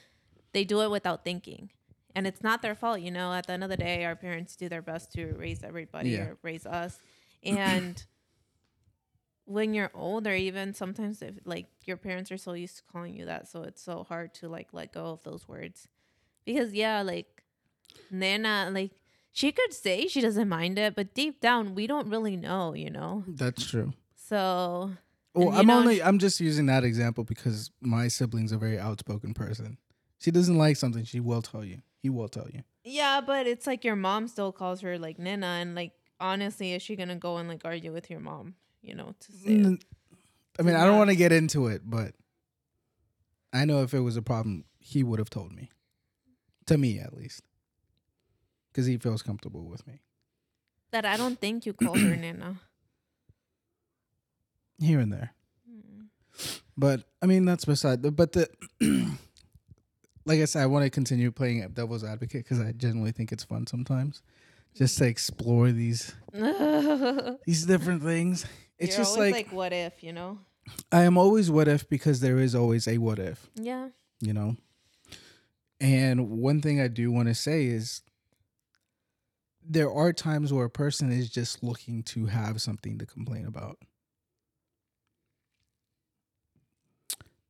they 0.52 0.64
do 0.64 0.82
it 0.82 0.90
without 0.90 1.22
thinking. 1.24 1.70
And 2.16 2.26
it's 2.26 2.42
not 2.42 2.60
their 2.60 2.74
fault, 2.74 3.00
you 3.00 3.12
know. 3.12 3.32
At 3.32 3.46
the 3.46 3.52
end 3.52 3.62
of 3.62 3.70
the 3.70 3.76
day, 3.76 4.04
our 4.04 4.16
parents 4.16 4.56
do 4.56 4.68
their 4.68 4.82
best 4.82 5.12
to 5.12 5.26
raise 5.34 5.62
everybody 5.62 6.10
Yeah. 6.10 6.22
or 6.22 6.38
raise 6.42 6.66
us. 6.66 6.98
And 7.44 8.04
when 9.44 9.74
you're 9.74 9.90
older, 9.94 10.32
even 10.34 10.74
sometimes 10.74 11.20
if 11.22 11.34
like 11.44 11.66
your 11.84 11.96
parents 11.96 12.30
are 12.30 12.38
so 12.38 12.52
used 12.52 12.78
to 12.78 12.82
calling 12.92 13.16
you 13.16 13.26
that, 13.26 13.48
so 13.48 13.62
it's 13.62 13.82
so 13.82 14.04
hard 14.04 14.34
to 14.34 14.48
like 14.48 14.68
let 14.72 14.92
go 14.92 15.06
of 15.06 15.22
those 15.24 15.48
words. 15.48 15.88
Because 16.44 16.72
yeah, 16.72 17.02
like 17.02 17.42
Nana, 18.10 18.70
like 18.72 18.92
she 19.32 19.52
could 19.52 19.72
say 19.72 20.06
she 20.06 20.20
doesn't 20.20 20.48
mind 20.48 20.78
it, 20.78 20.94
but 20.94 21.14
deep 21.14 21.40
down 21.40 21.74
we 21.74 21.86
don't 21.86 22.08
really 22.08 22.36
know, 22.36 22.74
you 22.74 22.90
know. 22.90 23.24
that's 23.26 23.64
true 23.64 23.92
So 24.14 24.92
Well, 25.34 25.50
I'm 25.50 25.66
know, 25.66 25.78
only 25.78 26.02
I'm 26.02 26.18
just 26.18 26.40
using 26.40 26.66
that 26.66 26.84
example 26.84 27.24
because 27.24 27.70
my 27.80 28.08
sibling's 28.08 28.52
a 28.52 28.58
very 28.58 28.78
outspoken 28.78 29.34
person. 29.34 29.78
She 30.18 30.30
doesn't 30.30 30.56
like 30.56 30.76
something, 30.76 31.04
she 31.04 31.20
will 31.20 31.42
tell 31.42 31.64
you. 31.64 31.82
He 31.98 32.10
will 32.10 32.28
tell 32.28 32.48
you. 32.52 32.62
yeah, 32.84 33.20
but 33.20 33.46
it's 33.46 33.66
like 33.66 33.84
your 33.84 33.96
mom 33.96 34.28
still 34.28 34.52
calls 34.52 34.80
her 34.82 34.98
like 34.98 35.18
Nina, 35.18 35.46
and 35.46 35.74
like 35.74 35.92
honestly, 36.20 36.72
is 36.74 36.82
she 36.82 36.96
gonna 36.96 37.16
go 37.16 37.36
and 37.38 37.48
like 37.48 37.62
argue 37.64 37.92
with 37.92 38.10
your 38.10 38.20
mom? 38.20 38.54
You 38.82 38.94
know, 38.96 39.14
to 39.20 39.32
say 39.32 39.52
it? 39.52 39.62
Mm, 39.62 39.80
I 40.58 40.62
mean, 40.62 40.74
I 40.74 40.84
don't 40.84 40.98
want 40.98 41.10
to 41.10 41.16
get 41.16 41.30
into 41.32 41.68
it, 41.68 41.82
but 41.84 42.14
I 43.52 43.64
know 43.64 43.82
if 43.82 43.94
it 43.94 44.00
was 44.00 44.16
a 44.16 44.22
problem, 44.22 44.64
he 44.80 45.02
would 45.04 45.18
have 45.18 45.30
told 45.30 45.52
me. 45.52 45.70
To 46.66 46.78
me, 46.78 46.98
at 47.00 47.12
least, 47.16 47.42
because 48.70 48.86
he 48.86 48.96
feels 48.96 49.22
comfortable 49.22 49.64
with 49.64 49.86
me. 49.86 50.00
that 50.92 51.04
I 51.04 51.16
don't 51.16 51.40
think 51.40 51.64
you 51.66 51.72
call 51.72 51.96
her 51.96 52.16
Nina. 52.24 52.56
Here 54.78 54.98
and 55.00 55.12
there, 55.12 55.34
Mm. 55.70 56.06
but 56.76 57.04
I 57.20 57.26
mean 57.26 57.44
that's 57.44 57.64
beside 57.64 58.02
the. 58.02 58.10
But 58.10 58.32
the, 58.32 58.48
like 60.24 60.40
I 60.40 60.44
said, 60.44 60.62
I 60.62 60.66
want 60.66 60.84
to 60.84 60.90
continue 60.90 61.30
playing 61.30 61.68
devil's 61.72 62.02
advocate 62.04 62.44
because 62.44 62.58
I 62.60 62.72
generally 62.72 63.12
think 63.12 63.30
it's 63.32 63.44
fun 63.44 63.66
sometimes, 63.66 64.22
just 64.74 64.98
to 64.98 65.06
explore 65.06 65.70
these 65.70 66.14
these 67.46 67.64
different 67.66 68.02
things. 68.02 68.44
It's 68.82 68.96
You're 68.96 69.04
just 69.04 69.16
like, 69.16 69.32
like 69.32 69.52
what 69.52 69.72
if, 69.72 70.02
you 70.02 70.12
know? 70.12 70.38
I 70.90 71.02
am 71.04 71.16
always 71.16 71.50
what 71.50 71.68
if 71.68 71.88
because 71.88 72.18
there 72.20 72.38
is 72.38 72.54
always 72.54 72.88
a 72.88 72.98
what 72.98 73.18
if, 73.20 73.48
Yeah. 73.54 73.88
you 74.20 74.32
know. 74.32 74.56
And 75.80 76.30
one 76.30 76.60
thing 76.60 76.80
I 76.80 76.88
do 76.88 77.10
want 77.12 77.28
to 77.28 77.34
say 77.34 77.66
is 77.66 78.02
there 79.64 79.90
are 79.92 80.12
times 80.12 80.52
where 80.52 80.64
a 80.64 80.70
person 80.70 81.12
is 81.12 81.30
just 81.30 81.62
looking 81.62 82.02
to 82.04 82.26
have 82.26 82.60
something 82.60 82.98
to 82.98 83.06
complain 83.06 83.46
about. 83.46 83.78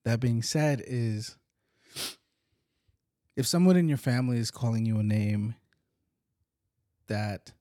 That 0.05 0.21
being 0.21 0.43
said 0.43 0.83
is 0.87 1.37
if 3.37 3.47
someone 3.47 3.77
in 3.77 3.89
your 3.89 3.99
family 3.99 4.39
is 4.39 4.51
calling 4.51 4.85
you 4.85 4.99
a 4.99 5.03
name 5.03 5.55
that 7.07 7.53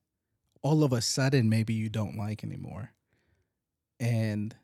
all 0.61 0.84
of 0.84 0.91
a 0.91 1.01
sudden 1.01 1.47
maybe 1.49 1.74
you 1.74 1.89
don't 1.89 2.17
like 2.17 2.43
anymore 2.43 2.91
and 4.02 4.56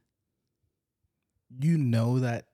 you 1.57 1.77
know 1.77 2.19
that 2.19 2.47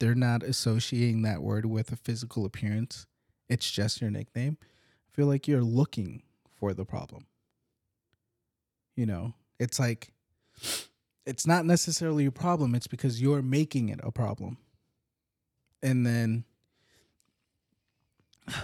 they're 0.00 0.14
not 0.14 0.42
associating 0.42 1.22
that 1.22 1.40
word 1.40 1.64
with 1.64 1.92
a 1.92 1.96
physical 1.96 2.44
appearance. 2.44 3.06
It's 3.48 3.70
just 3.70 4.02
your 4.02 4.10
nickname. 4.10 4.58
I 4.60 5.10
feel 5.16 5.26
like 5.26 5.48
you're 5.48 5.62
looking 5.62 6.22
for 6.58 6.74
the 6.74 6.84
problem. 6.84 7.26
You 8.96 9.06
know 9.06 9.34
it's 9.58 9.78
like 9.78 10.12
it's 11.26 11.46
not 11.46 11.64
necessarily 11.64 12.26
a 12.26 12.30
problem 12.30 12.74
it's 12.74 12.86
because 12.86 13.20
you're 13.20 13.42
making 13.42 13.88
it 13.88 14.00
a 14.02 14.10
problem. 14.10 14.58
And 15.82 16.06
then 16.06 16.44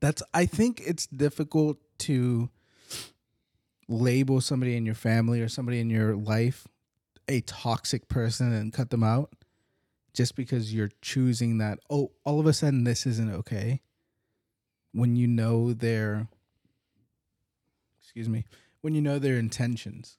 that's 0.00 0.22
i 0.34 0.44
think 0.44 0.82
it's 0.84 1.06
difficult 1.06 1.78
to 1.96 2.50
label 3.88 4.40
somebody 4.40 4.76
in 4.76 4.84
your 4.84 4.94
family 4.94 5.40
or 5.40 5.48
somebody 5.48 5.80
in 5.80 5.88
your 5.90 6.16
life 6.16 6.66
a 7.28 7.40
toxic 7.42 8.08
person 8.08 8.52
and 8.52 8.72
cut 8.72 8.90
them 8.90 9.02
out 9.02 9.32
just 10.12 10.34
because 10.34 10.72
you're 10.74 10.90
choosing 11.02 11.58
that 11.58 11.78
oh 11.90 12.10
all 12.24 12.40
of 12.40 12.46
a 12.46 12.52
sudden 12.52 12.84
this 12.84 13.06
isn't 13.06 13.32
okay 13.32 13.80
when 14.92 15.14
you 15.16 15.26
know 15.26 15.72
their 15.72 16.26
excuse 18.00 18.28
me 18.28 18.44
when 18.80 18.94
you 18.94 19.00
know 19.00 19.18
their 19.18 19.36
intentions 19.38 20.16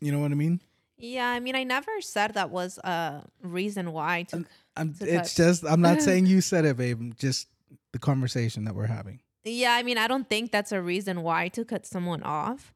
you 0.00 0.12
know 0.12 0.18
what 0.18 0.30
i 0.30 0.34
mean 0.34 0.60
Yeah, 0.98 1.28
I 1.28 1.40
mean, 1.40 1.56
I 1.56 1.64
never 1.64 2.00
said 2.02 2.34
that 2.34 2.50
was 2.50 2.76
a 2.84 3.24
reason 3.42 3.92
why 3.92 4.24
to. 4.28 4.44
I'm, 4.76 4.92
To 4.94 5.04
it's 5.16 5.34
cut. 5.34 5.42
just 5.44 5.64
i'm 5.64 5.80
not 5.80 6.02
saying 6.06 6.26
you 6.26 6.40
said 6.40 6.64
it 6.64 6.76
babe 6.76 7.14
just 7.18 7.48
the 7.92 7.98
conversation 7.98 8.64
that 8.64 8.74
we're 8.74 8.86
having 8.86 9.20
Yeah, 9.44 9.72
I 9.74 9.82
mean, 9.82 9.98
I 9.98 10.06
don't 10.06 10.28
think 10.28 10.50
that's 10.52 10.72
a 10.72 10.82
reason 10.82 11.22
why 11.22 11.48
to 11.48 11.64
cut 11.64 11.86
someone 11.86 12.22
off. 12.22 12.74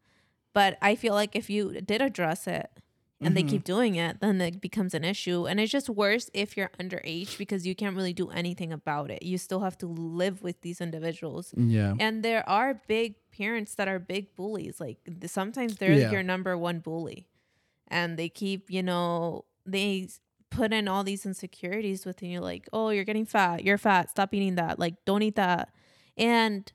But 0.52 0.78
I 0.80 0.94
feel 0.94 1.14
like 1.14 1.34
if 1.36 1.50
you 1.50 1.80
did 1.80 2.00
address 2.00 2.46
it 2.46 2.70
and 3.20 3.36
they 3.36 3.42
Mhm. 3.42 3.48
keep 3.48 3.64
doing 3.64 3.96
it, 3.96 4.20
then 4.20 4.40
it 4.40 4.60
becomes 4.60 4.94
an 4.94 5.02
issue. 5.04 5.46
And 5.46 5.58
it's 5.58 5.72
just 5.72 5.90
worse 5.90 6.30
if 6.32 6.56
you're 6.56 6.70
underage 6.78 7.36
because 7.38 7.66
you 7.66 7.74
can't 7.74 7.96
really 7.96 8.12
do 8.12 8.30
anything 8.30 8.72
about 8.72 9.10
it. 9.10 9.22
You 9.22 9.36
still 9.38 9.60
have 9.60 9.76
to 9.78 9.86
live 9.86 10.42
with 10.42 10.60
these 10.62 10.80
individuals. 10.80 11.52
yeah 11.56 11.94
And 11.98 12.22
there 12.22 12.48
are 12.48 12.80
big 12.86 13.16
parents 13.36 13.74
that 13.74 13.88
are 13.88 13.98
big 13.98 14.34
bullies. 14.36 14.78
Like 14.80 14.98
sometimes 15.26 15.76
they're 15.78 15.92
Yeah. 15.98 16.12
your 16.12 16.22
number 16.22 16.56
one 16.56 16.78
bully. 16.80 17.26
And 17.88 18.16
they 18.18 18.28
keep, 18.28 18.70
you 18.70 18.82
know, 18.82 19.44
they 19.66 20.08
put 20.50 20.72
in 20.72 20.86
all 20.86 21.02
these 21.02 21.26
insecurities 21.26 22.06
within 22.06 22.30
you 22.30 22.40
like, 22.40 22.68
oh, 22.72 22.90
you're 22.90 23.04
getting 23.04 23.26
fat. 23.26 23.64
You're 23.64 23.78
fat. 23.78 24.10
Stop 24.10 24.32
eating 24.32 24.54
that. 24.54 24.78
Like, 24.78 25.04
don't 25.04 25.22
eat 25.22 25.34
that. 25.36 25.70
And 26.16 26.70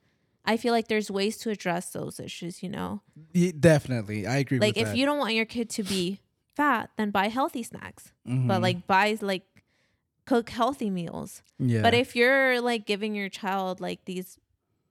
I 0.46 0.58
feel 0.58 0.74
like 0.74 0.88
there's 0.88 1.12
ways 1.12 1.38
to 1.40 1.50
address 1.50 1.92
those 1.92 2.20
issues, 2.20 2.64
you 2.64 2.70
know? 2.70 3.02
Ye- 3.34 3.52
definitely 3.52 4.26
i 4.26 4.38
agree 4.38 4.58
with 4.58 4.62
that. 4.62 4.68
Like, 4.68 4.78
if 4.78 4.88
that 4.90 4.98
you 4.98 5.06
don't 5.06 5.20
want 5.20 5.34
your 5.34 5.46
kid 5.46 5.70
to 5.72 5.84
be 5.84 6.20
fat, 6.56 6.90
then 6.98 7.12
buy 7.12 7.28
healthy 7.28 7.64
snacks. 7.64 8.12
But 8.26 8.60
Mhm. 8.60 8.62
like, 8.62 8.88
buy, 8.88 9.18
like, 9.22 9.44
cook 10.26 10.50
healthy 10.50 10.90
meals. 10.90 11.42
yeah 11.58 11.82
But 11.82 11.94
if 11.94 12.16
you're 12.16 12.62
like 12.62 12.86
giving 12.86 13.16
your 13.16 13.30
child 13.30 13.82
like 13.82 14.06
these 14.06 14.38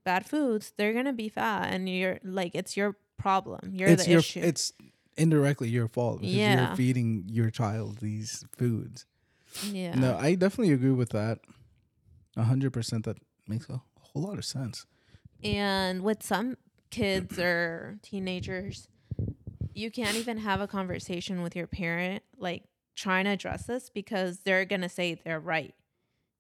bad 0.05 0.27
foods, 0.27 0.73
they're 0.77 0.93
gonna 0.95 1.13
be 1.13 1.29
fat, 1.29 1.73
and 1.73 1.89
you're 1.89 2.19
like, 2.25 2.55
it's 2.55 2.77
your 2.77 2.97
problem. 3.19 3.73
You're 3.75 3.91
it's 3.91 4.05
the 4.05 4.11
your 4.11 4.19
issue. 4.21 4.41
it's 4.41 4.73
indirectly 5.17 5.69
your 5.69 5.89
fault 5.89 6.21
because 6.21 6.35
Yeah. 6.35 6.69
you're 6.69 6.77
feeding 6.77 7.25
your 7.29 7.51
child 7.51 7.99
these 7.99 8.45
foods 8.57 9.07
yeah. 9.73 9.95
No, 9.99 10.17
I 10.17 10.35
definitely 10.37 10.73
agree 10.75 10.93
with 10.93 11.11
that. 11.11 11.41
A 12.37 12.45
hundred 12.45 12.73
percent. 12.73 13.05
That 13.07 13.17
makes 13.49 13.69
a 13.69 13.81
whole 14.13 14.23
lot 14.23 14.39
of 14.39 14.45
sense. 14.45 14.87
And 15.43 16.03
with 16.03 16.23
some 16.23 16.57
kids 16.91 17.39
or 17.39 17.99
teenagers, 18.03 18.89
you 19.75 19.91
can't 19.91 20.17
even 20.17 20.39
have 20.39 20.61
a 20.61 20.67
conversation 20.67 21.43
with 21.43 21.55
your 21.55 21.67
parent, 21.67 22.23
like 22.37 22.65
trying 22.97 23.25
to 23.27 23.31
address 23.31 23.67
this 23.67 23.91
because 23.91 24.41
they're 24.41 24.65
gonna 24.65 24.89
say 24.89 25.15
they're 25.15 25.39
right. 25.41 25.75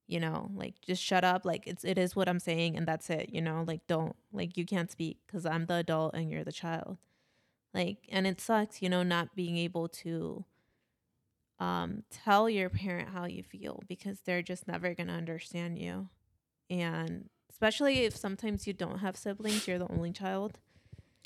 You 0.08 0.20
know, 0.20 0.50
like 0.54 0.74
just 0.80 1.02
shut 1.02 1.22
up. 1.22 1.44
Like 1.44 1.66
it's 1.66 1.84
it 1.84 1.98
is 1.98 2.16
what 2.16 2.28
I'm 2.28 2.40
saying, 2.40 2.76
and 2.76 2.86
that's 2.86 3.10
it. 3.10 3.30
You 3.32 3.42
know, 3.42 3.62
like 3.66 3.86
don't 3.86 4.16
like 4.32 4.56
you 4.56 4.64
can't 4.64 4.90
speak 4.90 5.18
because 5.26 5.46
I'm 5.46 5.66
the 5.66 5.74
adult 5.74 6.14
and 6.14 6.30
you're 6.30 6.44
the 6.44 6.52
child. 6.52 6.98
Like, 7.74 7.98
and 8.08 8.26
it 8.26 8.40
sucks, 8.40 8.80
you 8.82 8.88
know, 8.88 9.02
not 9.02 9.36
being 9.36 9.56
able 9.56 9.88
to 9.88 10.44
um 11.60 12.04
tell 12.10 12.48
your 12.48 12.70
parent 12.70 13.10
how 13.10 13.26
you 13.26 13.42
feel 13.42 13.82
because 13.88 14.20
they're 14.20 14.42
just 14.42 14.66
never 14.66 14.94
gonna 14.94 15.12
understand 15.12 15.78
you, 15.78 16.08
and 16.70 17.28
especially 17.58 18.04
if 18.04 18.16
sometimes 18.16 18.66
you 18.68 18.72
don't 18.72 18.98
have 18.98 19.16
siblings, 19.16 19.66
you're 19.66 19.78
the 19.80 19.90
only 19.90 20.12
child. 20.12 20.58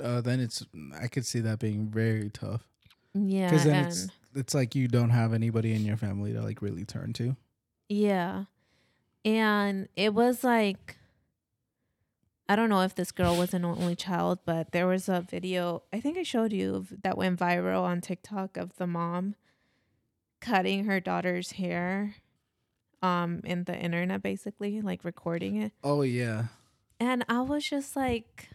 Uh, 0.02 0.22
then 0.22 0.40
it's 0.40 0.64
I 0.98 1.06
could 1.06 1.26
see 1.26 1.40
that 1.40 1.58
being 1.58 1.88
very 1.88 2.30
tough 2.30 2.66
Yeah, 3.14 3.50
because 3.50 3.64
then 3.64 3.84
it's 3.86 4.08
it's 4.34 4.54
like 4.54 4.74
you 4.74 4.88
don't 4.88 5.10
have 5.10 5.34
anybody 5.34 5.74
in 5.74 5.84
your 5.84 5.98
family 5.98 6.32
to 6.32 6.40
like 6.40 6.62
really 6.62 6.84
turn 6.86 7.12
to. 7.14 7.36
yeah, 7.90 8.44
and 9.24 9.88
it 9.94 10.14
was 10.14 10.42
like 10.42 10.96
I 12.48 12.56
don't 12.56 12.70
know 12.70 12.80
if 12.82 12.94
this 12.94 13.12
girl 13.12 13.36
was 13.36 13.54
an 13.54 13.64
only 13.64 13.94
child, 13.94 14.40
but 14.44 14.72
there 14.72 14.86
was 14.86 15.08
a 15.08 15.20
video 15.20 15.82
I 15.92 16.00
think 16.00 16.16
I 16.16 16.22
showed 16.22 16.52
you 16.52 16.86
that 17.02 17.16
went 17.18 17.38
viral 17.38 17.82
on 17.82 18.00
TikTok 18.00 18.56
of 18.56 18.74
the 18.76 18.86
mom 18.86 19.34
cutting 20.40 20.86
her 20.86 20.98
daughter's 21.00 21.52
hair 21.52 22.14
um 23.02 23.40
in 23.44 23.64
the 23.64 23.76
internet 23.76 24.22
basically, 24.22 24.80
like 24.80 25.04
recording 25.04 25.56
it. 25.56 25.72
Oh 25.82 26.02
yeah. 26.02 26.44
And 27.00 27.24
I 27.28 27.40
was 27.40 27.64
just 27.64 27.96
like 27.96 28.48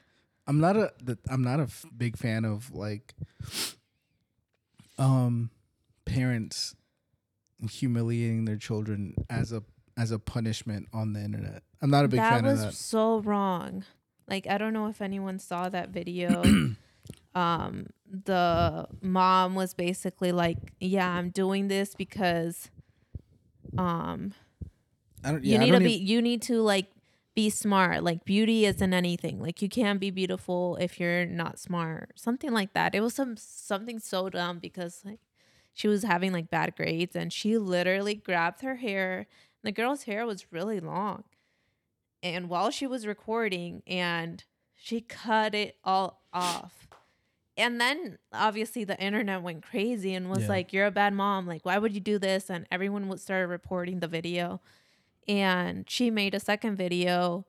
I'm 0.48 0.60
not 0.60 0.78
a 0.78 0.92
I'm 1.30 1.44
not 1.44 1.60
a 1.60 1.68
big 1.96 2.18
fan 2.18 2.46
of 2.46 2.74
like 2.74 3.14
um 4.98 5.52
parents 6.06 6.76
humiliating 7.70 8.46
their 8.46 8.56
children 8.56 9.14
as 9.30 9.52
a 9.52 9.64
as 9.98 10.12
a 10.12 10.20
punishment 10.20 10.88
on 10.94 11.14
the 11.14 11.22
internet. 11.22 11.64
I'm 11.82 11.90
not 11.90 12.06
a 12.06 12.08
big 12.08 12.20
that 12.20 12.36
fan 12.36 12.44
was 12.46 12.62
of 12.62 12.68
that. 12.68 12.74
so 12.74 13.20
wrong. 13.20 13.84
Like 14.28 14.48
I 14.48 14.58
don't 14.58 14.74
know 14.74 14.88
if 14.88 15.02
anyone 15.02 15.40
saw 15.40 15.70
that 15.70 15.90
video. 15.90 16.44
um 17.36 17.88
the 18.10 18.88
mom 19.02 19.56
was 19.56 19.74
basically 19.74 20.32
like, 20.32 20.58
"Yeah, 20.80 21.10
I'm 21.10 21.30
doing 21.30 21.68
this 21.68 21.94
because 21.96 22.70
um 23.78 24.34
I 25.24 25.32
don't. 25.32 25.44
you 25.44 25.54
Yeah, 25.54 25.58
I 25.58 25.60
need 25.62 25.66
to 25.68 25.72
don't 25.74 25.84
be 25.84 25.94
even- 25.96 26.08
you 26.08 26.22
need 26.22 26.42
to 26.44 26.62
like 26.62 26.88
be 27.36 27.50
smart. 27.50 28.04
Like 28.04 28.26
beauty 28.26 28.66
isn't 28.66 28.94
anything. 28.94 29.40
Like 29.42 29.62
you 29.62 29.70
can't 29.70 30.00
be 30.00 30.10
beautiful 30.12 30.76
if 30.80 31.00
you're 31.00 31.26
not 31.26 31.60
smart. 31.60 32.12
Something 32.16 32.52
like 32.52 32.74
that. 32.74 32.96
It 32.96 33.02
was 33.02 33.14
some 33.14 33.36
something 33.38 34.00
so 34.00 34.30
dumb 34.30 34.60
because 34.60 35.02
like 35.06 35.20
she 35.74 35.88
was 35.88 36.04
having 36.04 36.34
like 36.34 36.50
bad 36.50 36.76
grades 36.76 37.16
and 37.16 37.32
she 37.32 37.58
literally 37.58 38.16
grabbed 38.16 38.62
her 38.62 38.76
hair. 38.78 39.28
The 39.64 39.72
girl's 39.72 40.04
hair 40.04 40.26
was 40.26 40.52
really 40.52 40.80
long. 40.80 41.24
And 42.24 42.50
while 42.50 42.72
she 42.72 42.88
was 42.88 43.06
recording 43.06 43.84
and 43.86 44.44
she 44.76 45.02
cut 45.02 45.54
it 45.54 45.76
all 45.84 46.24
off. 46.34 46.87
And 47.58 47.82
then 47.82 48.18
obviously 48.32 48.84
the 48.84 49.00
internet 49.02 49.42
went 49.42 49.64
crazy 49.64 50.14
and 50.14 50.30
was 50.30 50.44
Yeah. 50.44 50.50
like, 50.50 50.74
You're 50.74 50.86
a 50.86 50.92
bad 50.92 51.14
mom. 51.14 51.48
Like, 51.48 51.66
why 51.66 51.78
would 51.78 51.94
you 51.94 52.00
do 52.00 52.20
this? 52.20 52.50
And 52.50 52.68
everyone 52.72 53.08
would 53.10 53.20
start 53.20 53.50
reporting 53.50 54.00
the 54.00 54.08
video. 54.08 54.62
And 55.28 55.90
she 55.90 56.10
made 56.12 56.34
a 56.36 56.40
second 56.40 56.76
video 56.78 57.46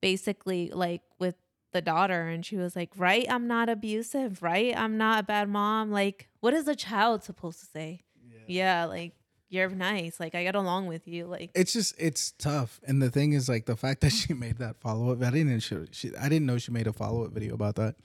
basically 0.00 0.70
like 0.72 1.02
with 1.18 1.34
the 1.72 1.80
daughter. 1.80 2.28
And 2.28 2.44
she 2.44 2.56
was 2.56 2.76
like 2.76 2.90
right 2.96 3.26
i'm 3.28 3.46
not 3.48 3.68
abusive. 3.68 4.42
Right 4.42 4.76
i'm 4.76 4.96
not 4.98 5.20
a 5.20 5.22
bad 5.22 5.48
mom. 5.48 5.90
Like 5.90 6.28
what 6.40 6.54
is 6.54 6.68
a 6.68 6.76
child 6.76 7.24
supposed 7.24 7.60
to 7.60 7.66
say? 7.66 8.02
Yeah, 8.46 8.84
like 8.84 9.12
you're 9.48 9.68
nice. 9.70 10.20
Like 10.20 10.34
i 10.34 10.42
get 10.44 10.54
along 10.54 10.86
with 10.86 11.08
you. 11.08 11.26
Like 11.26 11.50
it's 11.54 11.72
just 11.72 11.94
it's 11.98 12.32
tough. 12.32 12.80
And 12.86 13.02
the 13.02 13.10
thing 13.10 13.32
is 13.32 13.48
like 13.48 13.66
the 13.66 13.76
fact 13.76 14.02
that 14.02 14.10
she 14.20 14.34
made 14.34 14.58
that 14.58 14.76
follow-up 14.80 15.22
i 15.22 15.30
didn't 15.30 15.60
she, 15.60 15.76
she 15.92 16.12
i 16.16 16.28
didn't 16.28 16.46
know 16.46 16.58
she 16.58 16.70
made 16.72 16.86
a 16.86 16.92
follow-up 16.92 17.32
video 17.32 17.54
about 17.54 17.76
that. 17.76 17.96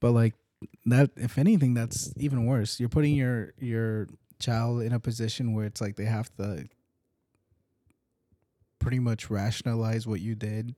But 0.00 0.12
like 0.12 0.34
that 0.86 1.10
if 1.16 1.38
anything 1.38 1.74
that's 1.74 2.12
even 2.16 2.46
worse. 2.46 2.80
You're 2.80 2.88
putting 2.88 3.14
your 3.14 3.54
your 3.58 4.08
child 4.38 4.82
in 4.82 4.92
a 4.92 5.00
position 5.00 5.54
where 5.54 5.66
it's 5.66 5.80
like 5.80 5.96
they 5.96 6.04
have 6.04 6.34
to 6.36 6.66
pretty 8.78 8.98
much 8.98 9.30
rationalize 9.30 10.06
what 10.06 10.20
you 10.20 10.34
did 10.34 10.74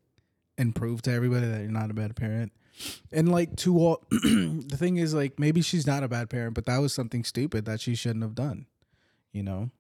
and 0.59 0.74
prove 0.74 1.01
to 1.03 1.12
everybody 1.12 1.47
that 1.47 1.61
you're 1.61 1.70
not 1.70 1.91
a 1.91 1.95
bad 1.95 2.14
parent. 2.14 2.53
And 3.12 3.30
like 3.30 3.57
to 3.59 3.78
all 3.78 4.05
the 4.11 4.76
thing 4.76 4.97
is 4.97 5.14
like 5.14 5.39
maybe 5.39 5.62
she's 5.62 5.87
not 5.87 6.03
a 6.03 6.09
bad 6.09 6.28
parent 6.28 6.55
but 6.55 6.66
that 6.66 6.78
was 6.78 6.93
something 6.93 7.22
stupid 7.22 7.64
that 7.66 7.80
she 7.80 7.95
shouldn't 7.95 8.24
have 8.24 8.35
done 8.35 8.66
you 9.35 9.43
know? 9.43 9.70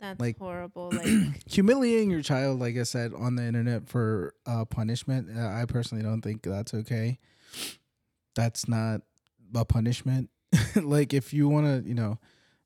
That's 0.00 0.18
like- 0.20 0.38
horrible 0.38 0.92
like 0.92 1.42
humiliating 1.46 2.10
your 2.10 2.20
child 2.22 2.60
like 2.60 2.76
i 2.76 2.82
said 2.82 3.12
on 3.14 3.36
the 3.36 3.44
internet 3.44 3.88
for 3.88 4.34
uh, 4.44 4.64
punishment 4.64 5.28
uh, 5.34 5.46
i 5.48 5.64
personally 5.66 6.04
don't 6.04 6.20
think 6.20 6.42
that's 6.42 6.74
okay 6.74 7.18
that's 8.34 8.68
not 8.68 9.02
a 9.54 9.64
punishment. 9.64 10.30
Like 10.76 11.14
if 11.14 11.32
you 11.32 11.48
want 11.48 11.66
to 11.66 11.88
you 11.88 11.94
know 11.94 12.18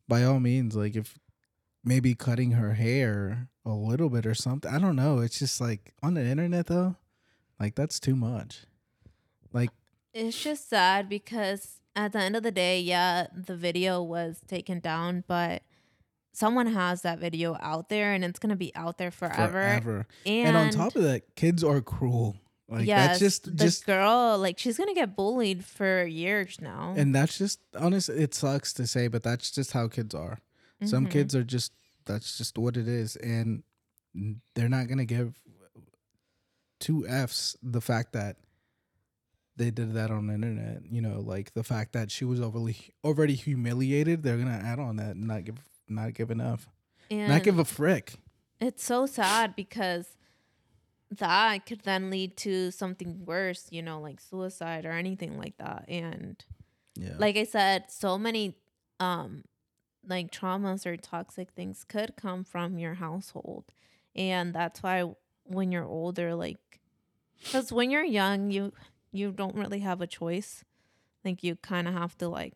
by 0.08 0.24
all 0.24 0.40
means 0.40 0.74
like 0.74 0.96
if 0.96 1.18
maybe 1.84 2.14
cutting 2.14 2.52
her 2.52 2.74
hair 2.74 3.48
a 3.64 3.70
little 3.70 4.10
bit 4.10 4.26
or 4.26 4.34
something 4.34 4.70
i 4.70 4.78
don't 4.78 4.96
know. 4.96 5.20
It's 5.20 5.38
just 5.38 5.60
like 5.60 5.94
on 6.02 6.14
the 6.14 6.24
internet 6.24 6.66
though 6.66 6.96
like 7.60 7.74
that's 7.74 8.00
too 8.00 8.16
much. 8.16 8.64
Like 9.52 9.70
it's 10.12 10.42
just 10.42 10.68
sad 10.68 11.08
because 11.08 11.80
at 11.96 12.12
the 12.12 12.20
end 12.20 12.36
of 12.36 12.42
the 12.42 12.52
day 12.52 12.80
yeah 12.80 13.26
the 13.34 13.56
video 13.56 14.02
was 14.02 14.40
taken 14.46 14.80
down 14.80 15.24
but 15.26 15.62
someone 16.32 16.66
has 16.66 17.02
that 17.02 17.18
video 17.18 17.56
out 17.60 17.88
there 17.88 18.12
and 18.12 18.24
it's 18.24 18.38
gonna 18.38 18.56
be 18.56 18.72
out 18.74 18.98
there 18.98 19.10
forever, 19.10 19.50
forever. 19.50 20.06
And, 20.24 20.48
and, 20.48 20.56
on 20.56 20.70
top 20.70 20.96
of 20.96 21.02
that 21.02 21.34
kids 21.34 21.64
are 21.64 21.80
cruel 21.80 22.36
like 22.68 22.86
yes, 22.86 23.08
that's 23.08 23.18
just 23.20 23.44
the 23.44 23.50
just 23.64 23.86
girl 23.86 24.36
like 24.38 24.58
she's 24.58 24.76
gonna 24.76 24.94
get 24.94 25.16
bullied 25.16 25.64
for 25.64 26.04
years 26.04 26.58
now. 26.60 26.94
And 26.96 27.14
that's 27.14 27.38
just 27.38 27.60
honestly 27.78 28.16
it 28.22 28.34
sucks 28.34 28.72
to 28.74 28.86
say 28.86 29.08
but 29.08 29.22
that's 29.22 29.50
just 29.50 29.72
how 29.72 29.88
kids 29.88 30.14
are. 30.14 30.38
Some 30.84 31.06
Mhm. 31.06 31.10
kids 31.10 31.34
are 31.34 31.44
just 31.44 31.72
that's 32.04 32.36
just 32.38 32.56
what 32.58 32.76
it 32.76 32.86
is. 32.88 33.16
And 33.16 33.62
they're 34.54 34.68
not 34.68 34.86
gonna 34.88 35.04
give 35.04 35.40
two 36.80 37.06
f's 37.08 37.56
the 37.62 37.80
fact 37.80 38.12
that 38.12 38.36
they 39.56 39.70
did 39.70 39.92
that 39.94 40.10
on 40.10 40.28
the 40.28 40.34
internet 40.34 40.82
you 40.90 41.00
know 41.00 41.18
like 41.20 41.52
the 41.54 41.64
fact 41.64 41.92
that 41.92 42.10
she 42.10 42.24
was 42.24 42.40
overly 42.40 42.76
already 43.04 43.34
humiliated 43.34 44.22
they're 44.22 44.36
gonna 44.36 44.50
add 44.64 44.78
on 44.78 44.96
that 44.96 45.16
and 45.16 45.26
not 45.26 45.44
give 45.44 45.56
not 45.88 46.12
give 46.14 46.30
enough. 46.30 46.68
And 47.10 47.28
not 47.28 47.42
give 47.42 47.58
a 47.58 47.64
frick. 47.64 48.12
it's 48.60 48.84
so 48.84 49.06
sad 49.06 49.56
because 49.56 50.16
that 51.10 51.64
could 51.66 51.80
then 51.82 52.10
lead 52.10 52.36
to 52.36 52.70
something 52.70 53.24
worse 53.24 53.66
you 53.70 53.80
know 53.82 54.00
like 54.00 54.20
suicide 54.20 54.84
or 54.84 54.92
anything 54.92 55.38
like 55.38 55.56
that 55.56 55.84
and 55.88 56.44
yeah 56.96 57.14
like 57.18 57.36
I 57.36 57.44
said, 57.44 57.90
so 57.90 58.18
many 58.18 58.54
um 59.00 59.44
like 60.06 60.30
traumas 60.30 60.86
or 60.86 60.96
toxic 60.96 61.50
things 61.52 61.84
could 61.84 62.16
come 62.16 62.42
from 62.44 62.78
your 62.78 62.94
household. 62.94 63.64
And 64.16 64.54
that's 64.54 64.82
why 64.82 65.04
when 65.44 65.70
you're 65.70 65.84
older 65.84 66.34
like 66.34 66.80
cuz 67.52 67.72
when 67.72 67.90
you're 67.90 68.04
young 68.04 68.50
you 68.50 68.72
you 69.12 69.32
don't 69.32 69.54
really 69.54 69.80
have 69.80 70.00
a 70.00 70.06
choice. 70.06 70.64
Like 71.24 71.42
you 71.42 71.56
kind 71.56 71.86
of 71.88 71.94
have 71.94 72.16
to 72.18 72.28
like 72.28 72.54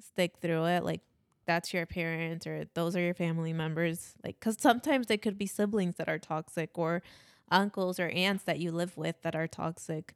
stick 0.00 0.38
through 0.38 0.64
it 0.64 0.82
like 0.84 1.02
that's 1.46 1.72
your 1.74 1.86
parents 1.86 2.46
or 2.46 2.64
those 2.74 2.96
are 2.96 3.00
your 3.00 3.14
family 3.14 3.52
members 3.52 4.14
like 4.24 4.40
cuz 4.40 4.56
sometimes 4.58 5.10
it 5.10 5.20
could 5.22 5.36
be 5.38 5.46
siblings 5.46 5.96
that 5.96 6.08
are 6.08 6.18
toxic 6.18 6.78
or 6.78 7.02
uncles 7.50 7.98
or 7.98 8.08
aunts 8.08 8.44
that 8.44 8.58
you 8.58 8.70
live 8.70 8.96
with 8.96 9.20
that 9.22 9.34
are 9.34 9.46
toxic 9.46 10.14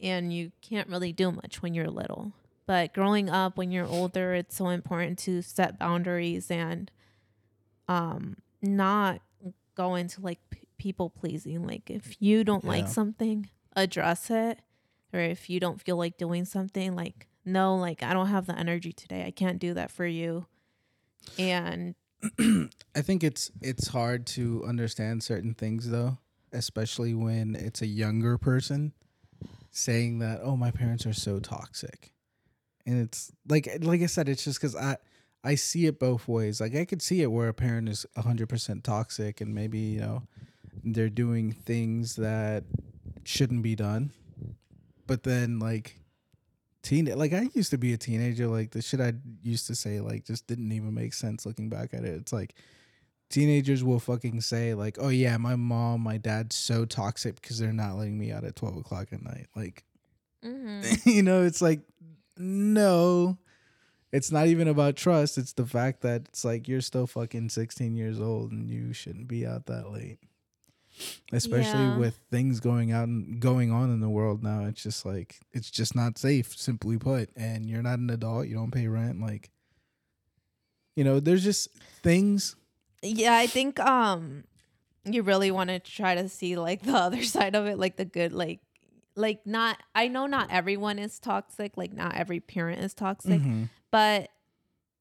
and 0.00 0.32
you 0.32 0.52
can't 0.60 0.88
really 0.88 1.12
do 1.12 1.30
much 1.30 1.62
when 1.62 1.74
you're 1.74 1.90
little. 1.90 2.32
But 2.66 2.92
growing 2.92 3.28
up 3.28 3.56
when 3.56 3.70
you're 3.70 3.86
older 3.86 4.34
it's 4.34 4.56
so 4.56 4.68
important 4.68 5.18
to 5.20 5.42
set 5.42 5.78
boundaries 5.78 6.50
and 6.50 6.90
um 7.88 8.36
not 8.60 9.20
go 9.74 9.94
into 9.94 10.20
like 10.20 10.38
p- 10.50 10.60
people 10.78 11.10
pleasing. 11.10 11.66
Like 11.66 11.90
if 11.90 12.16
you 12.20 12.44
don't 12.44 12.64
like 12.64 12.88
something 12.88 13.48
address 13.76 14.30
it. 14.30 14.60
Or 15.12 15.20
if 15.20 15.50
you 15.50 15.60
don't 15.60 15.80
feel 15.80 15.96
like 15.96 16.16
doing 16.16 16.44
something 16.46 16.96
like 16.96 17.26
no 17.44 17.74
like 17.76 18.02
i 18.02 18.14
don't 18.14 18.28
have 18.28 18.46
the 18.46 18.58
energy 18.58 18.92
today. 18.92 19.24
I 19.26 19.30
can't 19.30 19.58
do 19.58 19.74
that 19.74 19.90
for 19.90 20.06
you. 20.06 20.46
And 21.38 21.94
I 22.94 23.02
think 23.02 23.24
it's 23.24 23.50
it's 23.60 23.88
hard 23.88 24.26
to 24.28 24.64
understand 24.66 25.22
certain 25.22 25.54
things 25.54 25.90
though, 25.90 26.18
especially 26.52 27.14
when 27.14 27.54
it's 27.54 27.82
a 27.82 27.86
younger 27.86 28.38
person 28.38 28.92
saying 29.70 30.18
that, 30.20 30.40
"Oh, 30.42 30.56
my 30.56 30.70
parents 30.70 31.06
are 31.06 31.12
so 31.12 31.40
toxic," 31.40 32.12
and 32.86 33.00
it's 33.00 33.32
like 33.48 33.68
like 33.80 34.02
I 34.02 34.06
said, 34.06 34.28
it's 34.28 34.44
just 34.44 34.60
because 34.60 34.76
I 34.76 34.96
I 35.44 35.54
see 35.56 35.86
it 35.86 35.98
both 35.98 36.28
ways. 36.28 36.60
Like 36.60 36.74
I 36.74 36.84
could 36.84 37.02
see 37.02 37.22
it 37.22 37.32
where 37.32 37.48
a 37.48 37.54
parent 37.54 37.88
is 37.88 38.06
hundred 38.16 38.48
percent 38.48 38.84
toxic, 38.84 39.40
and 39.40 39.54
maybe 39.54 39.78
you 39.78 40.00
know 40.00 40.22
they're 40.84 41.08
doing 41.08 41.52
things 41.52 42.16
that 42.16 42.64
shouldn't 43.24 43.62
be 43.62 43.74
done, 43.74 44.12
but 45.06 45.22
then 45.22 45.58
like 45.58 45.98
teen 46.82 47.06
like 47.16 47.32
I 47.32 47.48
used 47.54 47.70
to 47.70 47.78
be 47.78 47.92
a 47.92 47.96
teenager 47.96 48.48
like 48.48 48.72
the 48.72 48.82
shit 48.82 49.00
I 49.00 49.14
used 49.42 49.68
to 49.68 49.74
say 49.74 50.00
like 50.00 50.24
just 50.24 50.46
didn't 50.48 50.72
even 50.72 50.92
make 50.92 51.14
sense 51.14 51.46
looking 51.46 51.68
back 51.68 51.94
at 51.94 52.04
it. 52.04 52.14
It's 52.14 52.32
like 52.32 52.54
teenagers 53.32 53.82
will 53.82 53.98
fucking 53.98 54.40
say 54.42 54.74
like, 54.74 54.96
"Oh 55.00 55.08
yeah, 55.08 55.36
my 55.38 55.56
mom, 55.56 56.02
my 56.02 56.18
dad's 56.18 56.54
so 56.54 56.84
toxic 56.84 57.40
because 57.40 57.58
they're 57.58 57.72
not 57.72 57.96
letting 57.96 58.18
me 58.18 58.30
out 58.30 58.44
at 58.44 58.54
twelve 58.56 58.76
o'clock 58.76 59.08
at 59.12 59.22
night." 59.22 59.46
Like, 59.56 59.84
mhm. 60.44 61.04
you 61.12 61.22
know, 61.24 61.42
it's 61.42 61.60
like, 61.60 61.80
no, 62.36 63.38
it's 64.12 64.30
not 64.30 64.46
even 64.46 64.68
about 64.68 64.94
trust. 64.96 65.38
It's 65.38 65.52
the 65.54 65.66
fact 65.66 66.02
that 66.02 66.22
it's 66.28 66.44
like 66.44 66.68
you're 66.68 66.80
still 66.80 67.06
fucking 67.06 67.48
sixteen 67.48 67.96
years 67.96 68.20
old 68.20 68.52
and 68.52 68.70
you 68.70 68.92
shouldn't 68.92 69.26
be 69.28 69.44
out 69.46 69.66
that 69.66 69.90
late. 69.90 70.18
Especially 71.32 71.80
Yeah. 71.84 71.96
with 71.96 72.18
things 72.30 72.60
going 72.60 72.92
out 72.92 73.08
and 73.08 73.40
going 73.40 73.72
on 73.72 73.90
in 73.90 74.00
the 74.00 74.10
world 74.10 74.42
now, 74.42 74.66
it's 74.66 74.82
just 74.82 75.06
like 75.06 75.40
it's 75.52 75.70
just 75.70 75.96
not 75.96 76.18
safe. 76.18 76.54
Simply 76.56 76.98
put, 76.98 77.30
and 77.34 77.64
you're 77.68 77.82
not 77.82 77.98
an 77.98 78.10
adult. 78.10 78.46
You 78.46 78.56
don't 78.56 78.70
pay 78.70 78.86
rent. 78.88 79.18
Like, 79.20 79.50
you 80.94 81.02
know, 81.04 81.18
there's 81.18 81.42
just 81.44 81.68
things 82.02 82.56
yeah 83.02 83.34
i 83.36 83.46
think 83.46 83.78
um 83.80 84.44
you 85.04 85.22
really 85.22 85.50
want 85.50 85.68
to 85.68 85.78
try 85.80 86.14
to 86.14 86.28
see 86.28 86.56
like 86.56 86.82
the 86.82 86.92
other 87.06 87.22
side 87.24 87.54
of 87.56 87.66
it 87.66 87.78
like 87.78 87.96
the 87.96 88.04
good 88.04 88.32
like 88.32 88.60
like 89.16 89.40
not 89.46 89.78
i 89.94 90.08
know 90.08 90.26
not 90.26 90.48
everyone 90.50 90.98
is 90.98 91.18
toxic 91.18 91.76
like 91.76 91.92
not 91.92 92.14
every 92.16 92.40
parent 92.40 92.80
is 92.82 92.94
toxic 92.94 93.40
Mhm. 93.40 93.68
but 93.90 94.30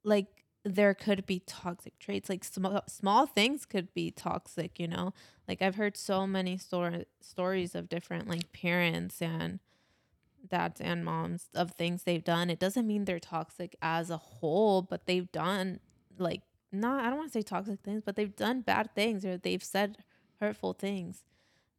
like 0.04 0.28
there 0.64 0.94
could 0.94 1.26
be 1.26 1.40
toxic 1.48 1.98
traits 2.00 2.30
like 2.30 2.44
small 2.44 2.84
small 2.88 3.26
things 3.26 3.66
could 3.66 3.94
be 3.94 4.12
toxic 4.12 4.80
you 4.80 4.88
know 4.88 5.14
like 5.48 5.62
i've 5.62 5.76
heard 5.76 5.96
so 5.96 6.28
many 6.28 6.58
stor- 6.58 7.06
stories 7.20 7.74
of 7.76 7.88
different 7.90 8.28
like 8.28 8.52
parents 8.52 9.22
and 9.22 9.60
dads 10.48 10.82
and 10.82 11.06
moms 11.06 11.48
of 11.56 11.72
things 11.72 12.04
they've 12.04 12.24
done 12.24 12.50
it 12.50 12.60
doesn't 12.60 12.86
mean 12.88 13.06
they're 13.06 13.20
toxic 13.20 13.76
as 13.82 14.10
a 14.10 14.18
whole 14.18 14.82
but 14.82 15.06
they've 15.06 15.32
done 15.32 15.80
like 16.18 16.42
not 16.72 17.04
i 17.04 17.10
don't 17.10 17.18
want 17.18 17.32
to 17.32 17.38
say 17.38 17.42
toxic 17.42 17.80
things 17.82 18.02
but 18.06 18.16
they've 18.16 18.36
done 18.36 18.62
bad 18.62 18.94
things 18.96 19.26
or 19.26 19.38
they've 19.38 19.64
said 19.64 19.98
hurtful 20.40 20.74
things 20.74 21.24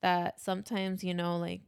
that 0.03 0.40
sometimes 0.40 1.03
you 1.03 1.14
know 1.14 1.38
like 1.38 1.62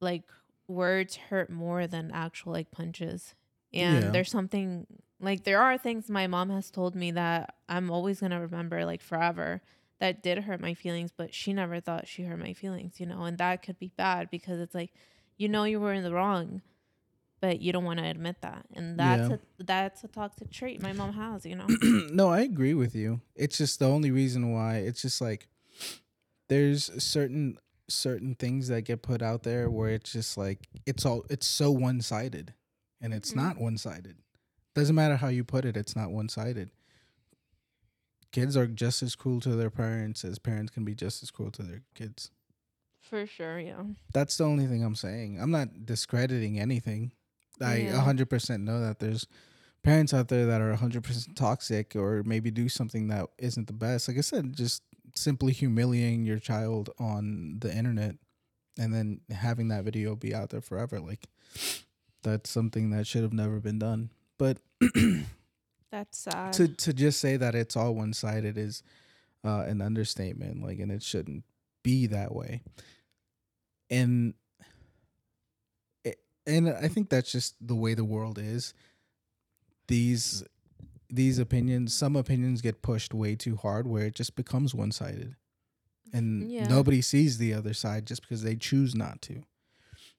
like 0.00 0.22
words 0.66 1.16
hurt 1.16 1.50
more 1.50 1.86
than 1.86 2.10
actual 2.12 2.52
like 2.52 2.70
punches 2.70 3.34
and 3.72 4.04
Yeah. 4.04 4.10
there's 4.10 4.30
something 4.30 4.86
like 5.20 5.44
there 5.44 5.60
are 5.60 5.76
things 5.78 6.08
my 6.08 6.26
mom 6.26 6.50
has 6.50 6.70
told 6.70 6.94
me 6.94 7.10
that 7.12 7.54
i'm 7.68 7.90
always 7.90 8.20
going 8.20 8.32
to 8.32 8.40
remember 8.40 8.84
like 8.84 9.02
forever 9.02 9.60
that 10.00 10.22
did 10.22 10.38
hurt 10.38 10.60
my 10.60 10.74
feelings 10.74 11.12
but 11.16 11.34
she 11.34 11.52
never 11.52 11.80
thought 11.80 12.08
she 12.08 12.24
hurt 12.24 12.38
my 12.38 12.52
feelings 12.52 12.98
you 12.98 13.06
know 13.06 13.22
and 13.24 13.38
that 13.38 13.62
could 13.62 13.78
be 13.78 13.92
bad 13.96 14.30
because 14.30 14.58
it's 14.60 14.74
like 14.74 14.92
you 15.36 15.48
know 15.48 15.64
you 15.64 15.78
were 15.80 15.92
in 15.92 16.02
the 16.04 16.12
wrong 16.12 16.62
but 17.44 17.60
you 17.60 17.72
don't 17.72 17.84
want 17.84 17.98
to 17.98 18.06
admit 18.06 18.36
that 18.40 18.64
and 18.74 18.98
that's 18.98 19.28
Yeah. 19.28 19.36
a 19.36 19.64
that's 19.72 20.02
a 20.04 20.08
toxic 20.08 20.50
trait 20.50 20.80
my 20.88 20.92
mom 20.94 21.12
has 21.12 21.44
you 21.44 21.56
know 21.56 21.66
no, 22.20 22.28
I 22.30 22.40
agree 22.40 22.74
with 22.74 22.94
you. 22.94 23.20
It's 23.36 23.58
just 23.58 23.78
the 23.80 23.86
only 23.96 24.10
reason 24.10 24.52
why 24.52 24.76
it's 24.88 25.02
just 25.02 25.20
like 25.20 25.48
there's 26.48 26.82
certain 27.02 27.58
certain 27.88 28.34
things 28.34 28.68
that 28.68 28.82
get 28.82 29.02
put 29.02 29.20
out 29.20 29.42
there 29.42 29.68
where 29.68 29.90
it's 29.90 30.10
just 30.12 30.38
like 30.38 30.58
it's 30.86 31.04
all 31.04 31.24
it's 31.28 31.46
so 31.46 31.70
one 31.70 32.00
sided, 32.00 32.54
and 33.02 33.12
it's 33.12 33.32
Mhm. 33.32 33.36
not 33.42 33.60
one 33.60 33.76
sided. 33.76 34.16
Doesn't 34.74 34.94
matter 34.96 35.16
how 35.16 35.28
you 35.28 35.44
put 35.44 35.64
it, 35.64 35.76
it's 35.76 35.94
not 35.94 36.10
one 36.10 36.28
sided. 36.28 36.70
Kids 38.32 38.56
are 38.56 38.66
just 38.66 39.02
as 39.02 39.14
cruel 39.14 39.40
to 39.40 39.54
their 39.54 39.70
parents 39.70 40.24
as 40.24 40.38
parents 40.38 40.70
can 40.72 40.84
be 40.84 40.94
just 40.94 41.22
as 41.22 41.30
cruel 41.30 41.50
to 41.52 41.62
their 41.62 41.82
kids. 41.94 42.30
for 43.00 43.26
sure 43.26 43.58
yeah 43.60 43.82
That's 44.14 44.38
the 44.38 44.44
only 44.44 44.66
thing 44.66 44.82
I'm 44.82 44.94
saying. 44.96 45.38
I'm 45.40 45.50
not 45.50 45.84
discrediting 45.84 46.58
anything. 46.58 47.12
I 47.60 47.76
Yeah. 47.76 47.96
100% 47.96 48.64
know 48.64 48.80
that 48.80 48.98
there's 48.98 49.26
parents 49.82 50.14
out 50.14 50.28
there 50.28 50.46
that 50.46 50.60
are 50.60 50.70
100% 50.72 51.34
toxic 51.36 51.94
or 51.94 52.22
maybe 52.24 52.50
do 52.50 52.68
something 52.68 53.08
that 53.08 53.26
isn't 53.38 53.66
the 53.66 53.72
best. 53.72 54.08
Like 54.08 54.18
I 54.18 54.22
said, 54.22 54.54
just 54.54 54.82
simply 55.14 55.52
humiliating 55.52 56.24
your 56.24 56.38
child 56.38 56.90
on 56.98 57.58
the 57.60 57.72
internet 57.74 58.16
and 58.78 58.92
then 58.92 59.20
having 59.30 59.68
that 59.68 59.84
video 59.84 60.16
be 60.16 60.34
out 60.34 60.50
there 60.50 60.60
forever. 60.60 60.98
Like 61.00 61.28
that's 62.22 62.50
something 62.50 62.90
that 62.90 63.06
should 63.06 63.22
have 63.22 63.32
never 63.32 63.60
been 63.60 63.78
done. 63.78 64.10
But 64.38 64.58
that's 65.92 66.18
sad 66.18 66.52
to 66.54 66.68
to 66.68 66.92
just 66.92 67.20
say 67.20 67.36
that 67.36 67.54
it's 67.54 67.76
all 67.76 67.94
one 67.94 68.12
sided 68.12 68.58
is 68.58 68.82
uh, 69.44 69.60
an 69.68 69.80
understatement. 69.80 70.62
Like, 70.62 70.78
and 70.80 70.90
it 70.90 71.02
shouldn't 71.02 71.44
be 71.82 72.06
that 72.06 72.34
way. 72.34 72.62
And 73.90 74.34
and 76.46 76.68
I 76.68 76.88
think 76.88 77.08
that's 77.08 77.30
just 77.32 77.54
the 77.66 77.74
way 77.74 77.94
the 77.94 78.04
world 78.04 78.38
is. 78.38 78.74
These 79.88 80.44
these 81.10 81.38
opinions, 81.38 81.94
some 81.94 82.16
opinions 82.16 82.60
get 82.60 82.82
pushed 82.82 83.14
way 83.14 83.36
too 83.36 83.56
hard, 83.56 83.86
where 83.86 84.06
it 84.06 84.14
just 84.14 84.34
becomes 84.36 84.74
one 84.74 84.90
sided, 84.92 85.36
and 86.12 86.50
Yeah. 86.50 86.66
nobody 86.66 87.00
sees 87.02 87.38
the 87.38 87.52
other 87.54 87.74
side 87.74 88.06
just 88.06 88.22
because 88.22 88.42
they 88.42 88.56
choose 88.56 88.94
not 88.94 89.20
to. 89.22 89.44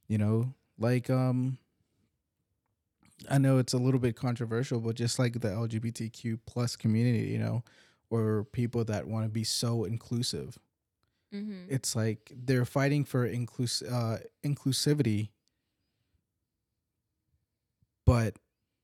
You 0.07 0.17
know, 0.17 0.53
like 0.77 1.09
um. 1.09 1.57
I 3.29 3.37
know 3.37 3.57
it's 3.59 3.73
a 3.73 3.77
little 3.77 3.99
bit 3.99 4.15
controversial, 4.17 4.81
but 4.81 4.95
just 4.95 5.17
like 5.17 5.39
the 5.39 5.47
LGBTQ 5.47 6.39
plus 6.45 6.75
community, 6.75 7.29
you 7.29 7.39
know, 7.39 7.63
or 8.09 8.43
people 8.51 8.83
that 8.85 9.07
want 9.07 9.25
to 9.25 9.29
be 9.29 9.43
so 9.45 9.85
inclusive, 9.85 10.59
mm-hmm. 11.33 11.63
it's 11.69 11.95
like 11.95 12.31
they're 12.35 12.65
fighting 12.65 13.05
for 13.05 13.27
inclus- 13.27 13.89
uh, 13.89 14.19
inclusivity, 14.43 15.29
but 18.05 18.35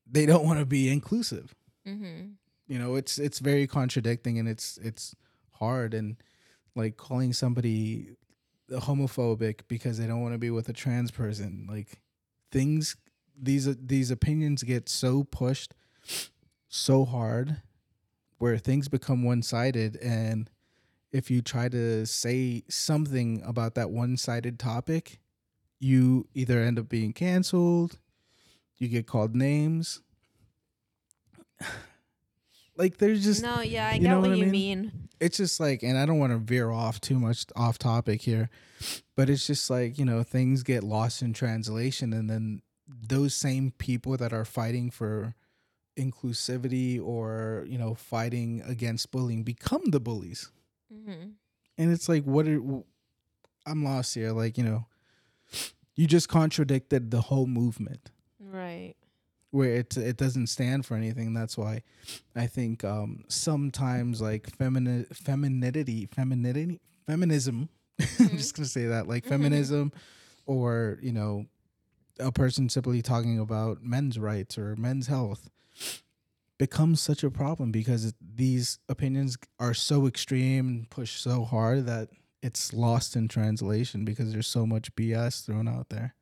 they 0.10 0.26
don't 0.26 0.46
want 0.46 0.60
to 0.60 0.66
be 0.66 0.90
inclusive. 0.90 1.56
Mm-hmm. 1.88 2.32
You 2.68 2.80
know, 2.80 2.96
it's 2.96 3.18
it's 3.18 3.40
very 3.40 3.68
contradicting 3.68 4.40
and 4.40 4.48
it's 4.48 4.78
it's 4.78 5.16
hard 5.54 5.94
and 5.94 6.18
like 6.76 6.98
calling 6.98 7.34
somebody 7.34 8.16
homophobic 8.72 9.62
because 9.68 9.98
they 9.98 10.08
don't 10.08 10.22
want 10.22 10.34
to 10.34 10.40
be 10.40 10.50
with 10.50 10.70
a 10.70 10.74
trans 10.74 11.12
person. 11.12 11.68
Like 11.70 12.02
things 12.52 12.96
these 13.40 13.68
these 13.78 14.12
opinions 14.12 14.64
get 14.64 14.90
so 14.90 15.24
pushed 15.24 15.74
so 16.68 17.06
hard 17.06 17.58
where 18.38 18.58
things 18.58 18.88
become 18.88 19.24
one-sided 19.24 19.98
and 19.98 20.50
if 21.12 21.30
you 21.30 21.42
try 21.42 21.68
to 21.70 22.06
say 22.06 22.64
something 22.70 23.42
about 23.46 23.76
that 23.76 23.92
one-sided 23.92 24.58
topic, 24.58 25.20
you 25.80 26.28
either 26.34 26.60
end 26.60 26.80
up 26.80 26.88
being 26.88 27.12
canceled, 27.12 28.00
you 28.82 28.88
get 28.88 29.06
called 29.06 29.36
names. 29.36 30.02
like 32.78 32.98
there's 32.98 33.24
just 33.24 33.44
no 33.44 33.62
yeah 33.62 33.90
i 33.90 33.94
you 33.94 34.02
get 34.02 34.10
know 34.10 34.20
what, 34.20 34.30
what 34.30 34.40
you 34.40 34.46
mean? 34.46 34.82
mean 34.82 35.10
it's 35.20 35.38
just 35.38 35.60
like 35.60 35.84
and 35.84 36.00
i 36.00 36.06
don't 36.06 36.18
want 36.18 36.32
to 36.32 36.38
veer 36.38 36.72
off 36.72 37.00
too 37.00 37.20
much 37.20 37.46
off 37.56 37.78
topic 37.78 38.22
here 38.22 38.50
but 39.16 39.30
it's 39.30 39.46
just 39.46 39.70
like 39.70 40.00
you 40.00 40.06
know 40.06 40.24
things 40.24 40.64
get 40.64 40.84
lost 40.84 41.22
in 41.22 41.34
translation 41.34 42.12
and 42.14 42.30
then 42.30 42.62
those 42.88 43.36
same 43.36 43.72
people 43.78 44.18
that 44.18 44.34
are 44.34 44.46
fighting 44.46 44.90
for 44.90 45.36
inclusivity 46.00 47.00
or 47.00 47.66
you 47.68 47.78
know 47.78 47.94
fighting 47.94 48.64
against 48.66 49.12
bullying 49.12 49.44
become 49.44 49.92
the 49.92 50.00
bullies 50.00 50.50
mm-hmm. 50.92 51.32
and 51.78 51.92
it's 51.92 52.10
like 52.10 52.24
what 52.24 52.48
are 52.48 52.62
i'm 53.68 53.84
lost 53.84 54.16
here 54.16 54.32
like 54.32 54.58
you 54.58 54.64
know 54.64 54.86
you 55.96 56.08
just 56.08 56.30
contradicted 56.30 57.12
the 57.12 57.22
whole 57.22 57.46
movement 57.46 58.10
right 58.52 58.94
where 59.52 59.76
it 59.76 59.98
it 59.98 60.16
doesn't 60.18 60.48
stand 60.48 60.86
for 60.86 60.96
anything. 60.96 61.34
That's 61.34 61.58
why 61.58 61.84
I 62.36 62.48
think 62.48 62.84
um, 62.86 63.24
sometimes 63.28 64.22
like 64.22 64.56
femini- 64.58 65.14
femininity, 65.16 66.06
femininity, 66.08 66.80
feminism. 67.06 67.68
I'm 68.20 68.38
just 68.38 68.56
gonna 68.56 68.68
say 68.68 68.86
that 68.86 69.08
like 69.08 69.26
Mhm. 69.26 69.30
feminism, 69.30 69.92
or 70.46 71.00
you 71.02 71.12
know, 71.12 71.48
a 72.20 72.32
person 72.32 72.70
simply 72.70 73.02
talking 73.02 73.40
about 73.40 73.84
men's 73.84 74.18
rights 74.18 74.58
or 74.58 74.76
men's 74.78 75.08
health 75.08 75.50
becomes 76.58 77.02
such 77.02 77.24
a 77.24 77.32
problem 77.32 77.72
because 77.72 78.06
it, 78.06 78.16
these 78.36 78.80
opinions 78.88 79.38
are 79.60 79.74
so 79.74 80.06
extreme 80.08 80.68
and 80.68 80.90
pushed 80.90 81.22
so 81.22 81.44
hard 81.44 81.86
that 81.88 82.10
it's 82.44 82.72
lost 82.74 83.16
in 83.16 83.28
translation 83.28 84.06
because 84.06 84.32
there's 84.32 84.48
so 84.48 84.66
much 84.66 84.96
BS 84.96 85.46
thrown 85.46 85.68
out 85.68 85.90
there. 85.90 86.16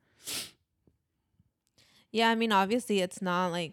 Yeah 2.12 2.28
i 2.30 2.34
mean 2.34 2.52
obviously 2.52 3.00
it's 3.00 3.22
not 3.22 3.50
like 3.52 3.72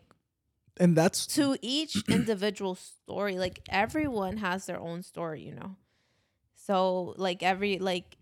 And 0.80 0.96
that's 0.96 1.26
to 1.36 1.58
each 1.62 2.04
individual 2.10 2.76
story 2.76 3.38
like 3.38 3.62
everyone 3.70 4.38
has 4.38 4.66
their 4.66 4.80
own 4.80 5.04
story 5.04 5.42
you 5.42 5.54
know? 5.56 5.76
So 6.56 7.14
like 7.18 7.44
every 7.44 7.80
like 7.80 8.18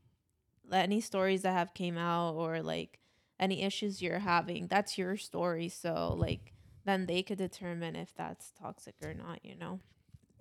any 0.72 1.02
stories 1.02 1.42
that 1.42 1.54
have 1.54 1.74
came 1.74 1.98
out 1.98 2.36
or 2.36 2.62
like 2.62 3.00
any 3.40 3.64
issues 3.64 4.02
you're 4.02 4.20
having 4.20 4.68
that's 4.68 4.98
your 4.98 5.18
story. 5.18 5.70
So 5.70 6.16
like 6.18 6.54
then 6.86 7.08
they 7.08 7.24
could 7.24 7.40
determine 7.40 7.96
if 7.96 8.14
that's 8.16 8.52
toxic 8.62 8.96
or 9.04 9.14
not 9.14 9.40
you 9.44 9.56
know? 9.56 9.80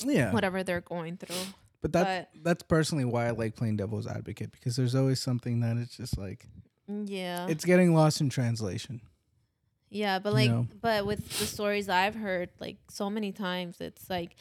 Yeah. 0.04 0.32
whatever 0.32 0.62
they're 0.62 0.82
going 0.82 1.16
through. 1.16 1.54
But 1.80 1.92
that 1.92 2.30
that's 2.42 2.62
personally 2.62 3.04
why 3.04 3.26
I 3.26 3.30
like 3.30 3.56
playing 3.56 3.76
devil's 3.76 4.06
advocate 4.06 4.52
because 4.52 4.76
there's 4.76 4.94
always 4.94 5.20
something 5.20 5.60
that 5.60 5.76
it's 5.76 5.96
just 5.96 6.16
like 6.16 6.46
mm, 6.90 7.06
yeah. 7.08 7.46
it's 7.48 7.64
getting 7.64 7.94
lost 7.94 8.20
in 8.20 8.28
translation. 8.28 9.00
Yeah, 9.94 10.18
but 10.18 10.30
you 10.30 10.34
like, 10.34 10.50
know? 10.50 10.66
but 10.82 11.06
with 11.06 11.38
the 11.38 11.46
stories 11.46 11.88
I've 11.88 12.16
heard, 12.16 12.50
like 12.58 12.78
so 12.90 13.08
many 13.08 13.30
times, 13.30 13.80
it's 13.80 14.10
like, 14.10 14.34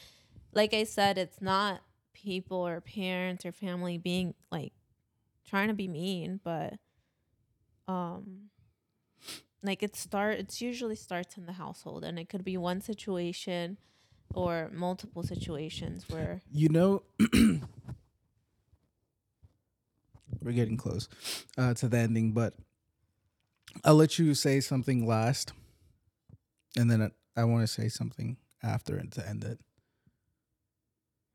like 0.52 0.74
I 0.74 0.82
said, 0.82 1.16
it's 1.16 1.40
not 1.40 1.80
people 2.12 2.66
or 2.66 2.80
parents 2.80 3.46
or 3.46 3.52
family 3.52 3.96
being 3.96 4.34
like 4.50 4.72
trying 5.48 5.68
to 5.68 5.74
be 5.74 5.86
mean, 5.86 6.40
but 6.42 6.74
um, 7.86 8.50
like 9.62 9.84
it 9.84 9.94
start. 9.94 10.38
It's 10.40 10.60
usually 10.60 10.96
starts 10.96 11.36
in 11.36 11.46
the 11.46 11.52
household, 11.52 12.02
and 12.02 12.18
it 12.18 12.28
could 12.28 12.42
be 12.42 12.56
one 12.56 12.80
situation 12.80 13.78
or 14.34 14.72
multiple 14.74 15.22
situations 15.22 16.06
where 16.08 16.42
You 16.52 16.68
know, 16.68 17.02
we're 20.42 20.50
getting 20.50 20.76
close 20.76 21.08
uh, 21.56 21.74
to 21.74 21.86
the 21.86 21.98
ending, 21.98 22.32
but 22.32 22.54
I'll 23.82 23.94
let 23.94 24.18
you 24.18 24.34
say 24.34 24.60
something 24.60 25.06
last, 25.06 25.52
and 26.76 26.90
then 26.90 27.02
I, 27.02 27.40
I 27.40 27.44
want 27.44 27.62
to 27.62 27.66
say 27.66 27.88
something 27.88 28.36
after 28.62 28.96
it 28.96 29.12
to 29.12 29.28
end 29.28 29.44
it. 29.44 29.58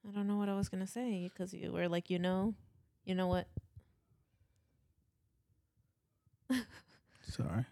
I 0.07 0.11
don't 0.11 0.27
know 0.27 0.37
what 0.37 0.49
I 0.49 0.55
was 0.55 0.69
gonna 0.69 0.87
say 0.87 1.29
because 1.31 1.53
you 1.53 1.71
were 1.71 1.87
like, 1.87 2.09
you 2.09 2.19
know, 2.19 2.55
you 3.05 3.15
know 3.15 3.27
what? 3.27 3.47
Sorry. 7.29 7.65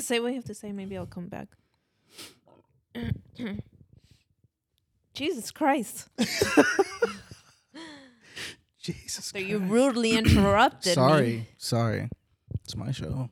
say 0.00 0.20
what 0.20 0.28
you 0.28 0.36
have 0.36 0.44
to 0.46 0.54
say. 0.54 0.72
Maybe 0.72 0.96
I'll 0.96 1.04
come 1.06 1.28
back. 1.28 1.48
Jesus 5.14 5.50
Christ. 5.50 6.08
Jesus. 8.80 9.26
So 9.26 9.38
you 9.38 9.58
rudely 9.58 10.16
interrupted 10.16 10.90
me. 10.90 10.94
Sorry, 10.94 11.48
sorry. 11.58 12.08
It's 12.72 12.76
my 12.78 12.90
show. 12.90 13.28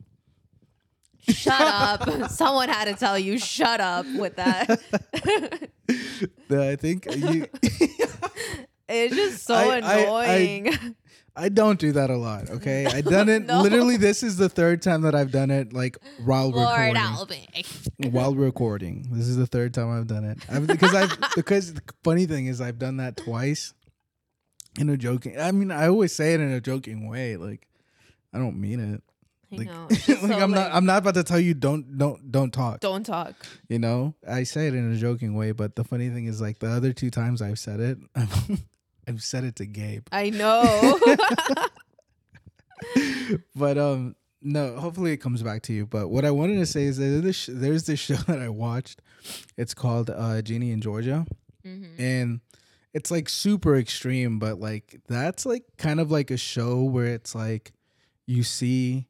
Shut 1.26 1.58
up. 1.62 2.30
Someone 2.30 2.68
had 2.68 2.84
to 2.88 2.94
tell 2.94 3.18
you 3.18 3.38
shut 3.38 3.80
up 3.80 4.04
with 4.18 4.36
that. 4.36 4.68
I 6.50 6.76
think 6.76 7.06
you. 7.16 7.46
It's 8.92 9.14
just 9.14 9.46
so 9.46 9.54
I- 9.54 9.78
I- 9.78 9.78
I- 9.78 9.98
annoying. 10.00 10.96
I 11.36 11.48
don't 11.48 11.78
do 11.78 11.92
that 11.92 12.10
a 12.10 12.16
lot. 12.16 12.50
Okay, 12.50 12.86
I 12.86 13.00
done 13.02 13.28
it. 13.28 13.46
No. 13.46 13.62
Literally, 13.62 13.96
this 13.96 14.24
is 14.24 14.36
the 14.36 14.48
third 14.48 14.82
time 14.82 15.02
that 15.02 15.14
I've 15.14 15.30
done 15.30 15.52
it. 15.52 15.72
Like 15.72 15.96
while 16.24 16.50
Lord 16.50 16.76
recording. 16.96 17.38
me. 18.00 18.08
while 18.10 18.34
recording. 18.34 19.06
This 19.12 19.28
is 19.28 19.36
the 19.36 19.46
third 19.46 19.72
time 19.72 19.90
I've 19.96 20.08
done 20.08 20.24
it. 20.24 20.38
I've, 20.50 20.66
because 20.66 20.92
I've 20.92 21.16
because 21.36 21.72
the 21.74 21.82
funny 22.02 22.26
thing 22.26 22.46
is 22.46 22.60
I've 22.60 22.80
done 22.80 22.96
that 22.96 23.16
twice 23.16 23.74
in 24.78 24.88
a 24.90 24.96
joking. 24.96 25.40
I 25.40 25.52
mean, 25.52 25.70
I 25.70 25.86
always 25.86 26.12
say 26.12 26.34
it 26.34 26.40
in 26.40 26.50
a 26.50 26.60
joking 26.60 27.08
way. 27.08 27.36
Like 27.36 27.68
I 28.34 28.38
don't 28.38 28.60
mean 28.60 28.80
it. 28.94 29.02
I 29.52 29.56
Like, 29.56 29.66
know. 29.66 29.86
Like 29.90 30.00
so, 30.00 30.32
I'm 30.38 30.50
not. 30.52 30.72
I'm 30.72 30.84
not 30.86 30.98
about 30.98 31.14
to 31.14 31.24
tell 31.24 31.40
you 31.40 31.54
don't 31.54 31.96
don't 31.98 32.30
don't 32.30 32.52
talk. 32.52 32.80
don't 32.80 33.04
talk. 33.04 33.34
You 33.68 33.78
know, 33.78 34.14
I 34.28 34.44
say 34.44 34.66
it 34.68 34.74
in 34.74 34.92
a 34.92 34.96
joking 34.96 35.34
way, 35.34 35.52
but 35.52 35.74
the 35.76 35.84
funny 35.84 36.08
thing 36.10 36.26
is, 36.26 36.40
like 36.40 36.58
the 36.60 36.68
other 36.70 36.92
two 36.92 37.10
times 37.10 37.42
I've 37.42 37.58
said 37.58 37.80
it, 37.80 37.98
I've 39.08 39.22
said 39.22 39.44
it 39.44 39.56
to 39.56 39.66
Gabe. 39.66 40.06
I 40.12 40.30
know. 40.30 40.98
but 43.54 43.76
um 43.78 44.16
no 44.42 44.76
hopefully 44.78 45.12
it 45.12 45.18
comes 45.18 45.42
back 45.42 45.60
to 45.62 45.72
you 45.72 45.84
but 45.84 46.08
what 46.08 46.24
i 46.24 46.30
wanted 46.30 46.56
to 46.56 46.64
say 46.64 46.84
is 46.84 46.96
that 46.96 47.04
there's 47.04 47.22
this, 47.22 47.36
sh- 47.36 47.48
there's 47.52 47.84
this 47.84 48.00
show 48.00 48.14
that 48.26 48.38
i 48.38 48.48
watched 48.48 49.02
it's 49.58 49.74
called 49.74 50.08
uh 50.08 50.40
Ginny 50.42 50.72
and 50.72 50.82
Georgia 50.82 51.26
Mhm. 51.66 51.90
and 51.98 52.40
it's 52.94 53.10
like 53.10 53.28
super 53.28 53.76
extreme 53.76 54.38
but 54.38 54.58
like 54.58 54.98
that's 55.08 55.44
like 55.44 55.64
kind 55.76 56.00
of 56.00 56.10
like 56.10 56.30
a 56.30 56.38
show 56.38 56.82
where 56.84 57.08
it's 57.08 57.34
like 57.34 57.72
you 58.26 58.42
see 58.42 59.06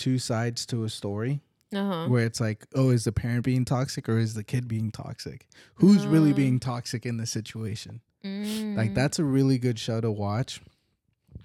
two 0.00 0.18
sides 0.18 0.64
to 0.66 0.82
a 0.84 0.88
story 0.88 1.40
Uh-huh. 1.72 2.08
where 2.08 2.24
it's 2.24 2.40
like 2.40 2.66
oh 2.74 2.90
is 2.90 3.04
the 3.04 3.12
parent 3.12 3.44
being 3.44 3.64
toxic 3.64 4.08
or 4.08 4.18
is 4.18 4.34
the 4.34 4.42
kid 4.52 4.66
being 4.66 4.90
toxic 4.90 5.46
who's 5.76 6.06
really 6.06 6.32
Mm. 6.32 6.36
being 6.42 6.58
toxic 6.60 7.04
in 7.06 7.16
the 7.18 7.26
situation 7.26 8.00
like 8.24 8.90
Mm. 8.92 8.94
that's 8.94 9.18
a 9.18 9.24
really 9.24 9.58
good 9.58 9.78
show 9.78 10.00
to 10.00 10.10
watch 10.10 10.60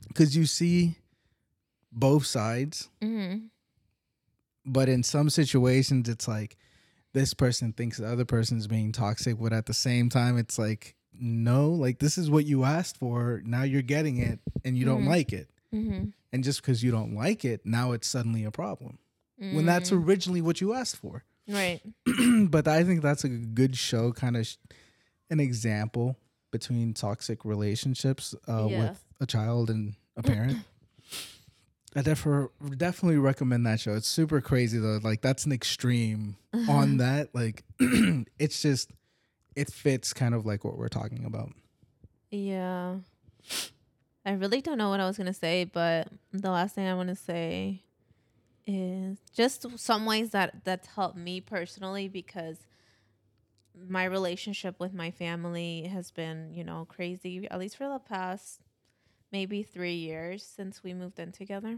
because 0.07 0.35
you 0.35 0.45
see 0.45 0.97
both 1.91 2.25
sides 2.25 2.89
Mhm. 3.01 3.49
but 4.65 4.89
in 4.89 5.03
some 5.03 5.29
situations 5.29 6.09
it's 6.09 6.27
like 6.27 6.57
this 7.13 7.33
person 7.33 7.71
thinks 7.71 7.97
the 7.97 8.07
other 8.07 8.25
person's 8.25 8.67
being 8.67 8.91
toxic 8.91 9.39
but 9.39 9.53
at 9.53 9.65
the 9.67 9.73
same 9.73 10.09
time 10.09 10.37
it's 10.37 10.57
like 10.59 10.95
no 11.17 11.69
like 11.71 11.99
this 11.99 12.17
is 12.17 12.29
what 12.29 12.45
you 12.45 12.63
asked 12.65 12.97
for 12.97 13.41
now 13.45 13.63
you're 13.63 13.81
getting 13.95 14.17
it 14.17 14.39
and 14.65 14.77
you 14.77 14.83
don't 14.85 15.03
Mhm. 15.03 15.07
like 15.15 15.31
it 15.31 15.49
Mhm. 15.73 16.13
and 16.31 16.43
just 16.43 16.61
because 16.61 16.83
you 16.83 16.91
don't 16.91 17.13
like 17.15 17.43
it 17.45 17.65
now 17.65 17.91
it's 17.91 18.07
suddenly 18.07 18.43
a 18.43 18.51
problem 18.51 18.97
when 19.37 19.65
that's 19.65 19.91
Mm. 19.91 20.05
originally 20.05 20.41
what 20.41 20.61
you 20.61 20.73
asked 20.73 20.95
for 20.97 21.23
right. 21.47 21.81
but 22.49 22.67
i 22.67 22.83
think 22.83 23.01
that's 23.01 23.23
a 23.23 23.29
good 23.29 23.75
show 23.77 24.11
kind 24.13 24.37
of 24.37 24.47
sh- 24.47 24.55
an 25.29 25.39
example 25.39 26.17
between 26.51 26.93
toxic 26.93 27.43
relationships 27.43 28.33
uh, 28.47 28.67
Yeah. 28.69 28.79
with 28.89 29.05
a 29.19 29.25
child 29.25 29.69
and 29.69 29.95
a 30.15 30.23
parent 30.23 30.59
I 31.97 32.01
definitely 32.01 32.75
definitely 32.75 33.17
recommend 33.19 33.65
that 33.67 33.79
show. 33.79 33.93
It's 33.93 34.07
super 34.09 34.41
crazy 34.41 34.77
though. 34.79 34.99
Like 35.01 35.21
that's 35.21 35.45
an 35.45 35.53
extreme 35.53 36.35
on 36.67 36.97
that. 36.97 37.33
Like 37.33 37.63
it's 38.37 38.61
just 38.61 38.91
it 39.55 39.71
fits 39.71 40.11
kind 40.11 40.35
of 40.35 40.45
like 40.45 40.65
what 40.65 40.77
we're 40.77 40.89
talking 40.89 41.23
about. 41.23 41.53
Yeah. 42.31 42.97
I 44.25 44.31
really 44.31 44.61
don't 44.61 44.77
know 44.77 44.89
what 44.89 44.99
I 44.99 45.05
was 45.05 45.17
to 45.17 45.33
say, 45.33 45.65
but 45.65 46.07
the 46.33 46.49
last 46.49 46.75
thing 46.75 46.87
I 46.87 46.95
want 46.95 47.09
to 47.09 47.15
say 47.15 47.83
is 48.65 49.19
just 49.35 49.65
some 49.77 50.05
ways 50.05 50.31
that 50.31 50.63
that's 50.63 50.87
helped 50.87 51.17
me 51.17 51.39
personally 51.39 52.07
because 52.07 52.57
my 53.87 54.05
relationship 54.05 54.79
with 54.79 54.93
my 54.93 55.11
family 55.11 55.83
has 55.83 56.09
been, 56.11 56.53
you 56.53 56.63
know, 56.63 56.85
crazy 56.89 57.47
at 57.51 57.59
least 57.59 57.77
for 57.77 57.87
the 57.87 57.99
past 57.99 58.61
maybe 59.31 59.61
3 59.63 59.93
years 59.93 60.43
since 60.43 60.83
we 60.83 60.93
moved 60.93 61.19
in 61.19 61.31
together. 61.31 61.77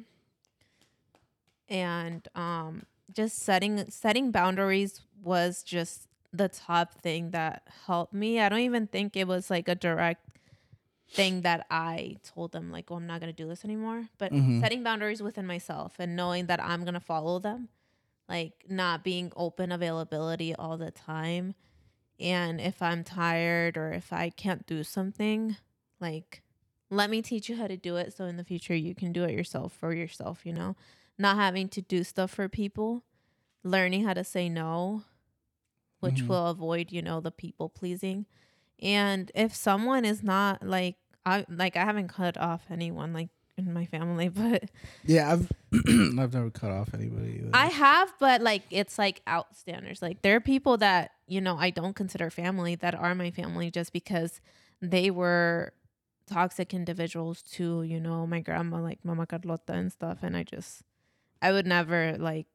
And 1.69 2.27
um 2.35 2.83
just 3.13 3.39
setting 3.39 3.89
setting 3.89 4.31
boundaries 4.31 5.01
was 5.23 5.63
just 5.63 6.07
the 6.33 6.49
top 6.49 6.93
thing 7.01 7.31
that 7.31 7.63
helped 7.85 8.13
me. 8.13 8.39
I 8.39 8.49
don't 8.49 8.59
even 8.59 8.87
think 8.87 9.15
it 9.15 9.27
was 9.27 9.49
like 9.49 9.67
a 9.67 9.75
direct 9.75 10.36
thing 11.15 11.41
that 11.41 11.65
I 11.71 12.17
told 12.23 12.51
them 12.51 12.71
like, 12.71 12.91
"Oh, 12.91 12.95
I'm 12.95 13.07
not 13.07 13.19
going 13.21 13.33
to 13.33 13.43
do 13.43 13.47
this 13.47 13.63
anymore." 13.65 14.09
But 14.17 14.33
Mhm. 14.33 14.59
setting 14.59 14.83
boundaries 14.83 15.21
within 15.23 15.45
myself 15.47 15.95
and 15.99 16.15
knowing 16.15 16.47
that 16.47 16.61
I'm 16.61 16.81
going 16.83 16.93
to 16.93 16.99
follow 16.99 17.39
them, 17.39 17.69
like 18.29 18.65
not 18.69 19.03
being 19.03 19.31
open 19.35 19.71
availability 19.71 20.53
all 20.55 20.77
the 20.77 20.91
time. 20.91 21.55
And 22.19 22.59
if 22.61 22.81
I'm 22.81 23.03
tired 23.03 23.77
or 23.77 23.91
if 23.93 24.11
I 24.13 24.29
can't 24.29 24.65
do 24.67 24.83
something, 24.83 25.57
like 25.99 26.41
let 26.89 27.09
me 27.09 27.21
teach 27.21 27.49
you 27.49 27.57
how 27.57 27.67
to 27.67 27.77
do 27.77 27.97
it 27.97 28.13
so 28.13 28.25
in 28.25 28.37
the 28.37 28.43
future 28.45 28.75
you 28.75 28.95
can 28.95 29.11
do 29.11 29.23
it 29.25 29.31
yourself 29.33 29.73
for 29.73 29.93
yourself, 29.93 30.45
you 30.45 30.53
know? 30.53 30.75
Not 31.17 31.35
having 31.37 31.67
to 31.69 31.81
do 31.81 32.03
stuff 32.03 32.31
for 32.31 32.47
people, 32.49 33.03
learning 33.63 34.03
how 34.05 34.13
to 34.13 34.23
say 34.23 34.47
no, 34.49 35.03
which 35.99 36.23
Mhm. 36.23 36.27
will 36.29 36.47
avoid, 36.47 36.91
you 36.91 37.01
know, 37.01 37.19
the 37.19 37.31
people 37.31 37.69
pleasing. 37.69 38.25
And 38.81 39.31
if 39.35 39.55
someone 39.55 40.05
is 40.05 40.23
not 40.23 40.65
like 40.65 40.95
I 41.25 41.45
like 41.49 41.75
I 41.75 41.83
haven't 41.85 42.09
cut 42.09 42.37
off 42.37 42.65
anyone 42.69 43.13
like 43.13 43.29
in 43.57 43.73
my 43.73 43.85
family, 43.85 44.29
but 44.43 44.65
Yeah, 45.05 45.31
I've 45.33 45.51
I've 45.73 46.33
never 46.33 46.49
cut 46.49 46.71
off 46.71 46.93
anybody. 46.93 47.39
Either. 47.41 47.51
I 47.53 47.67
have, 47.67 48.13
but 48.19 48.41
like 48.41 48.63
it's 48.69 48.97
like 48.97 49.23
outstanders. 49.25 50.01
Like 50.01 50.21
there 50.21 50.35
are 50.35 50.41
people 50.41 50.77
that, 50.77 51.11
you 51.27 51.41
know, 51.41 51.57
I 51.57 51.69
don't 51.69 51.95
consider 51.95 52.29
family 52.29 52.75
that 52.75 52.95
are 52.95 53.15
my 53.15 53.31
family 53.31 53.71
just 53.71 53.93
because 53.93 54.41
they 54.81 55.09
were 55.09 55.73
toxic 56.27 56.73
individuals 56.73 57.41
to, 57.41 57.83
you 57.83 57.99
know, 57.99 58.27
my 58.27 58.41
grandma, 58.41 58.79
like 58.79 58.99
Mama 59.03 59.25
Carlota 59.25 59.73
and 59.73 59.91
stuff. 59.91 60.19
And 60.21 60.37
I 60.37 60.43
just 60.43 60.83
I 61.41 61.51
would 61.51 61.65
never 61.65 62.15
like 62.17 62.47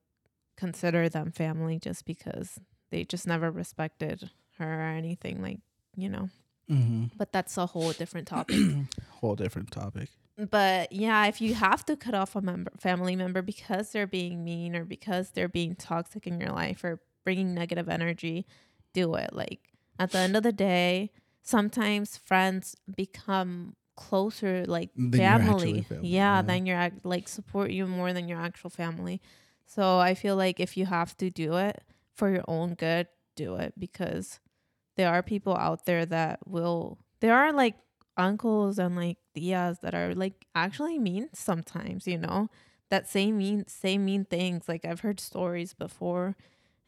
consider 0.56 1.08
them 1.08 1.32
family 1.32 1.78
just 1.78 2.04
because 2.04 2.60
they 2.90 3.04
just 3.04 3.26
never 3.26 3.50
respected 3.50 4.30
her 4.58 4.80
or 4.80 4.82
anything, 4.82 5.40
like, 5.42 5.60
you 5.96 6.08
know. 6.08 6.28
hmm 6.68 7.06
But 7.16 7.32
that's 7.32 7.56
a 7.56 7.66
whole 7.66 7.92
different 7.92 8.26
topic. 8.34 8.56
whole 9.20 9.34
different 9.36 9.70
topic. 9.70 10.08
but 10.50 10.92
yeah, 10.92 11.26
if 11.26 11.40
you 11.40 11.54
have 11.54 11.84
to 11.86 11.96
cut 11.96 12.14
off 12.14 12.34
a 12.36 12.40
member, 12.40 12.72
family 12.78 13.16
member 13.16 13.42
because 13.42 13.90
they're 13.92 14.06
being 14.06 14.44
mean 14.44 14.74
or 14.74 14.84
because 14.84 15.30
they're 15.30 15.48
being 15.48 15.74
toxic 15.74 16.26
in 16.26 16.40
your 16.40 16.50
life 16.50 16.82
or 16.84 17.00
bringing 17.24 17.54
negative 17.54 17.88
energy, 17.88 18.46
do 18.92 19.14
it. 19.14 19.32
Like 19.32 19.60
at 19.98 20.10
the 20.12 20.18
end 20.18 20.36
of 20.36 20.42
the 20.42 20.52
day, 20.52 21.10
sometimes 21.42 22.16
friends 22.16 22.74
become 22.96 23.76
closer, 23.96 24.64
like 24.66 24.90
family. 25.12 25.82
family, 25.82 25.86
Yeah, 26.08 26.36
yeah. 26.36 26.42
than 26.42 26.66
your 26.66 26.80
ac- 26.80 27.00
like 27.04 27.28
support 27.28 27.70
you 27.70 27.86
more 27.86 28.12
than 28.12 28.28
your 28.28 28.40
actual 28.40 28.70
family. 28.70 29.20
So 29.66 29.98
I 29.98 30.14
feel 30.14 30.36
like 30.36 30.60
if 30.60 30.76
you 30.76 30.86
have 30.86 31.16
to 31.18 31.30
do 31.30 31.56
it 31.56 31.82
for 32.14 32.30
your 32.30 32.44
own 32.48 32.74
good, 32.74 33.06
do 33.36 33.56
it 33.56 33.74
because 33.78 34.40
there 34.96 35.08
are 35.10 35.22
people 35.22 35.56
out 35.56 35.86
there 35.86 36.04
that 36.06 36.40
will. 36.46 36.98
There 37.20 37.34
are 37.34 37.52
like 37.52 37.76
uncles 38.16 38.78
and 38.78 38.96
like 38.96 39.18
tias 39.36 39.80
that 39.80 39.94
are 39.94 40.14
like 40.14 40.44
actually 40.54 40.98
mean 40.98 41.28
sometimes, 41.32 42.06
you 42.06 42.18
know, 42.18 42.48
that 42.90 43.08
say 43.08 43.32
mean 43.32 43.64
say 43.68 43.96
mean 43.98 44.24
things. 44.24 44.68
Like 44.68 44.84
I've 44.84 45.00
heard 45.00 45.20
stories 45.20 45.72
before, 45.74 46.36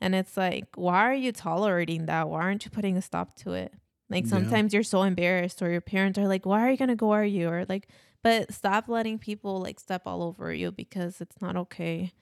and 0.01 0.15
it's 0.15 0.37
like, 0.37 0.67
why 0.75 1.09
are 1.09 1.15
you 1.15 1.33
tolerating 1.33 2.07
that? 2.07 2.29
Why 2.29 2.43
aren't 2.43 2.65
you 2.65 2.71
putting 2.71 2.97
a 2.97 3.03
stop 3.03 3.37
to 3.37 3.53
it? 3.53 3.73
Like 4.11 4.25
Yeah. 4.27 4.31
sometimes 4.31 4.75
you're 4.75 4.83
so 4.83 5.03
embarrassed, 5.03 5.63
or 5.63 5.71
your 5.71 5.81
parents 5.81 6.19
are 6.19 6.29
like, 6.29 6.45
why 6.45 6.67
are 6.67 6.71
you 6.71 6.77
gonna 6.77 6.97
go 6.97 7.13
are 7.13 7.25
you? 7.25 7.49
Or 7.49 7.65
like, 7.69 7.89
but 8.23 8.53
stop 8.53 8.89
letting 8.89 9.19
people 9.19 9.61
like 9.61 9.81
step 9.81 10.03
all 10.07 10.23
over 10.23 10.53
you 10.53 10.73
because 10.73 11.21
it's 11.21 11.41
not 11.41 11.57
okay. 11.57 12.13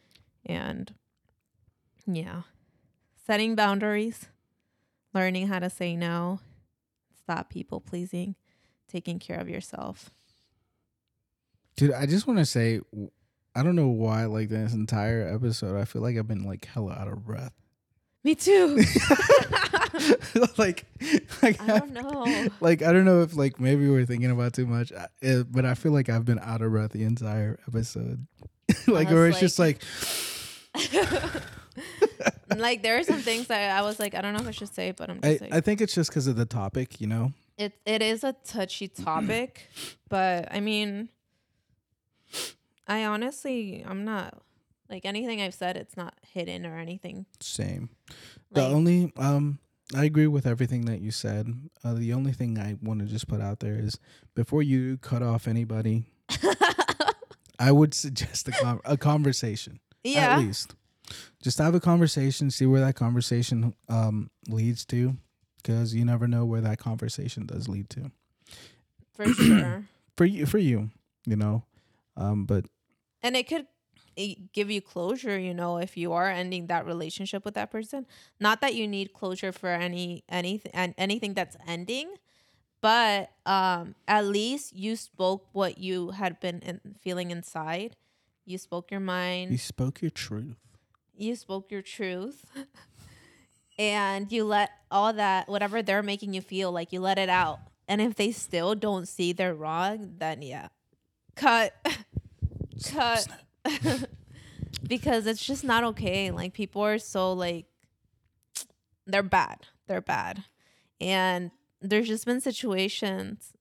And 0.46 0.94
yeah, 2.06 2.42
setting 3.26 3.54
boundaries, 3.54 4.28
learning 5.14 5.48
how 5.48 5.58
to 5.58 5.70
say 5.70 5.96
no, 5.96 6.40
stop 7.22 7.50
people 7.50 7.80
pleasing, 7.80 8.34
taking 8.88 9.18
care 9.18 9.38
of 9.38 9.48
yourself. 9.48 10.10
Dude, 11.76 11.92
I 11.92 12.06
just 12.06 12.26
want 12.26 12.38
to 12.38 12.46
say, 12.46 12.80
I 13.54 13.62
don't 13.62 13.76
know 13.76 13.88
why, 13.88 14.26
like 14.26 14.48
this 14.48 14.74
entire 14.74 15.26
episode, 15.34 15.78
I 15.78 15.84
feel 15.84 16.02
like 16.02 16.16
I've 16.16 16.28
been 16.28 16.44
like 16.44 16.64
hella 16.64 16.92
out 16.92 17.08
of 17.08 17.24
breath. 17.24 17.52
Me 18.24 18.34
too. 18.34 18.80
like, 20.56 20.84
like 21.42 21.60
I 21.60 21.78
don't 21.78 21.92
know. 21.92 22.48
Like 22.60 22.82
I 22.82 22.92
don't 22.92 23.04
know 23.04 23.22
if 23.22 23.36
like 23.36 23.58
maybe 23.60 23.88
we're 23.88 24.06
thinking 24.06 24.30
about 24.30 24.52
too 24.52 24.66
much, 24.66 24.92
uh, 24.92 25.42
but 25.50 25.64
I 25.64 25.74
feel 25.74 25.92
like 25.92 26.08
I've 26.08 26.24
been 26.24 26.38
out 26.38 26.62
of 26.62 26.70
breath 26.70 26.92
the 26.92 27.04
entire 27.04 27.58
episode. 27.66 28.26
like, 28.86 29.10
or 29.10 29.26
it's 29.26 29.40
just 29.40 29.58
like, 29.58 29.82
like 32.56 32.82
there 32.82 32.98
are 32.98 33.02
some 33.02 33.20
things 33.20 33.46
that 33.48 33.70
I 33.76 33.82
was 33.82 33.98
like, 33.98 34.14
I 34.14 34.20
don't 34.20 34.34
know 34.34 34.40
if 34.40 34.48
I 34.48 34.52
should 34.52 34.74
say, 34.74 34.92
but 34.92 35.10
I'm 35.10 35.20
I, 35.22 35.30
just 35.30 35.40
like, 35.42 35.54
I 35.54 35.60
think 35.60 35.80
it's 35.80 35.94
just 35.94 36.10
because 36.10 36.26
of 36.26 36.36
the 36.36 36.46
topic, 36.46 37.00
you 37.00 37.06
know. 37.06 37.32
it 37.58 37.72
it 37.86 38.02
is 38.02 38.24
a 38.24 38.34
touchy 38.44 38.88
topic, 38.88 39.68
but 40.08 40.48
I 40.50 40.60
mean, 40.60 41.08
I 42.86 43.04
honestly, 43.04 43.84
I'm 43.86 44.04
not 44.04 44.42
like 44.90 45.04
anything 45.04 45.40
I've 45.40 45.54
said. 45.54 45.76
It's 45.76 45.96
not 45.96 46.14
hidden 46.32 46.66
or 46.66 46.76
anything. 46.78 47.26
Same. 47.40 47.90
The 48.50 48.66
only 48.66 49.12
um, 49.16 49.58
I 49.94 50.04
agree 50.04 50.26
with 50.26 50.46
everything 50.46 50.84
that 50.86 51.00
you 51.00 51.10
said. 51.10 51.54
Uh, 51.84 51.94
the 51.94 52.12
only 52.12 52.32
thing 52.32 52.58
I 52.58 52.76
want 52.82 53.00
to 53.00 53.06
just 53.06 53.28
put 53.28 53.40
out 53.40 53.60
there 53.60 53.74
is 53.74 53.98
before 54.34 54.62
you 54.62 54.98
cut 54.98 55.22
off 55.22 55.46
anybody, 55.48 56.04
I 57.58 57.72
would 57.72 57.94
suggest 57.94 58.48
a, 58.48 58.52
con- 58.52 58.80
a 58.84 58.96
conversation. 58.96 59.80
yeah, 60.02 60.34
At 60.34 60.40
least, 60.40 60.74
just 61.42 61.58
have 61.58 61.74
a 61.74 61.80
conversation. 61.80 62.50
See 62.50 62.66
where 62.66 62.80
that 62.80 62.94
conversation 62.94 63.74
um 63.88 64.30
leads 64.48 64.84
to, 64.86 65.16
because 65.62 65.94
you 65.94 66.04
never 66.04 66.26
know 66.28 66.44
where 66.44 66.60
that 66.60 66.78
conversation 66.78 67.46
does 67.46 67.68
lead 67.68 67.90
to. 67.90 68.10
for 69.14 69.26
sure. 69.32 69.84
For 70.16 70.26
you, 70.26 70.44
for 70.44 70.58
you, 70.58 70.90
you 71.24 71.36
know. 71.36 71.64
Um, 72.18 72.44
but 72.44 72.66
and 73.22 73.34
it 73.34 73.48
could 73.48 73.66
eh, 74.18 74.34
give 74.52 74.70
you 74.70 74.82
closure 74.82 75.38
you 75.38 75.54
know 75.54 75.78
if 75.78 75.96
you 75.96 76.12
are 76.12 76.28
ending 76.28 76.66
that 76.66 76.84
relationship 76.84 77.46
with 77.46 77.54
that 77.54 77.70
person 77.70 78.04
not 78.38 78.60
that 78.60 78.74
you 78.74 78.86
need 78.86 79.14
closure 79.14 79.52
for 79.52 79.68
any 79.68 80.22
anything 80.28 80.70
and 80.74 80.94
anything 80.98 81.32
that's 81.32 81.56
ending 81.66 82.12
but 82.82 83.30
um 83.46 83.94
at 84.06 84.26
least 84.26 84.74
you 84.76 84.96
spoke 84.96 85.48
what 85.52 85.78
you 85.78 86.10
had 86.10 86.38
been 86.40 86.58
in, 86.58 86.78
feeling 87.00 87.30
inside 87.30 87.96
you 88.44 88.58
spoke 88.58 88.90
your 88.90 89.00
mind 89.00 89.50
you 89.50 89.56
spoke 89.58 90.02
your 90.02 90.10
truth. 90.10 90.58
You 91.22 91.36
spoke 91.36 91.70
your 91.70 91.82
truth 91.82 92.44
and 93.78 94.30
you 94.32 94.44
let 94.44 94.70
all 94.90 95.12
that 95.12 95.48
whatever 95.48 95.82
they're 95.82 96.02
making 96.02 96.34
you 96.34 96.40
feel 96.40 96.72
like 96.72 96.92
you 96.92 97.00
let 97.00 97.18
it 97.18 97.28
out. 97.28 97.60
And 97.88 98.00
if 98.00 98.14
they 98.14 98.32
still 98.32 98.74
don't 98.74 99.06
see 99.06 99.32
they're 99.32 99.54
wrong 99.54 100.14
then 100.18 100.42
yeah. 100.42 100.68
Cut. 101.34 101.72
Cut. 102.86 103.28
Because 104.84 105.26
it's 105.26 105.44
just 105.46 105.64
not 105.64 105.84
okay. 105.84 106.30
Like 106.32 106.52
people 106.52 106.82
are 106.82 106.98
so 106.98 107.32
like 107.32 107.66
they're 109.06 109.22
bad. 109.22 109.60
They're 109.86 110.00
bad. 110.02 110.44
And 111.00 111.50
there's 111.80 112.08
just 112.08 112.26
been 112.26 112.40
situations 112.40 113.52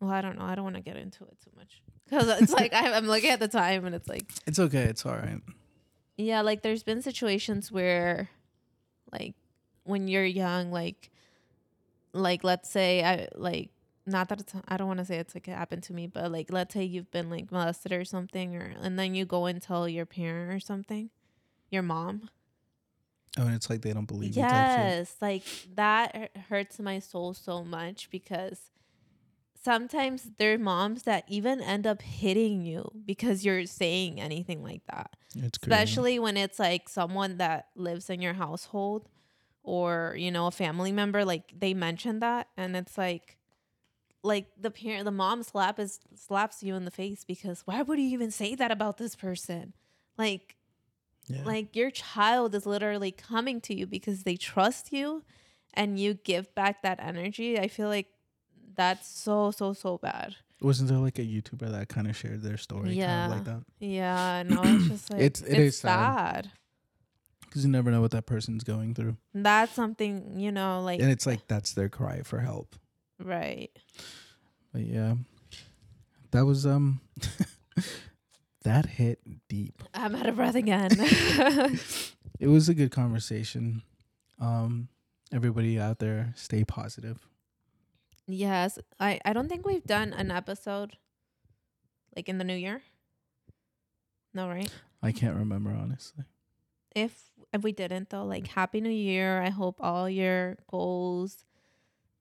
well 0.00 0.10
i 0.10 0.20
don't 0.20 0.38
know. 0.38 0.44
I 0.44 0.54
don't 0.54 0.64
want 0.64 0.76
to 0.76 0.82
get 0.82 0.96
into 0.96 1.24
it 1.24 1.36
too 1.42 1.50
much. 1.56 1.82
Because 2.04 2.28
it's 2.40 2.52
like 2.52 2.72
I, 2.72 2.92
i'm 2.92 3.06
looking 3.06 3.30
at 3.30 3.40
the 3.40 3.48
time 3.48 3.84
and 3.84 3.94
it's 3.94 4.08
like 4.08 4.30
It's 4.46 4.58
okay. 4.58 4.84
It's 4.84 5.04
all 5.04 5.16
right. 5.16 5.40
Yeah, 6.24 6.40
like 6.42 6.62
there's 6.62 6.82
been 6.82 7.02
situations 7.02 7.70
where 7.70 8.30
like 9.12 9.34
when 9.84 10.08
you're 10.08 10.24
young, 10.24 10.70
like 10.70 11.10
like 12.12 12.44
let's 12.44 12.68
say 12.70 13.02
I 13.04 13.28
like 13.34 13.70
not 14.06 14.28
that 14.28 14.40
it's 14.40 14.54
I 14.68 14.76
don't 14.76 14.88
want 14.88 14.98
to 14.98 15.04
say 15.04 15.16
it's 15.18 15.34
like 15.34 15.48
it 15.48 15.52
happened 15.52 15.82
to 15.84 15.92
me, 15.92 16.06
but 16.06 16.30
like 16.30 16.52
let's 16.52 16.74
say 16.74 16.84
you've 16.84 17.10
been 17.10 17.30
like 17.30 17.50
molested 17.50 17.92
or 17.92 18.04
something 18.04 18.56
or 18.56 18.72
and 18.80 18.98
then 18.98 19.14
you 19.14 19.24
go 19.24 19.46
and 19.46 19.60
tell 19.60 19.88
your 19.88 20.06
parent 20.06 20.52
or 20.52 20.60
something, 20.60 21.10
your 21.70 21.82
mom. 21.82 22.30
Oh, 23.38 23.46
and 23.46 23.54
it's 23.54 23.70
like 23.70 23.82
they 23.82 23.92
don't 23.92 24.08
believe 24.08 24.36
you. 24.36 24.42
type 24.42 24.52
shit. 24.70 24.78
Yes, 24.78 25.16
like 25.20 25.44
that 25.74 26.30
hurts 26.48 26.80
my 26.80 26.98
soul 26.98 27.32
so 27.32 27.62
much 27.62 28.10
because 28.10 28.70
sometimes 29.62 30.30
there 30.38 30.54
are 30.54 30.58
moms 30.58 31.02
that 31.04 31.24
even 31.28 31.60
end 31.60 31.86
up 31.86 32.02
hitting 32.02 32.62
you 32.62 32.90
because 33.04 33.44
you're 33.44 33.66
saying 33.66 34.20
anything 34.20 34.62
like 34.62 34.82
that 34.90 35.14
It's 35.36 35.58
crazy. 35.58 35.72
especially 35.74 36.18
when 36.18 36.36
it's 36.36 36.58
like 36.58 36.88
someone 36.88 37.36
that 37.38 37.68
lives 37.76 38.08
in 38.10 38.20
your 38.22 38.34
household 38.34 39.08
or 39.62 40.14
you 40.18 40.30
know 40.30 40.46
a 40.46 40.50
family 40.50 40.92
member 40.92 41.24
like 41.24 41.52
they 41.58 41.74
mention 41.74 42.20
that 42.20 42.48
and 42.56 42.74
it's 42.76 42.96
like 42.96 43.36
like 44.22 44.46
the 44.58 44.70
parent 44.70 45.04
the 45.04 45.10
mom 45.10 45.42
slap 45.42 45.78
is 45.78 46.00
slaps 46.14 46.62
you 46.62 46.74
in 46.74 46.84
the 46.84 46.90
face 46.90 47.24
because 47.24 47.62
why 47.66 47.82
would 47.82 47.98
you 47.98 48.06
even 48.08 48.30
say 48.30 48.54
that 48.54 48.70
about 48.70 48.96
this 48.98 49.14
person 49.14 49.72
like 50.16 50.56
Yeah. 51.28 51.44
like 51.44 51.76
your 51.76 51.90
child 51.90 52.54
is 52.54 52.64
literally 52.66 53.12
coming 53.12 53.60
to 53.62 53.74
you 53.74 53.86
because 53.86 54.22
they 54.24 54.36
trust 54.36 54.92
you 54.92 55.22
and 55.74 55.98
you 56.00 56.14
give 56.14 56.54
back 56.54 56.82
that 56.82 56.98
energy 57.00 57.58
i 57.58 57.68
feel 57.68 57.88
like 57.88 58.08
that's 58.80 59.06
so 59.08 59.50
so 59.50 59.72
so 59.72 59.98
bad 59.98 60.36
Wasn't 60.62 60.88
there 60.90 60.98
like 60.98 61.18
a 61.18 61.22
YouTuber 61.34 61.68
that 61.74 61.88
kind 61.88 62.06
of 62.08 62.14
shared 62.16 62.42
their 62.42 62.56
story? 62.58 62.92
Yeah. 62.92 63.06
Kind 63.28 63.32
of 63.32 63.38
like 63.38 63.46
that. 63.50 63.62
yeah 63.86 64.42
no 64.46 64.60
it's 64.64 64.88
just 64.88 65.10
like 65.12 65.20
It's- 65.26 65.40
it's, 65.42 65.52
it 65.54 65.58
is 65.68 65.78
sad. 65.78 66.44
sad 66.44 66.50
Because 67.42 67.64
you 67.64 67.70
never 67.70 67.90
know 67.90 68.00
what 68.00 68.10
that 68.16 68.26
person's 68.26 68.64
going 68.64 68.94
through. 68.94 69.16
that's 69.34 69.72
something 69.74 70.38
you 70.44 70.52
know 70.52 70.80
like 70.82 71.00
And 71.00 71.10
it's 71.10 71.26
like 71.26 71.46
that's 71.48 71.72
their 71.74 71.88
cry 71.88 72.22
for 72.22 72.38
help. 72.40 72.76
right 73.18 73.70
But 74.72 74.82
yeah. 74.82 75.14
That 76.32 76.44
was 76.46 76.64
um 76.64 77.00
that 78.62 78.86
hit 78.86 79.18
deep. 79.48 79.82
i'm 79.94 80.14
out 80.14 80.26
of 80.28 80.36
breath 80.36 80.54
again 80.54 80.90
It 82.40 82.46
was 82.48 82.70
a 82.70 82.74
good 82.74 82.90
conversation. 82.90 83.82
Um 84.40 84.88
everybody 85.32 85.78
out 85.78 85.98
there 85.98 86.32
stay 86.36 86.64
positive. 86.64 87.18
Yes 88.32 88.78
i 88.98 89.20
i 89.24 89.32
don't 89.32 89.48
think 89.48 89.66
we've 89.66 89.84
done 89.84 90.12
an 90.12 90.30
episode 90.30 90.96
like 92.16 92.28
in 92.28 92.38
the 92.38 92.44
new 92.44 92.54
year. 92.56 92.82
No 94.34 94.48
right? 94.48 94.70
I 95.02 95.12
can't 95.12 95.36
remember 95.36 95.70
honestly. 95.70 96.24
if 96.94 97.30
if 97.52 97.62
we 97.62 97.72
didn't 97.72 98.10
though 98.10 98.24
like 98.24 98.46
happy 98.48 98.80
new 98.80 98.90
year 98.90 99.40
i 99.42 99.48
hope 99.48 99.76
all 99.80 100.08
your 100.08 100.56
goals 100.70 101.44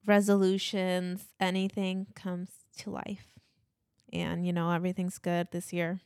resolutions 0.06 1.26
anything 1.40 2.08
comes 2.16 2.50
to 2.80 2.90
life. 2.90 3.28
And 4.12 4.46
you 4.46 4.52
know 4.54 4.72
everything's 4.72 5.18
good 5.20 5.50
this 5.52 5.72
year. 5.72 6.00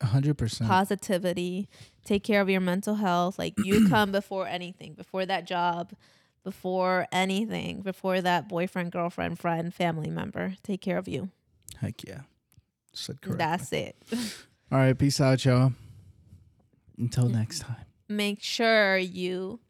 Hundred 0.00 0.36
percent. 0.38 0.68
positivity. 0.68 1.68
Take 2.04 2.24
care 2.24 2.40
of 2.40 2.48
your 2.48 2.60
mental 2.60 2.96
health. 2.96 3.38
Like 3.38 3.54
you 3.58 3.88
come 3.90 4.12
before 4.12 4.46
anything 4.46 4.94
before 4.94 5.26
that 5.26 5.46
job 5.46 5.92
before 6.44 7.06
anything 7.12 7.80
before 7.82 8.20
that 8.20 8.48
boyfriend 8.48 8.90
girlfriend 8.92 9.38
friend 9.38 9.72
family 9.74 10.10
member 10.10 10.54
take 10.62 10.80
care 10.80 10.98
of 10.98 11.06
you 11.08 11.30
Heck 11.80 12.04
yeah. 12.04 12.20
Said 12.92 13.20
correct. 13.20 13.38
that's 13.38 13.72
it 13.72 13.96
All 14.72 14.78
right, 14.78 14.96
peace 14.98 15.20
out, 15.20 15.44
y'all. 15.44 15.72
Until 16.98 17.28
next 17.28 17.60
time. 17.60 17.84
make 18.08 18.42
sure 18.42 18.96
you 18.96 19.60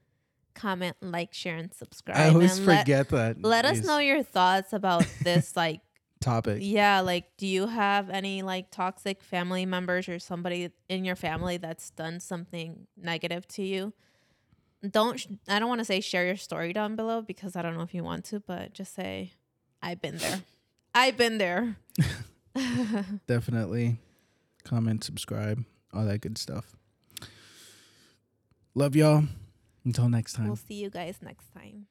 comment 0.54 0.96
like 1.00 1.32
share 1.32 1.56
and 1.56 1.72
subscribe 1.74 2.16
I 2.18 2.28
always 2.28 2.58
and 2.58 2.66
let- 2.66 2.80
forget 2.80 3.08
that. 3.10 3.42
let 3.42 3.64
us 3.64 3.84
know 3.84 3.98
your 3.98 4.22
thoughts 4.22 4.72
about 4.72 5.06
this 5.24 5.56
like 5.56 5.80
topic. 6.20 6.58
yeah 6.60 7.00
like 7.00 7.24
do 7.38 7.46
you 7.46 7.66
have 7.66 8.10
any 8.10 8.42
like 8.42 8.70
toxic 8.70 9.22
family 9.22 9.64
members 9.66 10.08
or 10.08 10.18
somebody 10.18 10.70
in 10.88 11.04
your 11.04 11.16
family 11.16 11.56
that's 11.56 11.90
done 11.90 12.20
something 12.20 12.86
negative 12.96 13.48
to 13.48 13.62
you 13.62 13.92
don't 14.90 15.20
sh- 15.20 15.26
i 15.48 15.58
don't 15.58 15.68
want 15.68 15.78
to 15.78 15.84
say 15.84 16.00
share 16.00 16.26
your 16.26 16.36
story 16.36 16.72
down 16.72 16.96
below 16.96 17.22
because 17.22 17.54
i 17.56 17.62
don't 17.62 17.74
know 17.76 17.82
if 17.82 17.94
you 17.94 18.02
want 18.02 18.24
to 18.24 18.40
but 18.40 18.72
just 18.72 18.94
say 18.94 19.32
i've 19.82 20.00
been 20.02 20.18
there 20.18 20.40
i've 20.94 21.16
been 21.16 21.38
there 21.38 21.76
Definitely 23.26 23.96
comment, 24.64 25.04
subscribe, 25.04 25.64
all 25.92 26.04
that 26.04 26.20
good 26.20 26.38
stuff. 26.38 26.76
Love 28.74 28.94
y'all. 28.96 29.24
Until 29.84 30.08
next 30.08 30.34
time. 30.34 30.46
we'll 30.46 30.56
see 30.56 30.74
you 30.74 30.90
guys 30.90 31.16
next 31.22 31.46
time. 31.54 31.86